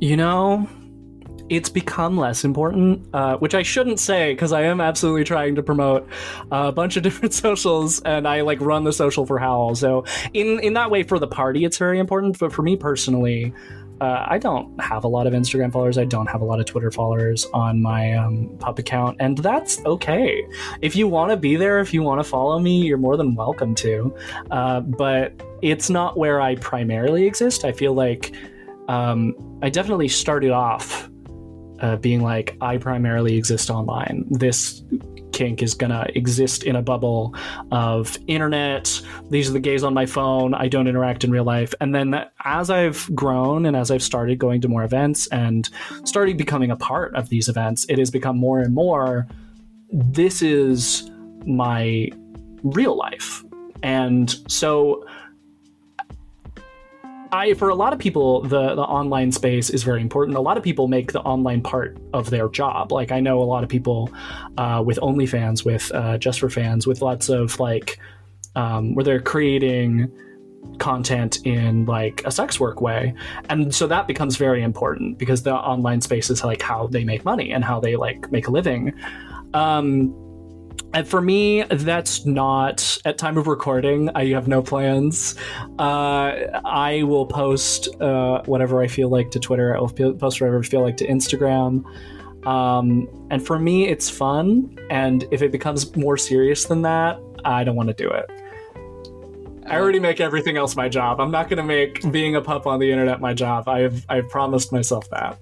You 0.00 0.16
know, 0.16 0.68
it's 1.48 1.68
become 1.68 2.16
less 2.16 2.44
important, 2.44 3.06
uh, 3.12 3.36
which 3.36 3.54
I 3.54 3.62
shouldn't 3.62 4.00
say 4.00 4.32
because 4.32 4.52
I 4.52 4.62
am 4.62 4.80
absolutely 4.80 5.24
trying 5.24 5.54
to 5.56 5.62
promote 5.62 6.08
a 6.50 6.72
bunch 6.72 6.96
of 6.96 7.02
different 7.04 7.34
socials, 7.34 8.00
and 8.02 8.26
I 8.26 8.40
like 8.40 8.60
run 8.60 8.84
the 8.84 8.92
social 8.92 9.26
for 9.26 9.38
Howl. 9.38 9.74
So 9.74 10.04
in 10.32 10.60
in 10.60 10.74
that 10.74 10.90
way, 10.90 11.02
for 11.02 11.18
the 11.18 11.26
party, 11.26 11.64
it's 11.64 11.78
very 11.78 11.98
important. 11.98 12.38
But 12.38 12.52
for 12.52 12.62
me 12.62 12.76
personally, 12.76 13.52
uh, 14.00 14.26
I 14.26 14.38
don't 14.38 14.80
have 14.80 15.04
a 15.04 15.08
lot 15.08 15.26
of 15.26 15.32
Instagram 15.32 15.72
followers. 15.72 15.98
I 15.98 16.04
don't 16.04 16.26
have 16.26 16.40
a 16.40 16.44
lot 16.44 16.60
of 16.60 16.66
Twitter 16.66 16.90
followers 16.90 17.46
on 17.52 17.80
my 17.80 18.14
um, 18.14 18.58
account, 18.62 19.18
and 19.20 19.38
that's 19.38 19.84
okay. 19.84 20.46
If 20.80 20.96
you 20.96 21.06
want 21.06 21.30
to 21.30 21.36
be 21.36 21.56
there, 21.56 21.78
if 21.80 21.94
you 21.94 22.02
want 22.02 22.20
to 22.20 22.24
follow 22.24 22.58
me, 22.58 22.82
you're 22.82 22.98
more 22.98 23.16
than 23.16 23.34
welcome 23.34 23.74
to. 23.76 24.14
Uh, 24.50 24.80
but 24.80 25.40
it's 25.62 25.90
not 25.90 26.16
where 26.16 26.40
I 26.40 26.56
primarily 26.56 27.26
exist. 27.26 27.64
I 27.64 27.72
feel 27.72 27.94
like 27.94 28.34
um, 28.88 29.34
I 29.62 29.70
definitely 29.70 30.08
started 30.08 30.50
off 30.50 31.08
uh, 31.80 31.96
being 31.96 32.22
like, 32.22 32.56
I 32.60 32.78
primarily 32.78 33.36
exist 33.36 33.70
online. 33.70 34.26
This 34.30 34.82
kink 35.32 35.62
is 35.62 35.74
gonna 35.74 36.06
exist 36.14 36.62
in 36.62 36.76
a 36.76 36.82
bubble 36.82 37.34
of 37.72 38.16
internet. 38.28 39.02
These 39.30 39.50
are 39.50 39.52
the 39.52 39.60
gays 39.60 39.82
on 39.82 39.92
my 39.92 40.06
phone. 40.06 40.54
I 40.54 40.68
don't 40.68 40.86
interact 40.86 41.24
in 41.24 41.30
real 41.30 41.44
life. 41.44 41.74
And 41.80 41.94
then 41.94 42.24
as 42.44 42.70
I've 42.70 43.10
grown 43.14 43.66
and 43.66 43.76
as 43.76 43.90
I've 43.90 44.02
started 44.02 44.38
going 44.38 44.60
to 44.60 44.68
more 44.68 44.84
events 44.84 45.26
and 45.28 45.68
started 46.04 46.36
becoming 46.38 46.70
a 46.70 46.76
part 46.76 47.14
of 47.16 47.28
these 47.28 47.48
events, 47.48 47.84
it 47.88 47.98
has 47.98 48.10
become 48.10 48.38
more 48.38 48.60
and 48.60 48.72
more. 48.72 49.26
This 49.92 50.40
is 50.40 51.10
my 51.44 52.10
real 52.62 52.96
life. 52.96 53.44
And 53.82 54.34
so 54.48 55.04
I, 57.34 57.54
for 57.54 57.68
a 57.68 57.74
lot 57.74 57.92
of 57.92 57.98
people, 57.98 58.42
the 58.42 58.76
the 58.76 58.82
online 58.82 59.32
space 59.32 59.68
is 59.68 59.82
very 59.82 60.00
important. 60.00 60.38
A 60.38 60.40
lot 60.40 60.56
of 60.56 60.62
people 60.62 60.86
make 60.86 61.10
the 61.10 61.20
online 61.22 61.62
part 61.62 61.98
of 62.12 62.30
their 62.30 62.48
job. 62.48 62.92
Like 62.92 63.10
I 63.10 63.18
know 63.18 63.42
a 63.42 63.48
lot 63.54 63.64
of 63.64 63.68
people 63.68 64.12
uh, 64.56 64.80
with 64.86 64.98
OnlyFans, 64.98 65.64
with 65.64 65.90
uh, 65.92 66.16
Just 66.16 66.38
for 66.38 66.48
Fans, 66.48 66.86
with 66.86 67.02
lots 67.02 67.28
of 67.28 67.58
like 67.58 67.98
um, 68.54 68.94
where 68.94 69.04
they're 69.04 69.20
creating 69.20 70.12
content 70.78 71.44
in 71.44 71.86
like 71.86 72.22
a 72.24 72.30
sex 72.30 72.60
work 72.60 72.80
way, 72.80 73.12
and 73.48 73.74
so 73.74 73.88
that 73.88 74.06
becomes 74.06 74.36
very 74.36 74.62
important 74.62 75.18
because 75.18 75.42
the 75.42 75.54
online 75.54 76.00
space 76.00 76.30
is 76.30 76.44
like 76.44 76.62
how 76.62 76.86
they 76.86 77.02
make 77.02 77.24
money 77.24 77.50
and 77.50 77.64
how 77.64 77.80
they 77.80 77.96
like 77.96 78.30
make 78.30 78.46
a 78.46 78.52
living. 78.52 78.92
Um, 79.54 80.14
and 80.94 81.08
for 81.08 81.20
me, 81.20 81.64
that's 81.64 82.24
not 82.24 82.98
at 83.04 83.18
time 83.18 83.36
of 83.36 83.48
recording. 83.48 84.10
I 84.14 84.26
have 84.26 84.46
no 84.46 84.62
plans. 84.62 85.34
Uh, 85.78 86.36
I 86.64 87.02
will 87.02 87.26
post 87.26 87.88
uh, 88.00 88.42
whatever 88.44 88.80
I 88.80 88.86
feel 88.86 89.08
like 89.08 89.32
to 89.32 89.40
Twitter. 89.40 89.76
I 89.76 89.80
will 89.80 89.90
post 89.90 90.40
whatever 90.40 90.60
I 90.60 90.62
feel 90.62 90.82
like 90.82 90.96
to 90.98 91.06
Instagram. 91.06 91.84
Um, 92.46 93.08
and 93.30 93.44
for 93.44 93.58
me, 93.58 93.88
it's 93.88 94.08
fun. 94.08 94.78
And 94.88 95.26
if 95.32 95.42
it 95.42 95.50
becomes 95.50 95.96
more 95.96 96.16
serious 96.16 96.66
than 96.66 96.82
that, 96.82 97.18
I 97.44 97.64
don't 97.64 97.74
want 97.74 97.88
to 97.88 97.94
do 97.94 98.08
it. 98.08 98.30
I 99.66 99.76
already 99.76 99.98
make 99.98 100.20
everything 100.20 100.56
else 100.56 100.76
my 100.76 100.88
job. 100.88 101.20
I'm 101.20 101.30
not 101.30 101.48
going 101.48 101.56
to 101.56 101.64
make 101.64 102.08
being 102.12 102.36
a 102.36 102.40
pup 102.42 102.66
on 102.66 102.78
the 102.78 102.90
internet 102.90 103.20
my 103.20 103.34
job. 103.34 103.68
I've 103.68 104.04
I've 104.08 104.28
promised 104.28 104.72
myself 104.72 105.08
that. 105.10 105.38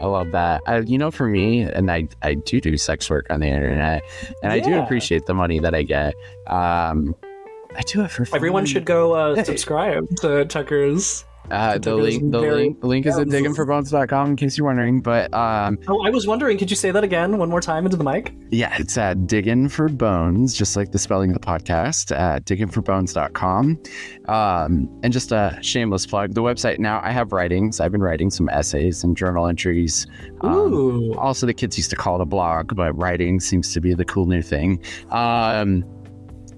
I 0.00 0.06
love 0.06 0.30
that. 0.32 0.62
I, 0.66 0.78
you 0.78 0.98
know, 0.98 1.10
for 1.10 1.26
me, 1.26 1.62
and 1.62 1.90
I, 1.90 2.08
I 2.22 2.34
do 2.34 2.60
do 2.60 2.76
sex 2.76 3.10
work 3.10 3.26
on 3.30 3.40
the 3.40 3.48
internet, 3.48 4.02
and 4.42 4.52
I 4.52 4.60
do 4.60 4.78
appreciate 4.78 5.26
the 5.26 5.34
money 5.34 5.58
that 5.58 5.74
I 5.74 5.82
get. 5.82 6.14
Um, 6.46 7.14
I 7.76 7.82
do 7.82 8.02
it 8.02 8.10
for 8.10 8.24
fun. 8.24 8.36
Everyone 8.36 8.66
should 8.66 8.84
go 8.84 9.12
uh, 9.12 9.42
subscribe 9.44 10.08
to 10.20 10.44
Tucker's 10.46 11.24
Uh, 11.50 11.74
the 11.74 11.80
Took 11.80 11.98
it 12.00 12.06
as 12.08 12.18
link, 12.18 12.32
the 12.32 12.40
very- 12.40 12.54
link, 12.54 12.84
link 12.84 13.06
is 13.06 13.16
yeah, 13.16 13.22
at 13.22 13.28
diggingforbones.com 13.28 14.30
in 14.30 14.36
case 14.36 14.58
you're 14.58 14.66
wondering. 14.66 15.00
But 15.00 15.32
um, 15.34 15.78
Oh, 15.88 16.04
I 16.04 16.10
was 16.10 16.26
wondering, 16.26 16.58
could 16.58 16.70
you 16.70 16.76
say 16.76 16.90
that 16.90 17.04
again 17.04 17.38
one 17.38 17.48
more 17.50 17.60
time 17.60 17.84
into 17.84 17.96
the 17.96 18.04
mic? 18.04 18.32
yeah, 18.50 18.74
it's 18.78 18.96
at 18.96 19.26
digging 19.26 19.68
for 19.68 19.88
bones, 19.88 20.54
just 20.54 20.76
like 20.76 20.92
the 20.92 20.98
spelling 20.98 21.30
of 21.30 21.34
the 21.40 21.46
podcast 21.46 22.16
at 22.16 22.44
diggingforbones.com. 22.46 23.78
Um, 24.26 25.00
and 25.02 25.12
just 25.12 25.32
a 25.32 25.58
shameless 25.62 26.06
plug 26.06 26.34
the 26.34 26.42
website 26.42 26.78
now, 26.78 27.00
I 27.02 27.10
have 27.12 27.32
writings. 27.32 27.80
I've 27.80 27.92
been 27.92 28.02
writing 28.02 28.30
some 28.30 28.48
essays 28.48 29.02
and 29.04 29.16
journal 29.16 29.46
entries. 29.46 30.06
Um, 30.42 30.52
Ooh. 30.72 31.14
also, 31.14 31.46
the 31.46 31.54
kids 31.54 31.76
used 31.76 31.90
to 31.90 31.96
call 31.96 32.16
it 32.16 32.22
a 32.22 32.26
blog, 32.26 32.74
but 32.76 32.92
writing 32.96 33.40
seems 33.40 33.72
to 33.74 33.80
be 33.80 33.94
the 33.94 34.04
cool 34.04 34.26
new 34.26 34.42
thing. 34.42 34.82
Um, 35.10 35.84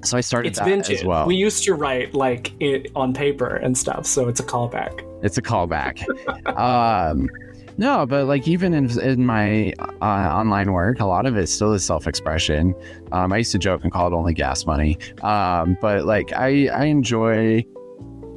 so 0.03 0.16
I 0.16 0.20
started 0.20 0.48
it's 0.48 0.59
that 0.59 0.66
vintage. 0.66 1.01
as 1.01 1.05
well. 1.05 1.26
We 1.26 1.36
used 1.36 1.64
to 1.64 1.74
write 1.74 2.14
like 2.14 2.53
it 2.61 2.90
on 2.94 3.12
paper 3.12 3.57
and 3.57 3.76
stuff, 3.76 4.07
so 4.07 4.28
it's 4.28 4.40
a 4.40 4.44
callback. 4.44 5.07
It's 5.22 5.38
a 5.38 5.42
callback. 5.42 6.05
um, 6.59 7.28
no, 7.80 8.05
but 8.05 8.26
like 8.26 8.46
even 8.46 8.74
in, 8.74 9.01
in 9.01 9.24
my 9.24 9.72
uh, 10.03 10.05
online 10.05 10.72
work, 10.72 11.01
a 11.01 11.07
lot 11.07 11.24
of 11.26 11.36
it 11.36 11.48
still 11.48 11.72
is 11.72 11.84
self 11.84 12.07
expression. 12.07 12.74
Um, 13.12 13.32
I 13.32 13.38
used 13.38 13.53
to 13.53 13.59
joke 13.59 13.82
and 13.84 13.92
call 13.92 14.07
it 14.07 14.12
only 14.12 14.34
gas 14.34 14.66
money. 14.66 14.98
Um, 15.22 15.78
but 15.80 16.05
like 16.05 16.32
I, 16.32 16.68
I 16.68 16.84
enjoy, 16.84 17.64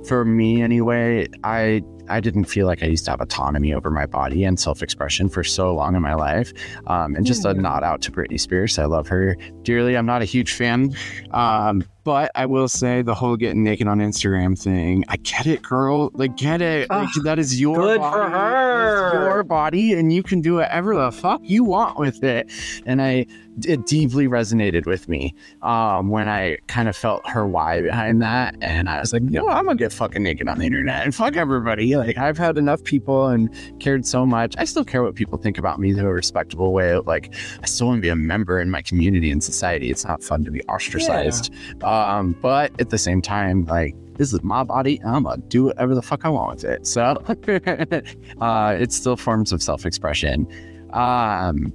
for 0.07 0.24
me 0.24 0.61
anyway, 0.61 1.28
I 1.43 1.84
I 2.10 2.20
didn't 2.20 2.45
feel 2.45 2.68
like 2.68 2.84
I 2.84 2.88
used 2.88 3.06
to 3.06 3.12
have 3.12 3.22
autonomy 3.22 3.74
over 3.74 3.89
my 3.89 4.06
body 4.06 4.43
and 4.43 4.60
self 4.60 4.82
expression 4.82 5.30
for 5.30 5.43
so 5.43 5.74
long 5.74 5.95
in 5.95 6.01
my 6.01 6.14
life. 6.14 6.54
Um, 6.88 7.16
and 7.16 7.26
just 7.26 7.45
a 7.45 7.54
nod 7.54 7.84
out 7.84 8.01
to 8.01 8.12
Britney 8.12 8.39
Spears. 8.39 8.78
I 8.78 8.86
love 8.86 9.08
her 9.08 9.36
dearly. 9.64 9.95
I'm 9.97 10.06
not 10.06 10.22
a 10.22 10.26
huge 10.26 10.54
fan. 10.54 10.95
Um, 11.32 11.84
but 12.04 12.32
I 12.36 12.45
will 12.45 12.68
say 12.68 13.01
the 13.01 13.16
whole 13.16 13.38
getting 13.38 13.64
naked 13.64 13.88
on 13.88 13.99
Instagram 13.99 14.62
thing, 14.62 15.06
I 15.08 15.18
get 15.18 15.47
it, 15.47 15.62
girl. 15.62 16.12
Like, 16.14 16.36
get 16.36 16.62
it. 16.62 16.89
Like, 16.89 17.10
that 17.24 17.39
is 17.39 17.60
your 17.60 17.76
good 17.76 17.99
body. 17.99 18.18
for 18.18 18.30
her. 18.30 19.14
Your 19.14 19.43
body, 19.43 19.93
and 19.93 20.12
you 20.12 20.24
can 20.24 20.41
do 20.41 20.56
whatever 20.56 20.95
the 20.95 21.12
fuck 21.12 21.41
you 21.43 21.64
want 21.64 21.97
with 21.97 22.24
it. 22.24 22.51
And 22.86 23.01
I, 23.01 23.26
it 23.64 23.86
deeply 23.86 24.28
resonated 24.28 24.86
with 24.86 25.08
me 25.08 25.34
um, 25.62 26.10
when 26.10 26.28
I 26.28 26.58
kind 26.68 26.89
of 26.89 26.95
felt 26.95 27.28
her 27.30 27.47
why 27.47 27.82
behind 27.82 28.22
that. 28.22 28.56
And 28.62 28.89
I 28.89 28.99
was 28.99 29.14
like, 29.14 29.22
you 29.24 29.30
know. 29.30 29.47
I'm 29.47 29.66
gonna 29.66 29.78
get 29.78 29.93
fucking 29.93 30.24
naked 30.24 30.47
on 30.47 30.60
the 30.60 30.66
internet 30.66 31.04
and 31.04 31.16
fuck 31.16 31.38
everybody. 31.38 31.95
Like, 31.95 32.18
I've 32.18 32.38
had 32.38 32.58
enough 32.58 32.84
people 32.84 33.28
and 33.28 33.49
cared 33.80 34.06
so 34.06 34.26
much. 34.26 34.56
I 34.58 34.66
still 34.66 34.84
care 34.84 35.04
what 35.04 35.16
people 35.16 35.38
think 35.38 35.58
about 35.58 35.80
me 35.80 35.93
to 35.93 36.01
a 36.06 36.12
respectable 36.14 36.74
way. 36.74 36.97
Like, 36.97 37.34
I 37.62 37.66
still 37.66 37.88
want 37.88 37.99
to 37.99 38.01
be 38.01 38.10
a 38.10 38.16
member 38.16 38.60
in 38.60 38.70
my 38.70 38.82
community 38.82 39.32
and 39.32 39.43
society. 39.43 39.89
It's 39.89 40.04
not 40.04 40.24
fun 40.24 40.43
to 40.43 40.51
be 40.51 40.62
ostracized. 40.64 41.54
Um, 41.84 41.92
but 42.41 42.79
at 42.79 42.89
the 42.89 42.97
same 42.97 43.21
time, 43.21 43.65
like 43.65 43.95
this 44.15 44.33
is 44.33 44.43
my 44.43 44.63
body. 44.63 45.01
I'm 45.03 45.23
gonna 45.23 45.41
do 45.47 45.65
whatever 45.65 45.95
the 45.95 46.01
fuck 46.01 46.25
I 46.25 46.29
want 46.29 46.55
with 46.55 46.63
it. 46.65 46.87
So 46.87 47.01
uh, 48.41 48.77
it's 48.79 48.95
still 48.95 49.17
forms 49.17 49.51
of 49.51 49.61
self-expression. 49.61 50.47
Um, 50.93 51.73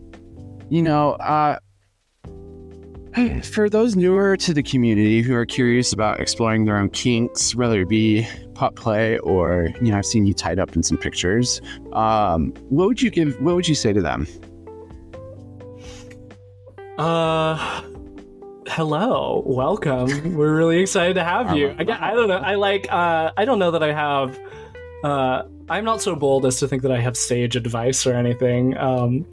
you 0.70 0.82
know, 0.82 1.12
uh, 1.14 1.58
for 3.42 3.68
those 3.68 3.96
newer 3.96 4.36
to 4.36 4.54
the 4.54 4.62
community 4.62 5.22
who 5.22 5.34
are 5.34 5.46
curious 5.46 5.92
about 5.92 6.20
exploring 6.20 6.64
their 6.64 6.76
own 6.76 6.90
kinks, 6.90 7.54
whether 7.54 7.80
it 7.82 7.88
be 7.88 8.26
pup 8.54 8.76
play 8.76 9.18
or 9.18 9.70
you 9.80 9.90
know, 9.90 9.98
I've 9.98 10.06
seen 10.06 10.26
you 10.26 10.34
tied 10.34 10.58
up 10.58 10.76
in 10.76 10.82
some 10.82 10.98
pictures. 10.98 11.60
Um, 11.92 12.52
what 12.68 12.86
would 12.88 13.02
you 13.02 13.10
give? 13.10 13.40
What 13.40 13.54
would 13.54 13.68
you 13.68 13.74
say 13.74 13.92
to 13.92 14.02
them? 14.02 14.26
Uh, 16.98 17.82
hello, 18.68 19.42
welcome. 19.46 20.34
We're 20.34 20.54
really 20.54 20.80
excited 20.80 21.14
to 21.14 21.24
have 21.24 21.56
you. 21.56 21.74
I, 21.78 21.82
I 21.82 22.14
don't 22.14 22.28
know. 22.28 22.36
I 22.36 22.54
like. 22.54 22.86
Uh, 22.90 23.32
I 23.36 23.44
don't 23.44 23.58
know 23.58 23.70
that 23.70 23.82
I 23.82 23.92
have. 23.92 24.38
Uh, 25.02 25.42
I'm 25.68 25.84
not 25.84 26.00
so 26.00 26.14
bold 26.14 26.46
as 26.46 26.58
to 26.60 26.68
think 26.68 26.82
that 26.82 26.92
I 26.92 27.00
have 27.00 27.16
sage 27.16 27.56
advice 27.56 28.06
or 28.06 28.14
anything. 28.14 28.76
Um, 28.76 29.26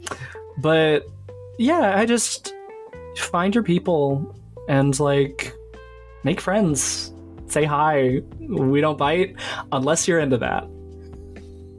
but 0.58 1.06
yeah, 1.58 1.98
I 1.98 2.06
just 2.06 2.54
find 3.16 3.54
your 3.54 3.64
people 3.64 4.34
and 4.68 4.98
like 4.98 5.54
make 6.24 6.40
friends. 6.40 7.12
Say 7.46 7.64
hi. 7.64 8.22
We 8.40 8.80
don't 8.80 8.98
bite 8.98 9.36
unless 9.72 10.08
you're 10.08 10.18
into 10.18 10.38
that. 10.38 10.68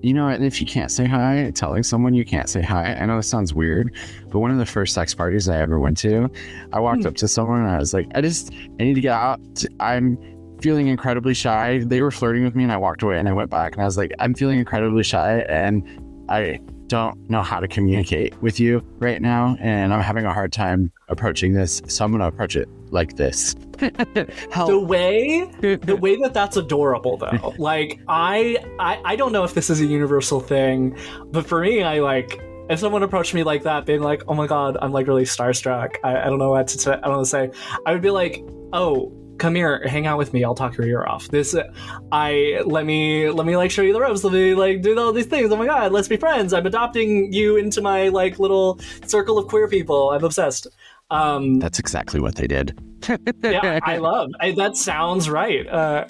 You 0.02 0.14
know, 0.14 0.28
and 0.28 0.44
if 0.46 0.62
you 0.62 0.68
can't 0.68 0.92
say 0.92 1.06
hi, 1.06 1.52
telling 1.56 1.82
someone 1.84 2.14
you 2.14 2.24
can't 2.24 2.48
say 2.48 2.62
hi. 2.62 2.94
I 2.96 3.06
know 3.06 3.18
this 3.18 3.28
sounds 3.28 3.54
weird, 3.54 3.96
but 4.30 4.40
one 4.40 4.52
of 4.52 4.58
the 4.58 4.66
first 4.66 4.94
sex 4.94 5.14
parties 5.14 5.50
I 5.50 5.58
ever 5.60 5.80
went 5.80 5.98
to, 6.00 6.30
I 6.72 6.80
walked 6.80 7.02
Hmm. 7.02 7.08
up 7.08 7.16
to 7.16 7.28
someone 7.28 7.62
and 7.62 7.70
I 7.70 7.80
was 7.80 7.94
like, 7.94 8.08
I 8.14 8.22
just, 8.22 8.54
I 8.54 8.84
need 8.84 8.94
to 8.94 9.02
get 9.02 9.14
out. 9.14 9.40
I'm 9.80 10.18
feeling 10.62 10.88
incredibly 10.88 11.34
shy. 11.34 11.80
They 11.80 12.02
were 12.02 12.12
flirting 12.12 12.44
with 12.44 12.56
me 12.56 12.64
and 12.64 12.72
I 12.72 12.78
walked 12.78 13.02
away 13.02 13.18
and 13.20 13.28
I 13.28 13.34
went 13.34 13.50
back 13.50 13.74
and 13.74 13.82
I 13.82 13.86
was 13.86 13.98
like, 13.98 14.12
I'm 14.20 14.34
feeling 14.34 14.60
incredibly 14.60 15.04
shy 15.04 15.40
and 15.50 15.84
I 16.30 16.60
don't 16.88 17.30
know 17.30 17.42
how 17.42 17.60
to 17.60 17.68
communicate 17.68 18.40
with 18.42 18.60
you 18.60 18.84
right 19.00 19.22
now. 19.22 19.58
And 19.60 19.94
I'm 19.94 20.02
having 20.02 20.26
a 20.26 20.34
hard 20.34 20.52
time 20.52 20.92
approaching 21.10 21.54
this. 21.54 21.82
So 21.88 22.06
I'm 22.06 22.12
going 22.12 22.22
to 22.22 22.28
approach 22.28 22.56
it 22.56 22.68
like 22.90 23.16
this. 23.16 23.56
The 23.80 24.80
way 24.80 25.46
the 25.62 25.96
way 26.02 26.16
that 26.18 26.34
that's 26.34 26.58
adorable 26.58 27.18
though 27.18 27.54
like 27.60 28.00
I, 28.08 28.58
I 28.80 29.00
i 29.06 29.16
don't 29.16 29.32
know 29.32 29.44
if 29.44 29.54
this 29.54 29.70
is 29.70 29.82
a 29.82 29.86
universal 29.86 30.40
thing 30.40 30.98
but 31.28 31.46
for 31.46 31.62
me 31.62 31.84
i 31.84 32.00
like 32.00 32.42
if 32.70 32.80
someone 32.80 33.04
approached 33.04 33.36
me 33.36 33.44
like 33.44 33.64
that 33.64 33.86
being 33.86 34.02
like 34.02 34.24
oh 34.28 34.34
my 34.34 34.48
god 34.48 34.78
i'm 34.82 34.92
like 34.92 35.06
really 35.06 35.26
starstruck 35.26 35.98
i, 36.04 36.22
I 36.22 36.26
don't 36.26 36.40
know 36.40 36.50
what 36.50 36.68
to 36.70 36.80
say 36.80 36.94
i 36.94 36.96
don't 36.96 37.12
know 37.12 37.18
what 37.18 37.26
to 37.26 37.30
say 37.30 37.52
i 37.86 37.94
would 37.94 38.02
be 38.02 38.10
like 38.10 38.44
oh 38.74 39.12
come 39.38 39.56
here 39.56 39.86
hang 39.88 40.08
out 40.08 40.18
with 40.18 40.34
me 40.34 40.44
i'll 40.44 40.56
talk 40.56 40.78
your 40.78 40.88
ear 40.88 41.06
off. 41.06 41.28
This 41.30 41.56
i 42.12 42.62
let 42.66 42.86
me 42.86 43.30
let 43.30 43.46
me 43.46 43.58
like 43.58 43.72
show 43.72 43.82
you 43.82 43.94
the 43.94 44.02
ropes. 44.02 44.24
Let 44.24 44.34
me 44.34 44.56
like 44.56 44.82
do 44.82 44.98
all 44.98 45.14
these 45.14 45.26
things. 45.26 45.52
Oh 45.52 45.56
my 45.56 45.66
god 45.66 45.92
let's 45.92 46.08
be 46.08 46.18
friends. 46.18 46.54
I'm 46.54 46.66
adopting 46.66 47.32
you 47.34 47.58
into 47.58 47.82
my 47.82 48.10
like 48.10 48.40
little 48.40 48.80
circle 49.06 49.38
of 49.38 49.48
queer 49.48 49.68
people. 49.68 50.12
I'm 50.12 50.24
obsessed. 50.24 50.68
Um 51.10 51.60
That's 51.60 51.80
exactly 51.80 52.20
what 52.20 52.36
they 52.36 52.48
did. 52.48 52.78
yeah 53.44 53.80
i 53.84 53.98
love. 53.98 54.32
I, 54.42 54.52
that 54.52 54.76
sounds 54.76 55.30
right. 55.30 55.68
Uh 55.68 56.06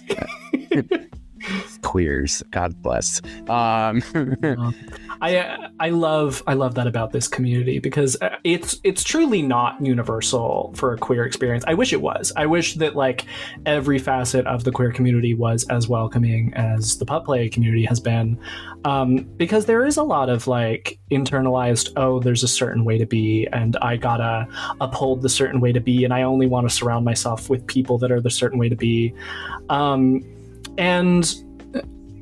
Queers. 1.82 2.44
God 2.52 2.82
bless. 2.82 3.22
Um, 3.50 4.02
I 5.22 5.67
I 5.80 5.90
love 5.90 6.42
I 6.48 6.54
love 6.54 6.74
that 6.76 6.88
about 6.88 7.12
this 7.12 7.28
community 7.28 7.78
because 7.80 8.18
uh, 8.22 8.38
it's 8.44 8.80
it's 8.84 9.04
truly 9.04 9.42
not 9.42 9.84
universal 9.86 10.74
for 10.76 10.94
a 10.94 10.98
queer 10.98 11.26
experience. 11.26 11.64
I 11.68 11.76
wish 11.76 11.94
it 11.94 12.02
was. 12.02 12.32
I 12.36 12.48
wish 12.48 12.76
that 12.76 12.96
like 12.96 13.26
every 13.66 14.00
facet 14.00 14.46
of 14.48 14.64
the 14.64 14.72
queer 14.72 14.92
community 14.92 15.36
was 15.36 15.66
as 15.70 15.88
welcoming 15.88 16.54
as 16.56 16.98
the 16.98 17.06
pup 17.06 17.26
play 17.26 17.48
community 17.50 17.86
has 17.86 18.00
been, 18.00 18.40
um, 18.86 19.18
because 19.38 19.66
there 19.66 19.86
is 19.86 19.98
a 19.98 20.04
lot 20.04 20.30
of 20.30 20.48
like 20.48 21.00
internalized. 21.12 21.94
Oh, 21.96 22.20
there's 22.20 22.44
a 22.44 22.48
certain 22.48 22.84
way 22.84 22.98
to 22.98 23.06
be, 23.06 23.48
and 23.54 23.78
I 23.82 23.98
gotta 23.98 24.48
uphold 24.82 25.22
the 25.22 25.30
certain 25.30 25.62
way 25.62 25.72
to 25.74 25.80
be, 25.80 26.04
and 26.04 26.14
I 26.14 26.24
only 26.24 26.48
want 26.48 26.68
to 26.68 26.74
surround 26.74 27.06
myself 27.06 27.50
with 27.50 27.66
people 27.68 28.00
that 28.00 28.12
are 28.12 28.22
the 28.22 28.32
certain 28.32 28.58
way 28.58 28.70
to 28.70 28.76
be, 28.76 29.14
um, 29.70 30.24
and 30.80 31.36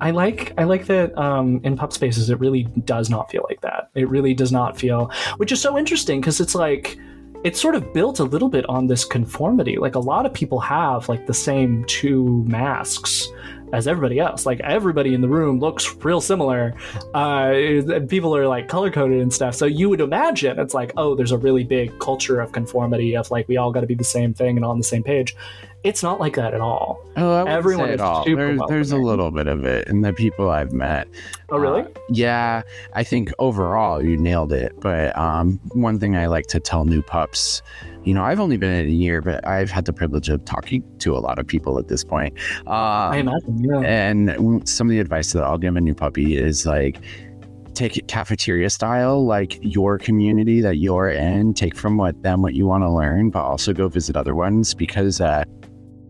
I 0.01 0.11
like 0.11 0.53
I 0.57 0.63
like 0.63 0.85
that 0.87 1.17
um, 1.17 1.61
in 1.63 1.77
pup 1.77 1.93
spaces 1.93 2.29
it 2.29 2.39
really 2.39 2.63
does 2.63 3.09
not 3.09 3.29
feel 3.31 3.45
like 3.49 3.61
that. 3.61 3.89
It 3.95 4.09
really 4.09 4.33
does 4.33 4.51
not 4.51 4.77
feel, 4.77 5.11
which 5.37 5.51
is 5.51 5.61
so 5.61 5.77
interesting 5.77 6.21
because 6.21 6.41
it's 6.41 6.55
like 6.55 6.97
it's 7.43 7.61
sort 7.61 7.75
of 7.75 7.93
built 7.93 8.19
a 8.19 8.23
little 8.23 8.49
bit 8.49 8.67
on 8.67 8.87
this 8.87 9.05
conformity. 9.05 9.77
Like 9.77 9.95
a 9.95 9.99
lot 9.99 10.25
of 10.25 10.33
people 10.33 10.59
have 10.61 11.07
like 11.07 11.27
the 11.27 11.33
same 11.33 11.85
two 11.85 12.43
masks 12.47 13.27
as 13.71 13.87
everybody 13.87 14.19
else. 14.19 14.45
Like 14.45 14.59
everybody 14.61 15.13
in 15.13 15.21
the 15.21 15.29
room 15.29 15.59
looks 15.59 15.93
real 15.97 16.21
similar. 16.21 16.73
Uh, 17.13 17.51
and 17.53 18.09
people 18.09 18.35
are 18.35 18.47
like 18.47 18.67
color 18.67 18.89
coded 18.89 19.21
and 19.21 19.31
stuff. 19.31 19.53
So 19.53 19.65
you 19.65 19.89
would 19.89 20.01
imagine 20.01 20.59
it's 20.59 20.73
like, 20.73 20.93
oh, 20.97 21.13
there's 21.13 21.31
a 21.31 21.37
really 21.37 21.63
big 21.63 21.99
culture 21.99 22.39
of 22.41 22.51
conformity 22.51 23.15
of 23.15 23.29
like 23.31 23.47
we 23.47 23.57
all 23.57 23.71
got 23.71 23.81
to 23.81 23.87
be 23.87 23.95
the 23.95 24.03
same 24.03 24.33
thing 24.33 24.57
and 24.57 24.65
on 24.65 24.77
the 24.77 24.83
same 24.83 25.03
page. 25.03 25.35
It's 25.85 26.01
not 26.01 26.19
like 26.19 26.35
that 26.35 26.55
at 26.55 26.61
all. 26.61 26.99
Oh, 27.15 27.45
Everyone 27.45 27.91
is 27.91 28.01
all. 28.01 28.25
There's, 28.25 28.59
there's 28.67 28.91
a 28.91 28.97
little 28.97 29.29
bit 29.29 29.45
of 29.45 29.65
it 29.65 29.87
in 29.87 30.01
the 30.01 30.13
people 30.13 30.49
I've 30.49 30.73
met. 30.73 31.07
Oh, 31.49 31.59
really? 31.59 31.83
Uh, 31.83 31.89
yeah, 32.09 32.63
I 32.93 33.03
think 33.03 33.31
overall 33.37 34.03
you 34.03 34.17
nailed 34.17 34.51
it. 34.51 34.73
But 34.79 35.15
um, 35.15 35.59
one 35.73 35.99
thing 35.99 36.15
I 36.15 36.25
like 36.25 36.47
to 36.47 36.59
tell 36.59 36.85
new 36.85 37.03
pups, 37.03 37.61
you 38.03 38.15
know, 38.15 38.23
I've 38.23 38.39
only 38.39 38.57
been 38.57 38.71
in 38.71 38.87
a 38.87 38.89
year, 38.89 39.21
but 39.21 39.45
I've 39.47 39.69
had 39.69 39.85
the 39.85 39.93
privilege 39.93 40.27
of 40.27 40.43
talking 40.45 40.83
to 40.99 41.15
a 41.15 41.19
lot 41.19 41.37
of 41.37 41.45
people 41.45 41.77
at 41.77 41.87
this 41.87 42.03
point. 42.03 42.35
Um, 42.61 42.73
I 42.73 43.17
imagine. 43.17 43.63
Yeah. 43.63 43.81
and 43.81 44.67
some 44.67 44.87
of 44.87 44.91
the 44.91 44.99
advice 44.99 45.33
that 45.33 45.43
I'll 45.43 45.59
give 45.59 45.75
a 45.75 45.81
new 45.81 45.93
puppy 45.93 46.35
is 46.35 46.65
like, 46.65 46.99
take 47.75 47.97
it 47.97 48.07
cafeteria 48.07 48.69
style, 48.71 49.23
like 49.23 49.59
your 49.61 49.99
community 49.99 50.61
that 50.61 50.77
you're 50.77 51.09
in, 51.09 51.53
take 51.53 51.75
from 51.75 51.97
what 51.97 52.23
them 52.23 52.41
what 52.41 52.55
you 52.55 52.65
want 52.65 52.83
to 52.83 52.89
learn, 52.89 53.29
but 53.29 53.43
also 53.43 53.71
go 53.71 53.87
visit 53.87 54.15
other 54.15 54.33
ones 54.33 54.73
because 54.73 55.21
uh, 55.21 55.43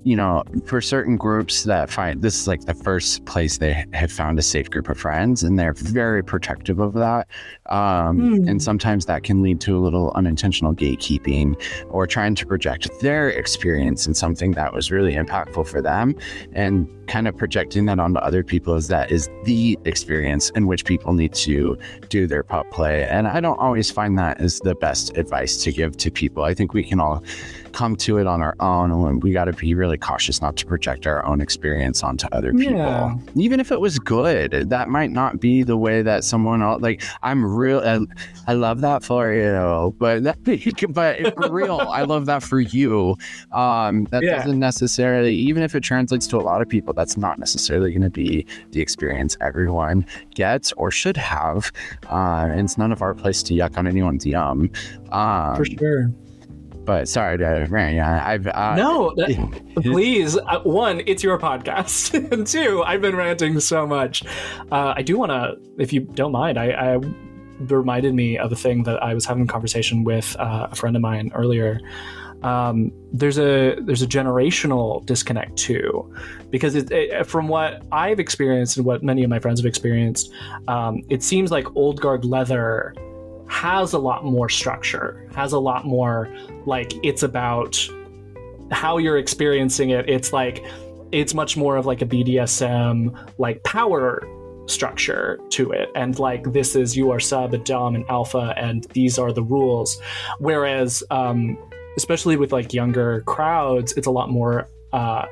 you 0.06 0.16
know, 0.16 0.44
for 0.66 0.82
certain 0.82 1.18
groups 1.18 1.64
that 1.64 1.90
find 1.90 2.22
this 2.22 2.40
is 2.40 2.48
like 2.48 2.62
the 2.66 2.76
first 2.76 3.26
place 3.26 3.58
they 3.58 3.86
have 3.92 4.12
found 4.12 4.38
a 4.38 4.44
safe 4.44 4.70
group 4.70 4.88
of 4.88 4.98
friends, 5.00 5.42
and 5.44 5.58
they're 5.58 5.74
very 5.74 6.24
protective 6.24 6.80
of 6.80 6.94
that. 6.94 7.28
Um, 7.66 8.06
Hmm. 8.16 8.48
And 8.48 8.62
sometimes 8.62 9.08
that 9.08 9.24
can 9.24 9.42
lead 9.42 9.60
to 9.62 9.76
a 9.76 9.82
little 9.82 10.12
unintentional 10.16 10.76
gatekeeping 10.76 11.60
or 11.90 12.06
trying 12.06 12.36
to 12.36 12.46
project 12.46 12.88
their 13.02 13.30
experience 13.30 14.06
in 14.06 14.14
something 14.14 14.52
that 14.52 14.74
was 14.74 14.92
really 14.92 15.16
impactful 15.16 15.68
for 15.68 15.82
them, 15.82 16.16
and 16.54 16.88
kind 17.08 17.28
of 17.28 17.36
projecting 17.36 17.86
that 17.86 18.00
onto 18.00 18.20
other 18.20 18.44
people 18.44 18.76
is 18.76 18.88
that 18.90 19.12
is 19.12 19.28
the 19.44 19.78
experience 19.86 20.52
in 20.52 20.68
which 20.68 20.86
people 20.86 21.14
need 21.14 21.34
to 21.34 21.78
do 22.10 22.28
their 22.28 22.44
pup 22.44 22.70
play. 22.72 23.08
And 23.08 23.28
I 23.28 23.40
don't 23.40 23.60
always 23.60 23.90
find 23.92 24.18
that 24.20 24.40
is 24.40 24.60
the 24.60 24.76
best 24.76 25.18
advice 25.18 25.58
to 25.64 25.72
give 25.72 25.98
to 25.98 26.12
people. 26.12 26.44
I 26.44 26.54
think 26.54 26.74
we 26.74 26.84
can 26.84 27.00
all 27.00 27.24
come 27.76 27.96
to 27.98 28.18
it 28.18 28.26
on 28.26 28.42
our 28.42 28.56
own 28.62 28.90
and 28.90 29.22
we 29.22 29.34
got 29.34 29.46
to 29.46 29.54
be 29.54 29.76
really 29.76 29.98
cautious 29.98 30.42
not 30.42 30.56
to 30.56 30.66
project 30.66 31.06
our 31.06 31.26
own 31.26 31.42
experience 31.42 32.04
onto 32.04 32.26
other 32.32 32.54
people 32.54 32.78
Yeah. 32.80 33.16
even 33.36 33.60
if 33.60 33.70
it 33.70 33.82
was 33.82 34.00
good 34.00 34.70
that 34.70 34.88
might 34.88 35.12
not 35.12 35.42
be 35.42 35.62
the 35.62 35.76
way 35.76 36.02
that 36.02 36.24
someone 36.24 36.62
else 36.62 36.82
like 36.82 37.04
i'm 37.22 37.44
real 37.46 37.80
I, 37.80 38.00
I 38.48 38.54
love 38.54 38.80
that 38.82 39.04
for 39.04 39.34
you 39.34 39.94
but 40.00 40.24
that 40.24 40.38
but 40.94 41.34
for 41.36 41.52
real 41.52 41.80
i 41.92 42.04
love 42.04 42.26
that 42.28 42.44
for 42.44 42.62
you 42.62 43.18
um 43.52 44.06
that 44.06 44.24
Yeah. 44.24 44.38
doesn't 44.38 44.58
necessarily 44.60 45.36
even 45.36 45.62
if 45.62 45.76
it 45.76 45.82
translates 45.84 46.28
to 46.28 46.38
a 46.38 46.46
lot 46.50 46.62
of 46.62 46.70
people 46.70 46.94
that's 46.94 47.18
not 47.18 47.40
necessarily 47.40 47.92
going 47.92 48.04
to 48.04 48.10
be 48.10 48.46
the 48.72 48.80
experience 48.82 49.36
everyone 49.42 50.06
gets 50.34 50.72
or 50.74 50.92
should 50.92 51.18
have 51.18 51.72
uh 52.10 52.48
and 52.50 52.62
it's 52.62 52.78
none 52.78 52.94
of 52.94 53.02
our 53.02 53.14
place 53.14 53.44
to 53.44 53.54
yuck 53.54 53.78
on 53.78 53.86
anyone's 53.86 54.26
yum 54.26 54.70
um 55.12 55.56
For 55.58 55.66
sure. 55.66 56.10
But 56.86 57.08
sorry 57.08 57.38
to 57.40 57.68
rant. 57.70 57.96
Yeah, 57.96 58.24
I've 58.26 58.48
uh, 58.48 58.76
No, 58.76 59.14
that- 59.16 59.64
please. 59.82 60.38
Uh, 60.38 60.60
one, 60.62 61.02
it's 61.06 61.24
your 61.24 61.38
podcast, 61.40 62.14
and 62.32 62.46
two, 62.46 62.84
I've 62.84 63.02
been 63.02 63.16
ranting 63.16 63.60
so 63.60 63.86
much. 63.88 64.24
Uh, 64.72 64.94
I 64.96 65.02
do 65.02 65.18
want 65.18 65.32
to, 65.32 65.56
if 65.82 65.92
you 65.94 66.02
don't 66.02 66.32
mind, 66.32 66.58
I, 66.58 66.72
I 66.72 67.00
reminded 67.60 68.14
me 68.14 68.38
of 68.38 68.52
a 68.52 68.56
thing 68.56 68.84
that 68.84 69.02
I 69.02 69.14
was 69.14 69.26
having 69.26 69.44
a 69.44 69.48
conversation 69.48 70.04
with 70.04 70.36
uh, 70.40 70.68
a 70.72 70.76
friend 70.76 70.96
of 70.96 71.02
mine 71.02 71.32
earlier. 71.34 71.80
Um, 72.44 72.92
there's 73.12 73.40
a 73.40 73.76
there's 73.82 74.04
a 74.04 74.08
generational 74.08 75.04
disconnect 75.06 75.58
too, 75.58 76.14
because 76.52 76.76
it, 76.76 76.92
it, 76.92 77.26
from 77.26 77.48
what 77.48 77.82
I've 77.92 78.20
experienced 78.20 78.78
and 78.78 78.86
what 78.86 79.02
many 79.02 79.24
of 79.24 79.30
my 79.30 79.40
friends 79.40 79.60
have 79.60 79.66
experienced, 79.66 80.32
um, 80.68 81.02
it 81.10 81.24
seems 81.24 81.50
like 81.50 81.76
old 81.76 82.02
guard 82.02 82.24
leather 82.24 82.94
has 83.48 83.94
a 83.94 84.00
lot 84.00 84.26
more 84.26 84.50
structure, 84.50 85.28
has 85.36 85.54
a 85.54 85.60
lot 85.60 85.86
more 85.86 86.34
like 86.66 86.94
it's 87.04 87.24
about 87.24 87.78
how 88.72 88.98
you're 88.98 89.18
experiencing 89.18 89.92
it. 89.92 90.10
It's 90.10 90.34
like 90.34 90.66
it's 91.12 91.34
much 91.34 91.56
more 91.56 91.78
of 91.78 91.86
like 91.86 92.02
a 92.02 92.06
BDSM 92.06 93.16
like 93.38 93.64
power 93.64 94.28
structure 94.68 95.40
to 95.50 95.72
it 95.72 95.90
and 95.96 96.18
like 96.18 96.52
this 96.52 96.76
is 96.76 96.98
you 96.98 97.12
are 97.12 97.20
sub 97.20 97.54
and 97.54 97.64
dom 97.66 97.96
and 97.96 98.04
alpha 98.10 98.54
and 98.58 98.86
these 98.94 99.20
are 99.20 99.32
the 99.32 99.44
rules 99.44 100.02
whereas 100.40 101.04
um 101.12 101.58
especially 101.98 102.36
with 102.36 102.52
like 102.52 102.74
younger 102.74 103.22
crowds 103.22 103.94
it's 103.94 104.08
a 104.08 104.12
lot 104.12 104.30
more 104.30 104.68
uh 104.92 105.26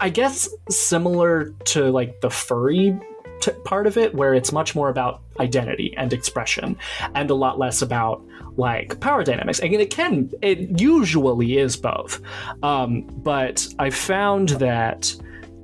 i 0.00 0.10
guess 0.10 0.48
similar 0.68 1.54
to 1.64 1.90
like 1.90 2.20
the 2.20 2.28
furry 2.28 2.94
t- 3.40 3.52
part 3.64 3.86
of 3.86 3.96
it 3.96 4.14
where 4.14 4.34
it's 4.34 4.52
much 4.52 4.74
more 4.74 4.88
about 4.88 5.22
identity 5.40 5.94
and 5.96 6.12
expression 6.12 6.76
and 7.14 7.30
a 7.30 7.34
lot 7.34 7.58
less 7.58 7.82
about 7.82 8.24
like 8.56 8.98
power 9.00 9.22
dynamics. 9.22 9.60
And 9.60 9.72
it 9.74 9.90
can 9.90 10.30
it 10.42 10.80
usually 10.80 11.58
is 11.58 11.76
both. 11.76 12.20
Um, 12.62 13.02
but 13.22 13.66
i 13.78 13.90
found 13.90 14.50
that 14.50 15.14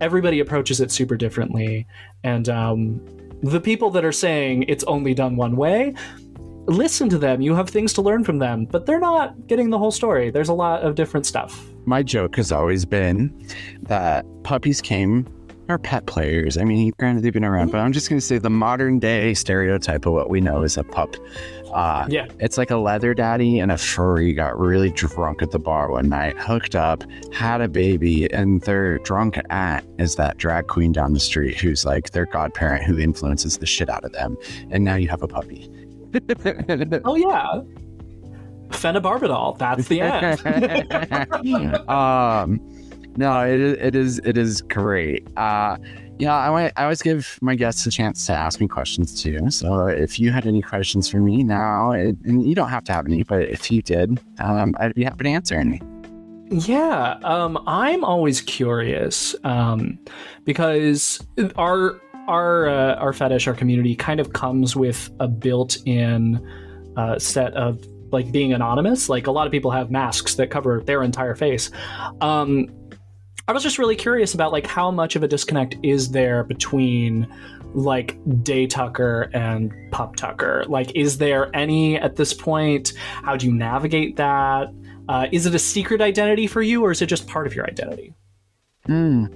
everybody 0.00 0.40
approaches 0.40 0.80
it 0.80 0.90
super 0.90 1.16
differently. 1.16 1.86
And 2.22 2.48
um, 2.48 3.00
the 3.42 3.60
people 3.60 3.90
that 3.90 4.04
are 4.04 4.12
saying 4.12 4.64
it's 4.68 4.84
only 4.84 5.14
done 5.14 5.36
one 5.36 5.56
way 5.56 5.94
listen 6.66 7.10
to 7.10 7.18
them. 7.18 7.42
You 7.42 7.54
have 7.54 7.68
things 7.68 7.92
to 7.94 8.02
learn 8.02 8.24
from 8.24 8.38
them 8.38 8.64
but 8.64 8.86
they're 8.86 9.00
not 9.00 9.46
getting 9.46 9.70
the 9.70 9.78
whole 9.78 9.90
story. 9.90 10.30
There's 10.30 10.48
a 10.48 10.54
lot 10.54 10.82
of 10.82 10.94
different 10.94 11.26
stuff. 11.26 11.66
My 11.84 12.02
joke 12.02 12.36
has 12.36 12.50
always 12.50 12.86
been 12.86 13.46
that 13.82 14.24
puppies 14.44 14.80
came 14.80 15.26
are 15.68 15.78
pet 15.78 16.06
players. 16.06 16.58
I 16.58 16.64
mean, 16.64 16.92
granted 16.98 17.22
they've 17.22 17.32
been 17.32 17.44
around, 17.44 17.70
but 17.72 17.78
I'm 17.80 17.92
just 17.92 18.08
going 18.08 18.18
to 18.20 18.24
say 18.24 18.38
the 18.38 18.50
modern 18.50 18.98
day 18.98 19.32
stereotype 19.34 20.04
of 20.06 20.12
what 20.12 20.28
we 20.28 20.40
know 20.40 20.62
is 20.62 20.76
a 20.76 20.84
pup. 20.84 21.16
Uh, 21.72 22.06
Yeah. 22.08 22.26
it's 22.38 22.56
like 22.56 22.70
a 22.70 22.76
leather 22.76 23.14
daddy 23.14 23.58
and 23.58 23.72
a 23.72 23.78
furry 23.78 24.32
got 24.32 24.58
really 24.58 24.90
drunk 24.90 25.42
at 25.42 25.50
the 25.50 25.58
bar 25.58 25.90
one 25.90 26.08
night, 26.08 26.36
hooked 26.38 26.76
up, 26.76 27.02
had 27.32 27.60
a 27.60 27.68
baby, 27.68 28.30
and 28.32 28.60
their 28.62 28.98
drunk 28.98 29.38
aunt 29.50 29.84
is 29.98 30.14
that 30.16 30.36
drag 30.36 30.66
queen 30.68 30.92
down 30.92 31.14
the 31.14 31.20
street 31.20 31.56
who's 31.58 31.84
like 31.84 32.10
their 32.10 32.26
godparent 32.26 32.84
who 32.84 32.98
influences 32.98 33.58
the 33.58 33.66
shit 33.66 33.88
out 33.88 34.04
of 34.04 34.12
them. 34.12 34.36
And 34.70 34.84
now 34.84 34.94
you 34.96 35.08
have 35.08 35.22
a 35.22 35.28
puppy. 35.28 35.68
oh 37.04 37.16
yeah 37.16 37.60
phenobarbital 38.70 39.58
that's 39.58 39.88
the 39.88 40.00
end 40.00 40.40
um, 41.88 42.60
no, 43.16 43.40
it 43.46 43.60
is, 43.60 43.76
it 43.80 43.94
is, 43.94 44.18
it 44.24 44.38
is 44.38 44.62
great. 44.62 45.26
Uh, 45.36 45.76
you 46.18 46.26
know, 46.26 46.32
I, 46.32 46.70
I 46.76 46.84
always 46.84 47.02
give 47.02 47.38
my 47.40 47.54
guests 47.54 47.84
a 47.86 47.90
chance 47.90 48.24
to 48.26 48.32
ask 48.32 48.60
me 48.60 48.68
questions 48.68 49.20
too. 49.20 49.50
So 49.50 49.86
if 49.86 50.20
you 50.20 50.30
had 50.30 50.46
any 50.46 50.62
questions 50.62 51.08
for 51.08 51.18
me 51.18 51.42
now, 51.42 51.90
it, 51.92 52.16
and 52.24 52.46
you 52.46 52.54
don't 52.54 52.68
have 52.68 52.84
to 52.84 52.92
have 52.92 53.06
any, 53.06 53.24
but 53.24 53.42
if 53.42 53.70
you 53.70 53.82
did, 53.82 54.20
um, 54.38 54.74
I'd 54.78 54.94
be 54.94 55.04
happy 55.04 55.24
to 55.24 55.30
answer 55.30 55.56
any. 55.56 55.80
Yeah, 56.50 57.18
um, 57.24 57.62
I'm 57.66 58.04
always 58.04 58.40
curious 58.42 59.34
um, 59.44 59.98
because 60.44 61.26
our 61.56 62.00
our 62.28 62.68
uh, 62.68 62.94
our 62.96 63.12
fetish, 63.12 63.48
our 63.48 63.54
community, 63.54 63.96
kind 63.96 64.20
of 64.20 64.34
comes 64.34 64.76
with 64.76 65.10
a 65.20 65.26
built-in 65.26 66.46
uh, 66.96 67.18
set 67.18 67.54
of 67.54 67.84
like 68.12 68.30
being 68.30 68.52
anonymous. 68.52 69.08
Like 69.08 69.26
a 69.26 69.32
lot 69.32 69.46
of 69.46 69.52
people 69.52 69.70
have 69.70 69.90
masks 69.90 70.36
that 70.36 70.48
cover 70.48 70.82
their 70.84 71.02
entire 71.02 71.34
face. 71.34 71.70
Um, 72.20 72.68
I 73.46 73.52
was 73.52 73.62
just 73.62 73.78
really 73.78 73.96
curious 73.96 74.34
about 74.34 74.52
like 74.52 74.66
how 74.66 74.90
much 74.90 75.16
of 75.16 75.22
a 75.22 75.28
disconnect 75.28 75.76
is 75.82 76.10
there 76.10 76.44
between 76.44 77.26
like 77.74 78.18
day 78.42 78.66
tucker 78.66 79.30
and 79.34 79.72
pup 79.90 80.14
tucker 80.14 80.64
like 80.68 80.94
is 80.94 81.18
there 81.18 81.54
any 81.56 81.98
at 81.98 82.14
this 82.14 82.32
point 82.32 82.92
how 82.96 83.36
do 83.36 83.46
you 83.46 83.52
navigate 83.52 84.14
that 84.14 84.72
uh, 85.08 85.26
is 85.32 85.46
it 85.46 85.54
a 85.54 85.58
secret 85.58 86.00
identity 86.00 86.46
for 86.46 86.62
you, 86.62 86.84
or 86.84 86.90
is 86.90 87.02
it 87.02 87.06
just 87.06 87.26
part 87.26 87.46
of 87.46 87.54
your 87.54 87.66
identity? 87.66 88.14
Hmm. 88.86 89.26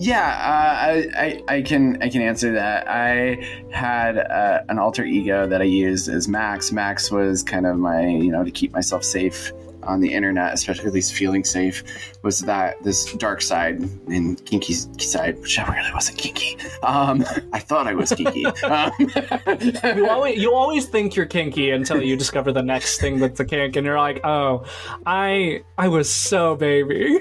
Yeah, 0.00 0.28
uh, 0.28 1.18
I, 1.18 1.42
I 1.48 1.56
I 1.56 1.62
can 1.62 2.00
I 2.00 2.08
can 2.08 2.22
answer 2.22 2.52
that. 2.52 2.88
I 2.88 3.44
had 3.72 4.16
uh, 4.16 4.62
an 4.68 4.78
alter 4.78 5.04
ego 5.04 5.46
that 5.48 5.60
I 5.60 5.64
used 5.64 6.08
as 6.08 6.28
Max. 6.28 6.70
Max 6.70 7.10
was 7.10 7.42
kind 7.42 7.66
of 7.66 7.76
my 7.78 8.06
you 8.06 8.30
know 8.30 8.44
to 8.44 8.50
keep 8.50 8.72
myself 8.72 9.02
safe 9.02 9.52
on 9.82 10.00
the 10.00 10.12
internet, 10.12 10.52
especially 10.54 10.86
at 10.86 10.92
least 10.92 11.14
feeling 11.14 11.44
safe, 11.44 11.82
was 12.22 12.40
that 12.40 12.82
this 12.82 13.12
dark 13.14 13.42
side 13.42 13.80
and 14.08 14.44
kinky 14.44 14.72
side, 14.72 15.38
which 15.40 15.58
I 15.58 15.74
really 15.74 15.92
wasn't 15.92 16.18
kinky. 16.18 16.58
Um, 16.82 17.24
I 17.52 17.58
thought 17.58 17.86
I 17.86 17.94
was 17.94 18.12
kinky. 18.12 18.46
um, 18.64 18.92
You 19.96 20.08
always 20.08 20.38
you 20.38 20.54
always 20.54 20.86
think 20.86 21.16
you're 21.16 21.26
kinky 21.26 21.70
until 21.70 22.02
you 22.02 22.16
discover 22.16 22.52
the 22.52 22.62
next 22.62 23.00
thing 23.00 23.18
that's 23.18 23.40
a 23.40 23.44
kink, 23.44 23.76
and 23.76 23.86
you're 23.86 23.98
like, 23.98 24.24
oh, 24.24 24.64
I 25.06 25.62
I 25.76 25.88
was 25.88 26.10
so 26.10 26.56
baby. 26.56 27.20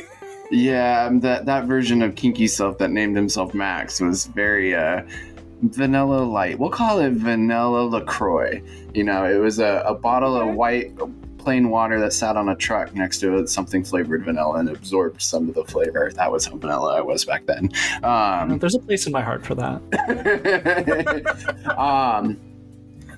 Yeah, 0.49 1.05
um, 1.05 1.19
that 1.21 1.45
that 1.45 1.65
version 1.65 2.01
of 2.01 2.15
kinky 2.15 2.47
self 2.47 2.77
that 2.77 2.91
named 2.91 3.15
himself 3.15 3.53
Max 3.53 3.99
was 3.99 4.25
very 4.27 4.73
uh, 4.73 5.01
vanilla 5.61 6.23
light. 6.23 6.59
We'll 6.59 6.69
call 6.69 6.99
it 6.99 7.11
vanilla 7.11 7.83
Lacroix. 7.83 8.61
You 8.93 9.03
know, 9.03 9.25
it 9.25 9.37
was 9.37 9.59
a, 9.59 9.83
a 9.85 9.93
bottle 9.93 10.35
of 10.35 10.55
white 10.55 10.93
plain 11.37 11.69
water 11.69 11.99
that 11.99 12.13
sat 12.13 12.35
on 12.37 12.49
a 12.49 12.55
truck 12.55 12.93
next 12.93 13.19
to 13.19 13.37
it, 13.37 13.49
something 13.49 13.83
flavored 13.83 14.25
vanilla 14.25 14.59
and 14.59 14.69
absorbed 14.69 15.21
some 15.21 15.49
of 15.49 15.55
the 15.55 15.63
flavor. 15.65 16.11
That 16.13 16.31
was 16.31 16.45
how 16.45 16.57
vanilla 16.57 16.97
I 16.97 17.01
was 17.01 17.25
back 17.25 17.45
then. 17.45 17.69
Um, 18.03 18.59
There's 18.59 18.75
a 18.75 18.79
place 18.79 19.05
in 19.07 19.13
my 19.13 19.21
heart 19.21 19.45
for 19.45 19.55
that. 19.55 19.81
um, 21.77 22.39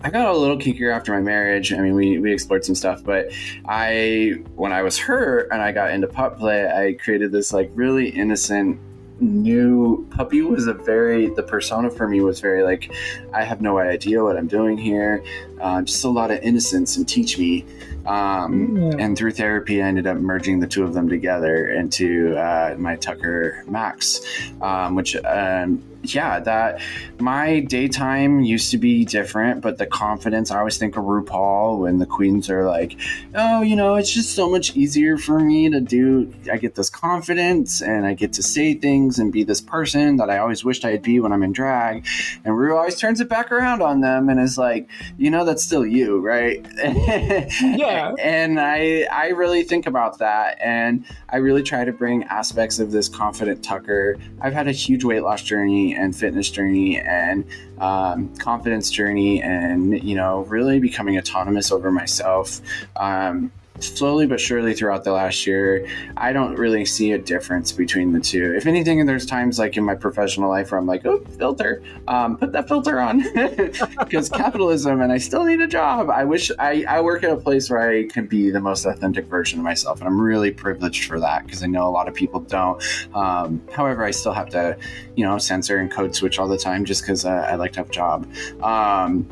I 0.01 0.09
got 0.09 0.28
a 0.28 0.38
little 0.38 0.57
kinkier 0.57 0.95
after 0.95 1.11
my 1.11 1.20
marriage. 1.20 1.74
I 1.74 1.80
mean, 1.80 1.93
we, 1.93 2.20
we 2.20 2.32
explored 2.32 2.63
some 2.63 2.76
stuff, 2.76 3.03
but 3.03 3.32
I, 3.65 4.41
when 4.55 4.72
I 4.72 4.82
was 4.82 4.97
hurt 4.97 5.49
and 5.51 5.61
I 5.61 5.72
got 5.72 5.91
into 5.91 6.07
pup 6.07 6.38
play, 6.39 6.67
I 6.67 6.93
created 6.93 7.32
this 7.32 7.51
like 7.51 7.70
really 7.74 8.09
innocent 8.09 8.80
new 9.22 10.07
puppy 10.11 10.41
was 10.41 10.67
a 10.67 10.74
very 10.74 11.28
the 11.28 11.43
persona 11.43 11.89
for 11.89 12.07
me 12.07 12.22
was 12.22 12.39
very 12.39 12.63
like 12.63 12.93
i 13.34 13.43
have 13.43 13.61
no 13.61 13.78
idea 13.78 14.24
what 14.24 14.38
i'm 14.38 14.47
doing 14.47 14.78
here 14.78 15.24
uh, 15.60 15.82
just 15.82 16.03
a 16.03 16.10
lot 16.10 16.32
of 16.32 16.39
innocence 16.41 16.97
and 16.97 17.07
teach 17.07 17.38
me. 17.38 17.66
Um, 18.05 18.70
Mm. 18.70 18.99
And 18.99 19.18
through 19.18 19.32
therapy, 19.32 19.82
I 19.82 19.88
ended 19.88 20.07
up 20.07 20.18
merging 20.18 20.60
the 20.60 20.68
two 20.68 20.84
of 20.84 20.93
them 20.93 21.10
together 21.10 21.68
into 21.70 22.36
uh, 22.38 22.76
my 22.78 22.95
Tucker 22.95 23.64
Max, 23.68 24.22
um, 24.62 24.95
which, 24.95 25.16
um, 25.18 25.84
yeah, 26.03 26.39
that 26.39 26.80
my 27.20 27.60
daytime 27.60 28.39
used 28.39 28.72
to 28.72 28.78
be 28.78 29.03
different, 29.03 29.62
but 29.62 29.78
the 29.78 29.86
confidence, 29.86 30.49
I 30.49 30.60
always 30.60 30.78
think 30.78 30.95
of 30.95 31.03
RuPaul 31.03 31.80
when 31.80 31.99
the 31.99 32.05
queens 32.05 32.49
are 32.49 32.66
like, 32.66 32.95
oh, 33.36 33.62
you 33.62 33.76
know, 33.76 33.95
it's 33.95 34.12
just 34.12 34.34
so 34.34 34.49
much 34.49 34.78
easier 34.78 35.18
for 35.18 35.39
me 35.41 35.70
to 35.70 35.82
do. 35.82 36.34
I 36.49 36.57
get 36.57 36.76
this 36.76 36.89
confidence 36.89 37.82
and 37.82 38.05
I 38.05 38.14
get 38.14 38.32
to 38.34 38.43
say 38.43 38.76
things 38.76 39.20
and 39.20 39.32
be 39.32 39.43
this 39.43 39.60
person 39.60 40.16
that 40.18 40.30
I 40.30 40.38
always 40.38 40.64
wished 40.64 40.86
I'd 40.86 41.01
be 41.01 41.20
when 41.20 41.34
I'm 41.34 41.43
in 41.43 41.51
drag. 41.51 42.07
And 42.45 42.57
Ru 42.57 42.78
always 42.78 42.97
turns 42.97 43.20
it 43.20 43.28
back 43.28 43.51
around 43.51 43.82
on 43.82 43.99
them 43.99 44.30
and 44.30 44.39
is 44.39 44.57
like, 44.57 44.88
you 45.18 45.30
know, 45.30 45.43
that's 45.50 45.64
still 45.64 45.86
you, 45.86 46.20
right? 46.20 46.64
Yeah. 46.78 48.14
and 48.20 48.60
I, 48.60 49.08
I 49.12 49.30
really 49.30 49.64
think 49.64 49.88
about 49.88 50.20
that. 50.20 50.60
And 50.62 51.06
I 51.30 51.38
really 51.38 51.64
try 51.64 51.84
to 51.84 51.91
bring 51.91 52.24
aspects 52.26 52.78
of 52.78 52.91
this 52.91 53.10
confident 53.10 53.64
Tucker. 53.64 54.18
I've 54.41 54.54
had 54.54 54.68
a 54.68 54.72
huge 54.72 55.04
weight 55.04 55.24
loss 55.24 55.41
journey 55.41 55.95
and 55.95 56.16
fitness 56.16 56.52
journey 56.52 57.00
and 57.00 57.45
um, 57.80 58.36
confidence 58.38 58.91
journey 58.91 59.41
and, 59.41 60.04
you 60.04 60.16
know, 60.16 60.41
really 60.41 60.80
becoming 60.80 61.18
autonomous 61.18 61.72
over 61.72 61.91
myself. 61.91 62.62
Um, 62.95 63.52
slowly 63.80 64.28
but 64.28 64.40
surely 64.40 64.74
throughout 64.74 65.04
the 65.04 65.12
last 65.12 65.46
year, 65.46 65.88
I 66.18 66.34
don't 66.34 66.56
really 66.56 66.86
see 66.86 67.12
a 67.14 67.18
difference 67.18 67.72
between 67.72 68.14
the 68.14 68.20
two. 68.20 68.54
If 68.56 68.66
anything, 68.66 69.06
there's 69.06 69.26
times 69.26 69.60
like 69.60 69.78
in 69.78 69.84
my 69.84 69.96
professional 69.96 70.50
life 70.50 70.72
where 70.72 70.80
I'm 70.80 70.86
like, 70.86 71.06
oh, 71.06 71.20
filter, 71.38 71.82
um, 72.08 72.38
put 72.38 72.52
that 72.52 72.68
filter 72.68 73.00
on 73.00 73.20
because 74.00 74.30
capitalism 74.30 75.02
and 75.02 75.12
I 75.12 75.18
still 75.18 75.44
need 75.44 75.62
a 75.62 75.68
job. 75.68 76.10
I 76.10 76.24
wish 76.24 76.52
I, 76.60 76.86
I 76.88 77.02
work 77.02 77.24
at 77.24 77.32
a 77.32 77.38
place 77.38 77.70
where 77.70 77.90
I 77.90 78.08
can 78.08 78.28
be 78.28 78.50
the 78.50 78.62
most 78.62 78.86
authentic 78.86 79.26
version 79.26 79.60
of 79.60 79.66
myself. 79.66 80.00
And 80.00 80.08
I'm 80.08 80.20
really 80.20 80.52
privileged 80.52 81.06
for 81.06 81.20
that 81.20 81.46
because 81.46 81.64
I 81.64 81.68
know 81.68 81.88
a 81.88 81.92
lot 81.92 82.08
of 82.08 82.14
people 82.14 82.42
don't. 82.42 82.82
Um, 83.14 83.62
however, 83.72 84.04
I 84.04 84.12
still 84.12 84.34
have 84.34 84.50
to, 84.50 84.78
you 85.16 85.26
know, 85.26 85.38
censor 85.38 85.78
and 85.78 85.92
code 85.92 86.16
switch 86.16 86.40
all 86.40 86.48
the 86.48 86.58
time 86.58 86.86
just 86.86 87.02
because 87.02 87.26
uh, 87.26 87.48
I 87.50 87.56
like 87.56 87.74
to 87.74 87.80
have 87.80 87.90
a 87.90 87.94
job. 87.94 88.28
Um, 88.62 89.28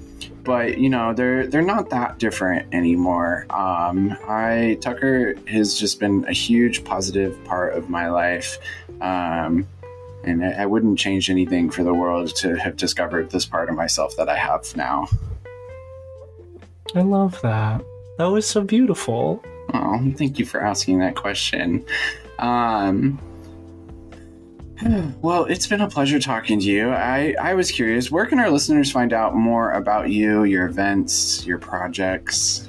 but 0.47 0.77
you 0.77 0.89
know 0.89 1.13
they're 1.13 1.45
they're 1.45 1.61
not 1.61 1.89
that 1.89 2.17
different 2.17 2.73
anymore. 2.73 3.45
Um, 3.49 4.17
I 4.27 4.77
Tucker 4.79 5.35
has 5.49 5.77
just 5.77 5.99
been 5.99 6.23
a 6.25 6.31
huge 6.31 6.85
positive 6.85 7.43
part 7.43 7.73
of 7.73 7.89
my 7.89 8.09
life, 8.09 8.57
um, 9.01 9.67
and 10.23 10.43
I, 10.43 10.63
I 10.63 10.65
wouldn't 10.65 10.97
change 10.97 11.29
anything 11.29 11.69
for 11.69 11.83
the 11.83 11.93
world 11.93 12.33
to 12.37 12.55
have 12.55 12.77
discovered 12.77 13.29
this 13.29 13.45
part 13.45 13.69
of 13.69 13.75
myself 13.75 14.15
that 14.15 14.29
I 14.29 14.37
have 14.37 14.73
now. 14.77 15.09
I 16.95 17.01
love 17.01 17.39
that. 17.41 17.83
That 18.17 18.31
was 18.31 18.47
so 18.47 18.61
beautiful. 18.61 19.43
Oh, 19.73 20.13
thank 20.15 20.39
you 20.39 20.45
for 20.45 20.63
asking 20.63 20.99
that 20.99 21.15
question. 21.15 21.85
Um, 22.39 23.19
Hmm. 24.79 25.09
well, 25.21 25.45
it's 25.45 25.65
been 25.65 25.81
a 25.81 25.89
pleasure 25.89 26.19
talking 26.19 26.59
to 26.59 26.65
you. 26.65 26.91
I, 26.91 27.33
I 27.41 27.55
was 27.55 27.71
curious, 27.71 28.11
where 28.11 28.27
can 28.27 28.39
our 28.39 28.51
listeners 28.51 28.91
find 28.91 29.11
out 29.11 29.35
more 29.35 29.71
about 29.71 30.09
you, 30.11 30.43
your 30.43 30.67
events, 30.67 31.45
your 31.47 31.57
projects? 31.57 32.67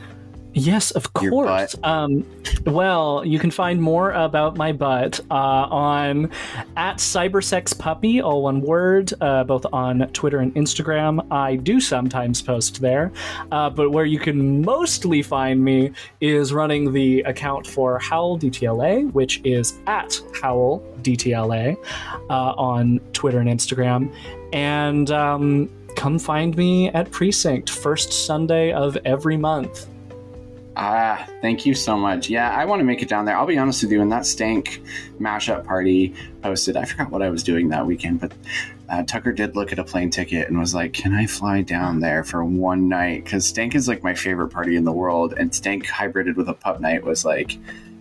Yes, 0.59 0.90
of 0.90 1.12
course. 1.12 1.76
Um, 1.84 2.26
well, 2.66 3.22
you 3.24 3.38
can 3.38 3.50
find 3.50 3.80
more 3.80 4.11
about 4.11 4.56
my 4.56 4.72
butt 4.72 5.20
uh, 5.30 5.34
on 5.34 6.30
at 6.76 6.96
cybersexpuppy, 6.96 8.22
all 8.22 8.42
one 8.42 8.61
word, 8.61 9.12
uh, 9.20 9.44
both 9.44 9.64
on 9.72 10.09
Twitter 10.12 10.38
and 10.38 10.52
Instagram. 10.54 11.24
I 11.30 11.56
do 11.56 11.80
sometimes 11.80 12.42
post 12.42 12.80
there, 12.80 13.12
uh, 13.52 13.70
but 13.70 13.90
where 13.90 14.04
you 14.04 14.18
can 14.18 14.62
mostly 14.62 15.22
find 15.22 15.64
me 15.64 15.92
is 16.20 16.52
running 16.52 16.92
the 16.92 17.20
account 17.20 17.66
for 17.66 17.98
Howl 17.98 18.38
DTLA, 18.38 19.12
which 19.12 19.40
is 19.44 19.78
at 19.86 20.20
Howl 20.42 20.82
DTLA 21.02 21.76
uh, 22.30 22.32
on 22.56 22.98
Twitter 23.12 23.38
and 23.38 23.48
Instagram, 23.48 24.12
and 24.52 25.11
um, 25.12 25.70
come 25.96 26.18
find 26.18 26.56
me 26.56 26.88
at 26.90 27.11
Precinct 27.12 27.70
first 27.70 28.12
Sunday 28.12 28.72
of 28.72 28.96
every 29.04 29.36
month. 29.36 29.86
Ah, 30.81 31.26
thank 31.43 31.66
you 31.66 31.74
so 31.74 31.97
much. 31.97 32.31
Yeah, 32.31 32.53
I 32.53 32.64
want 32.64 32.79
to 32.79 32.85
make 32.85 33.03
it 33.03 33.09
down 33.09 33.24
there. 33.24 33.37
I'll 33.37 33.47
be 33.47 33.59
honest 33.59 33.83
with 33.83 33.91
you, 33.91 33.99
when 33.99 34.11
that 34.11 34.24
stank 34.24 34.81
mashup 35.18 35.64
party 35.66 36.14
posted, 36.41 36.76
I 36.76 36.85
forgot 36.85 37.11
what 37.11 37.20
I 37.20 37.31
was 37.31 37.43
doing 37.43 37.68
that 37.70 37.85
weekend, 37.85 38.20
but 38.20 38.33
uh, 38.89 39.03
Tucker 39.03 39.33
did 39.33 39.57
look 39.57 39.72
at 39.72 39.81
a 39.81 39.85
plane 39.85 40.09
ticket 40.09 40.49
and 40.49 40.57
was 40.57 40.76
like, 40.76 40.93
"Can 40.93 41.14
I 41.14 41.26
fly 41.26 41.62
down 41.62 41.99
there 41.99 42.22
for 42.22 42.45
one 42.45 42.89
night?" 42.89 43.24
Because 43.24 43.45
Stank 43.45 43.74
is 43.74 43.89
like 43.89 44.05
my 44.05 44.14
favorite 44.14 44.51
party 44.51 44.76
in 44.76 44.85
the 44.85 44.93
world, 44.93 45.35
and 45.37 45.53
Stank 45.53 45.85
hybrided 45.85 46.37
with 46.37 46.49
a 46.49 46.55
pup 46.55 46.79
night 46.79 47.03
was 47.03 47.24
like 47.24 47.59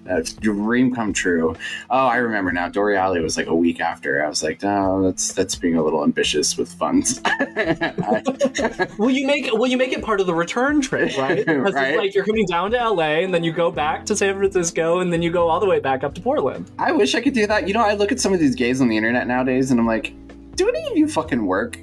a 0.07 0.23
dream 0.23 0.93
come 0.93 1.13
true. 1.13 1.55
Oh, 1.89 2.05
I 2.07 2.17
remember 2.17 2.51
now. 2.51 2.69
Dore 2.69 2.93
Alley 2.93 3.21
was 3.21 3.37
like 3.37 3.47
a 3.47 3.55
week 3.55 3.79
after. 3.79 4.23
I 4.23 4.27
was 4.29 4.43
like, 4.43 4.61
"No, 4.63 5.03
that's 5.03 5.33
that's 5.33 5.55
being 5.55 5.75
a 5.75 5.83
little 5.83 6.03
ambitious 6.03 6.57
with 6.57 6.71
funds." 6.73 7.21
will 8.97 9.09
you 9.11 9.25
make 9.27 9.51
will 9.53 9.67
you 9.67 9.77
make 9.77 9.91
it 9.93 10.01
part 10.03 10.19
of 10.21 10.27
the 10.27 10.33
return 10.33 10.81
trip, 10.81 11.17
right? 11.17 11.45
Because 11.57 11.73
Right. 11.73 11.89
it's 11.89 11.97
like 11.97 12.15
you're 12.15 12.25
coming 12.25 12.45
down 12.45 12.71
to 12.71 12.77
LA, 12.89 13.19
and 13.23 13.33
then 13.33 13.43
you 13.43 13.51
go 13.51 13.71
back 13.71 14.05
to 14.07 14.15
San 14.15 14.37
Francisco, 14.37 14.99
and 14.99 15.11
then 15.11 15.21
you 15.21 15.29
go 15.31 15.47
all 15.49 15.59
the 15.59 15.65
way 15.65 15.79
back 15.79 16.03
up 16.03 16.13
to 16.15 16.21
Portland. 16.21 16.69
I 16.79 16.91
wish 16.91 17.15
I 17.15 17.21
could 17.21 17.33
do 17.33 17.45
that. 17.47 17.67
You 17.67 17.73
know, 17.73 17.81
I 17.81 17.93
look 17.93 18.11
at 18.11 18.19
some 18.19 18.33
of 18.33 18.39
these 18.39 18.55
gays 18.55 18.81
on 18.81 18.87
the 18.87 18.97
internet 18.97 19.27
nowadays, 19.27 19.71
and 19.71 19.79
I'm 19.79 19.87
like, 19.87 20.13
"Do 20.55 20.67
any 20.69 20.87
of 20.91 20.97
you 20.97 21.07
fucking 21.07 21.45
work?" 21.45 21.77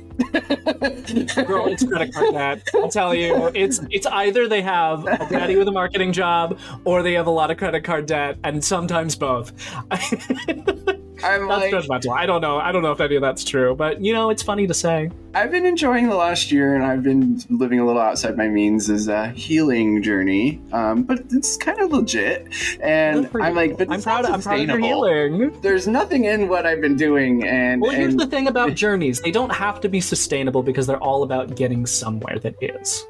Girl, 1.46 1.66
it's 1.66 1.84
credit 1.84 2.14
card 2.14 2.34
debt. 2.34 2.68
I'll 2.74 2.88
tell 2.88 3.14
you, 3.14 3.50
it's 3.54 3.80
it's 3.90 4.06
either 4.06 4.48
they 4.48 4.62
have 4.62 5.04
a 5.06 5.26
daddy 5.28 5.56
with 5.56 5.68
a 5.68 5.72
marketing 5.72 6.12
job, 6.12 6.58
or 6.84 7.02
they 7.02 7.14
have 7.14 7.26
a 7.26 7.30
lot 7.30 7.50
of 7.50 7.56
credit 7.56 7.84
card 7.84 8.06
debt, 8.06 8.38
and 8.44 8.64
sometimes 8.64 9.16
both. 9.16 9.52
I'm 11.24 11.48
That's 11.48 11.72
like, 11.72 11.72
judgmental. 12.04 12.16
I 12.16 12.26
don't 12.26 12.40
know. 12.40 12.58
I 12.58 12.70
don't 12.70 12.82
know 12.82 12.92
if 12.92 13.00
any 13.00 13.16
of 13.16 13.22
that's 13.22 13.42
true, 13.44 13.74
but 13.74 14.00
you 14.00 14.12
know, 14.12 14.30
it's 14.30 14.42
funny 14.42 14.66
to 14.66 14.74
say. 14.74 15.10
I've 15.34 15.50
been 15.50 15.66
enjoying 15.66 16.08
the 16.08 16.14
last 16.14 16.52
year, 16.52 16.74
and 16.76 16.84
I've 16.84 17.02
been 17.02 17.40
living 17.50 17.80
a 17.80 17.86
little 17.86 18.00
outside 18.00 18.36
my 18.36 18.46
means 18.46 18.88
as 18.90 19.08
a 19.08 19.30
healing 19.30 20.02
journey. 20.02 20.60
Um, 20.72 21.02
but 21.02 21.20
it's 21.32 21.56
kind 21.56 21.80
of 21.80 21.90
legit, 21.90 22.46
and 22.80 23.28
I'm 23.40 23.54
like, 23.54 23.78
but 23.78 23.90
I'm 23.90 24.00
proud. 24.02 24.22
not 24.24 24.32
I'm 24.32 24.42
proud 24.42 24.60
of 24.60 24.68
your 24.68 24.78
healing. 24.78 25.60
There's 25.60 25.88
nothing 25.88 26.24
in 26.26 26.48
what 26.48 26.66
I've 26.66 26.80
been 26.80 26.96
doing, 26.96 27.44
and, 27.44 27.80
Well, 27.80 27.90
here's 27.90 28.12
and 28.12 28.20
the 28.20 28.26
thing 28.26 28.46
about 28.46 28.74
journeys: 28.84 29.20
they 29.22 29.32
don't 29.32 29.52
have 29.52 29.80
to 29.80 29.88
be 29.88 30.00
sustainable 30.00 30.62
because 30.62 30.86
they're 30.86 31.02
all 31.02 31.22
about 31.24 31.56
getting 31.56 31.86
somewhere 31.86 32.38
that 32.40 32.54
is. 32.60 33.04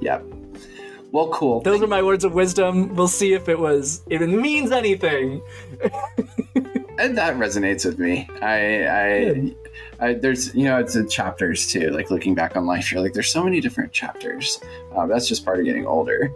yep. 0.00 0.22
Well, 1.12 1.28
cool. 1.30 1.60
Those 1.62 1.82
are 1.82 1.88
my 1.88 2.02
words 2.02 2.22
of 2.22 2.34
wisdom. 2.34 2.94
We'll 2.94 3.08
see 3.08 3.32
if 3.32 3.48
it 3.48 3.58
was 3.58 4.02
if 4.10 4.20
it 4.22 4.28
means 4.28 4.70
anything. 4.70 5.42
and 7.00 7.16
that 7.18 7.36
resonates 7.36 7.84
with 7.84 7.98
me. 7.98 8.28
I, 8.42 8.86
I. 8.86 9.54
I 10.00 10.14
there's 10.14 10.54
you 10.54 10.64
know 10.64 10.78
it's 10.78 10.96
in 10.96 11.08
chapters 11.08 11.66
too. 11.66 11.90
Like 11.90 12.10
looking 12.10 12.34
back 12.34 12.56
on 12.56 12.66
life, 12.66 12.90
you're 12.90 13.02
like 13.02 13.12
there's 13.12 13.28
so 13.28 13.44
many 13.44 13.60
different 13.60 13.92
chapters. 13.92 14.60
Um, 14.96 15.08
that's 15.08 15.28
just 15.28 15.44
part 15.44 15.58
of 15.58 15.66
getting 15.66 15.86
older. 15.86 16.32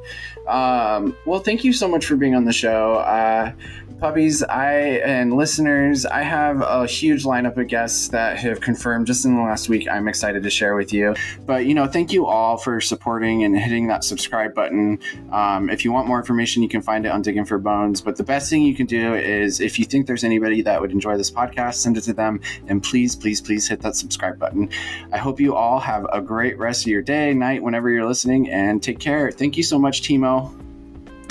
Um, 0.46 1.16
well, 1.24 1.40
thank 1.40 1.64
you 1.64 1.72
so 1.72 1.88
much 1.88 2.04
for 2.04 2.16
being 2.16 2.34
on 2.34 2.44
the 2.44 2.52
show. 2.52 2.96
Uh, 2.96 3.52
puppies, 3.98 4.42
I 4.42 4.74
and 5.04 5.34
listeners, 5.34 6.04
I 6.06 6.22
have 6.22 6.60
a 6.60 6.86
huge 6.86 7.24
lineup 7.24 7.56
of 7.56 7.68
guests 7.68 8.08
that 8.08 8.36
have 8.38 8.60
confirmed 8.60 9.06
just 9.06 9.24
in 9.24 9.34
the 9.34 9.42
last 9.42 9.68
week. 9.68 9.88
I'm 9.88 10.08
excited 10.08 10.42
to 10.42 10.50
share 10.50 10.76
with 10.76 10.92
you. 10.92 11.14
But 11.46 11.66
you 11.66 11.74
know, 11.74 11.86
thank 11.86 12.12
you 12.12 12.26
all 12.26 12.56
for 12.56 12.80
supporting 12.80 13.44
and 13.44 13.58
hitting 13.58 13.86
that 13.88 14.04
subscribe 14.04 14.54
button. 14.54 14.98
Um, 15.32 15.70
if 15.70 15.84
you 15.84 15.92
want 15.92 16.06
more 16.08 16.18
information, 16.18 16.62
you 16.62 16.68
can 16.68 16.82
find 16.82 17.06
it 17.06 17.10
on 17.10 17.22
Digging 17.22 17.44
for 17.44 17.58
Bones. 17.58 18.00
But 18.00 18.16
the 18.16 18.24
best 18.24 18.50
thing 18.50 18.62
you 18.62 18.74
can 18.74 18.86
do 18.86 19.14
is 19.14 19.60
if 19.60 19.78
you 19.78 19.84
think 19.84 20.06
there's 20.06 20.24
anybody 20.24 20.62
that 20.62 20.80
would 20.80 20.92
enjoy 20.92 21.16
this 21.16 21.30
podcast, 21.30 21.74
send 21.74 21.96
it 21.96 22.02
to 22.02 22.12
them. 22.12 22.40
And 22.68 22.82
please, 22.82 23.16
please, 23.16 23.40
please 23.40 23.68
hit 23.68 23.80
that 23.82 23.96
subscribe 23.96 24.38
button. 24.38 24.70
I 25.12 25.18
hope 25.18 25.40
you 25.40 25.54
all 25.54 25.78
have 25.80 26.06
a 26.12 26.20
great 26.20 26.58
rest 26.58 26.82
of 26.82 26.88
your 26.88 27.02
day, 27.02 27.34
night, 27.34 27.62
whenever 27.62 27.90
you're 27.90 28.06
listening, 28.06 28.50
and 28.50 28.82
take 28.82 28.98
care. 28.98 29.30
Thank 29.30 29.56
you 29.56 29.62
so 29.62 29.78
much, 29.78 30.02
Timo. 30.02 30.63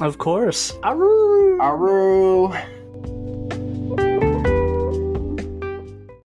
Of 0.02 0.18
course. 0.18 0.74
Aroo! 0.84 1.60
Aru. 1.62 2.54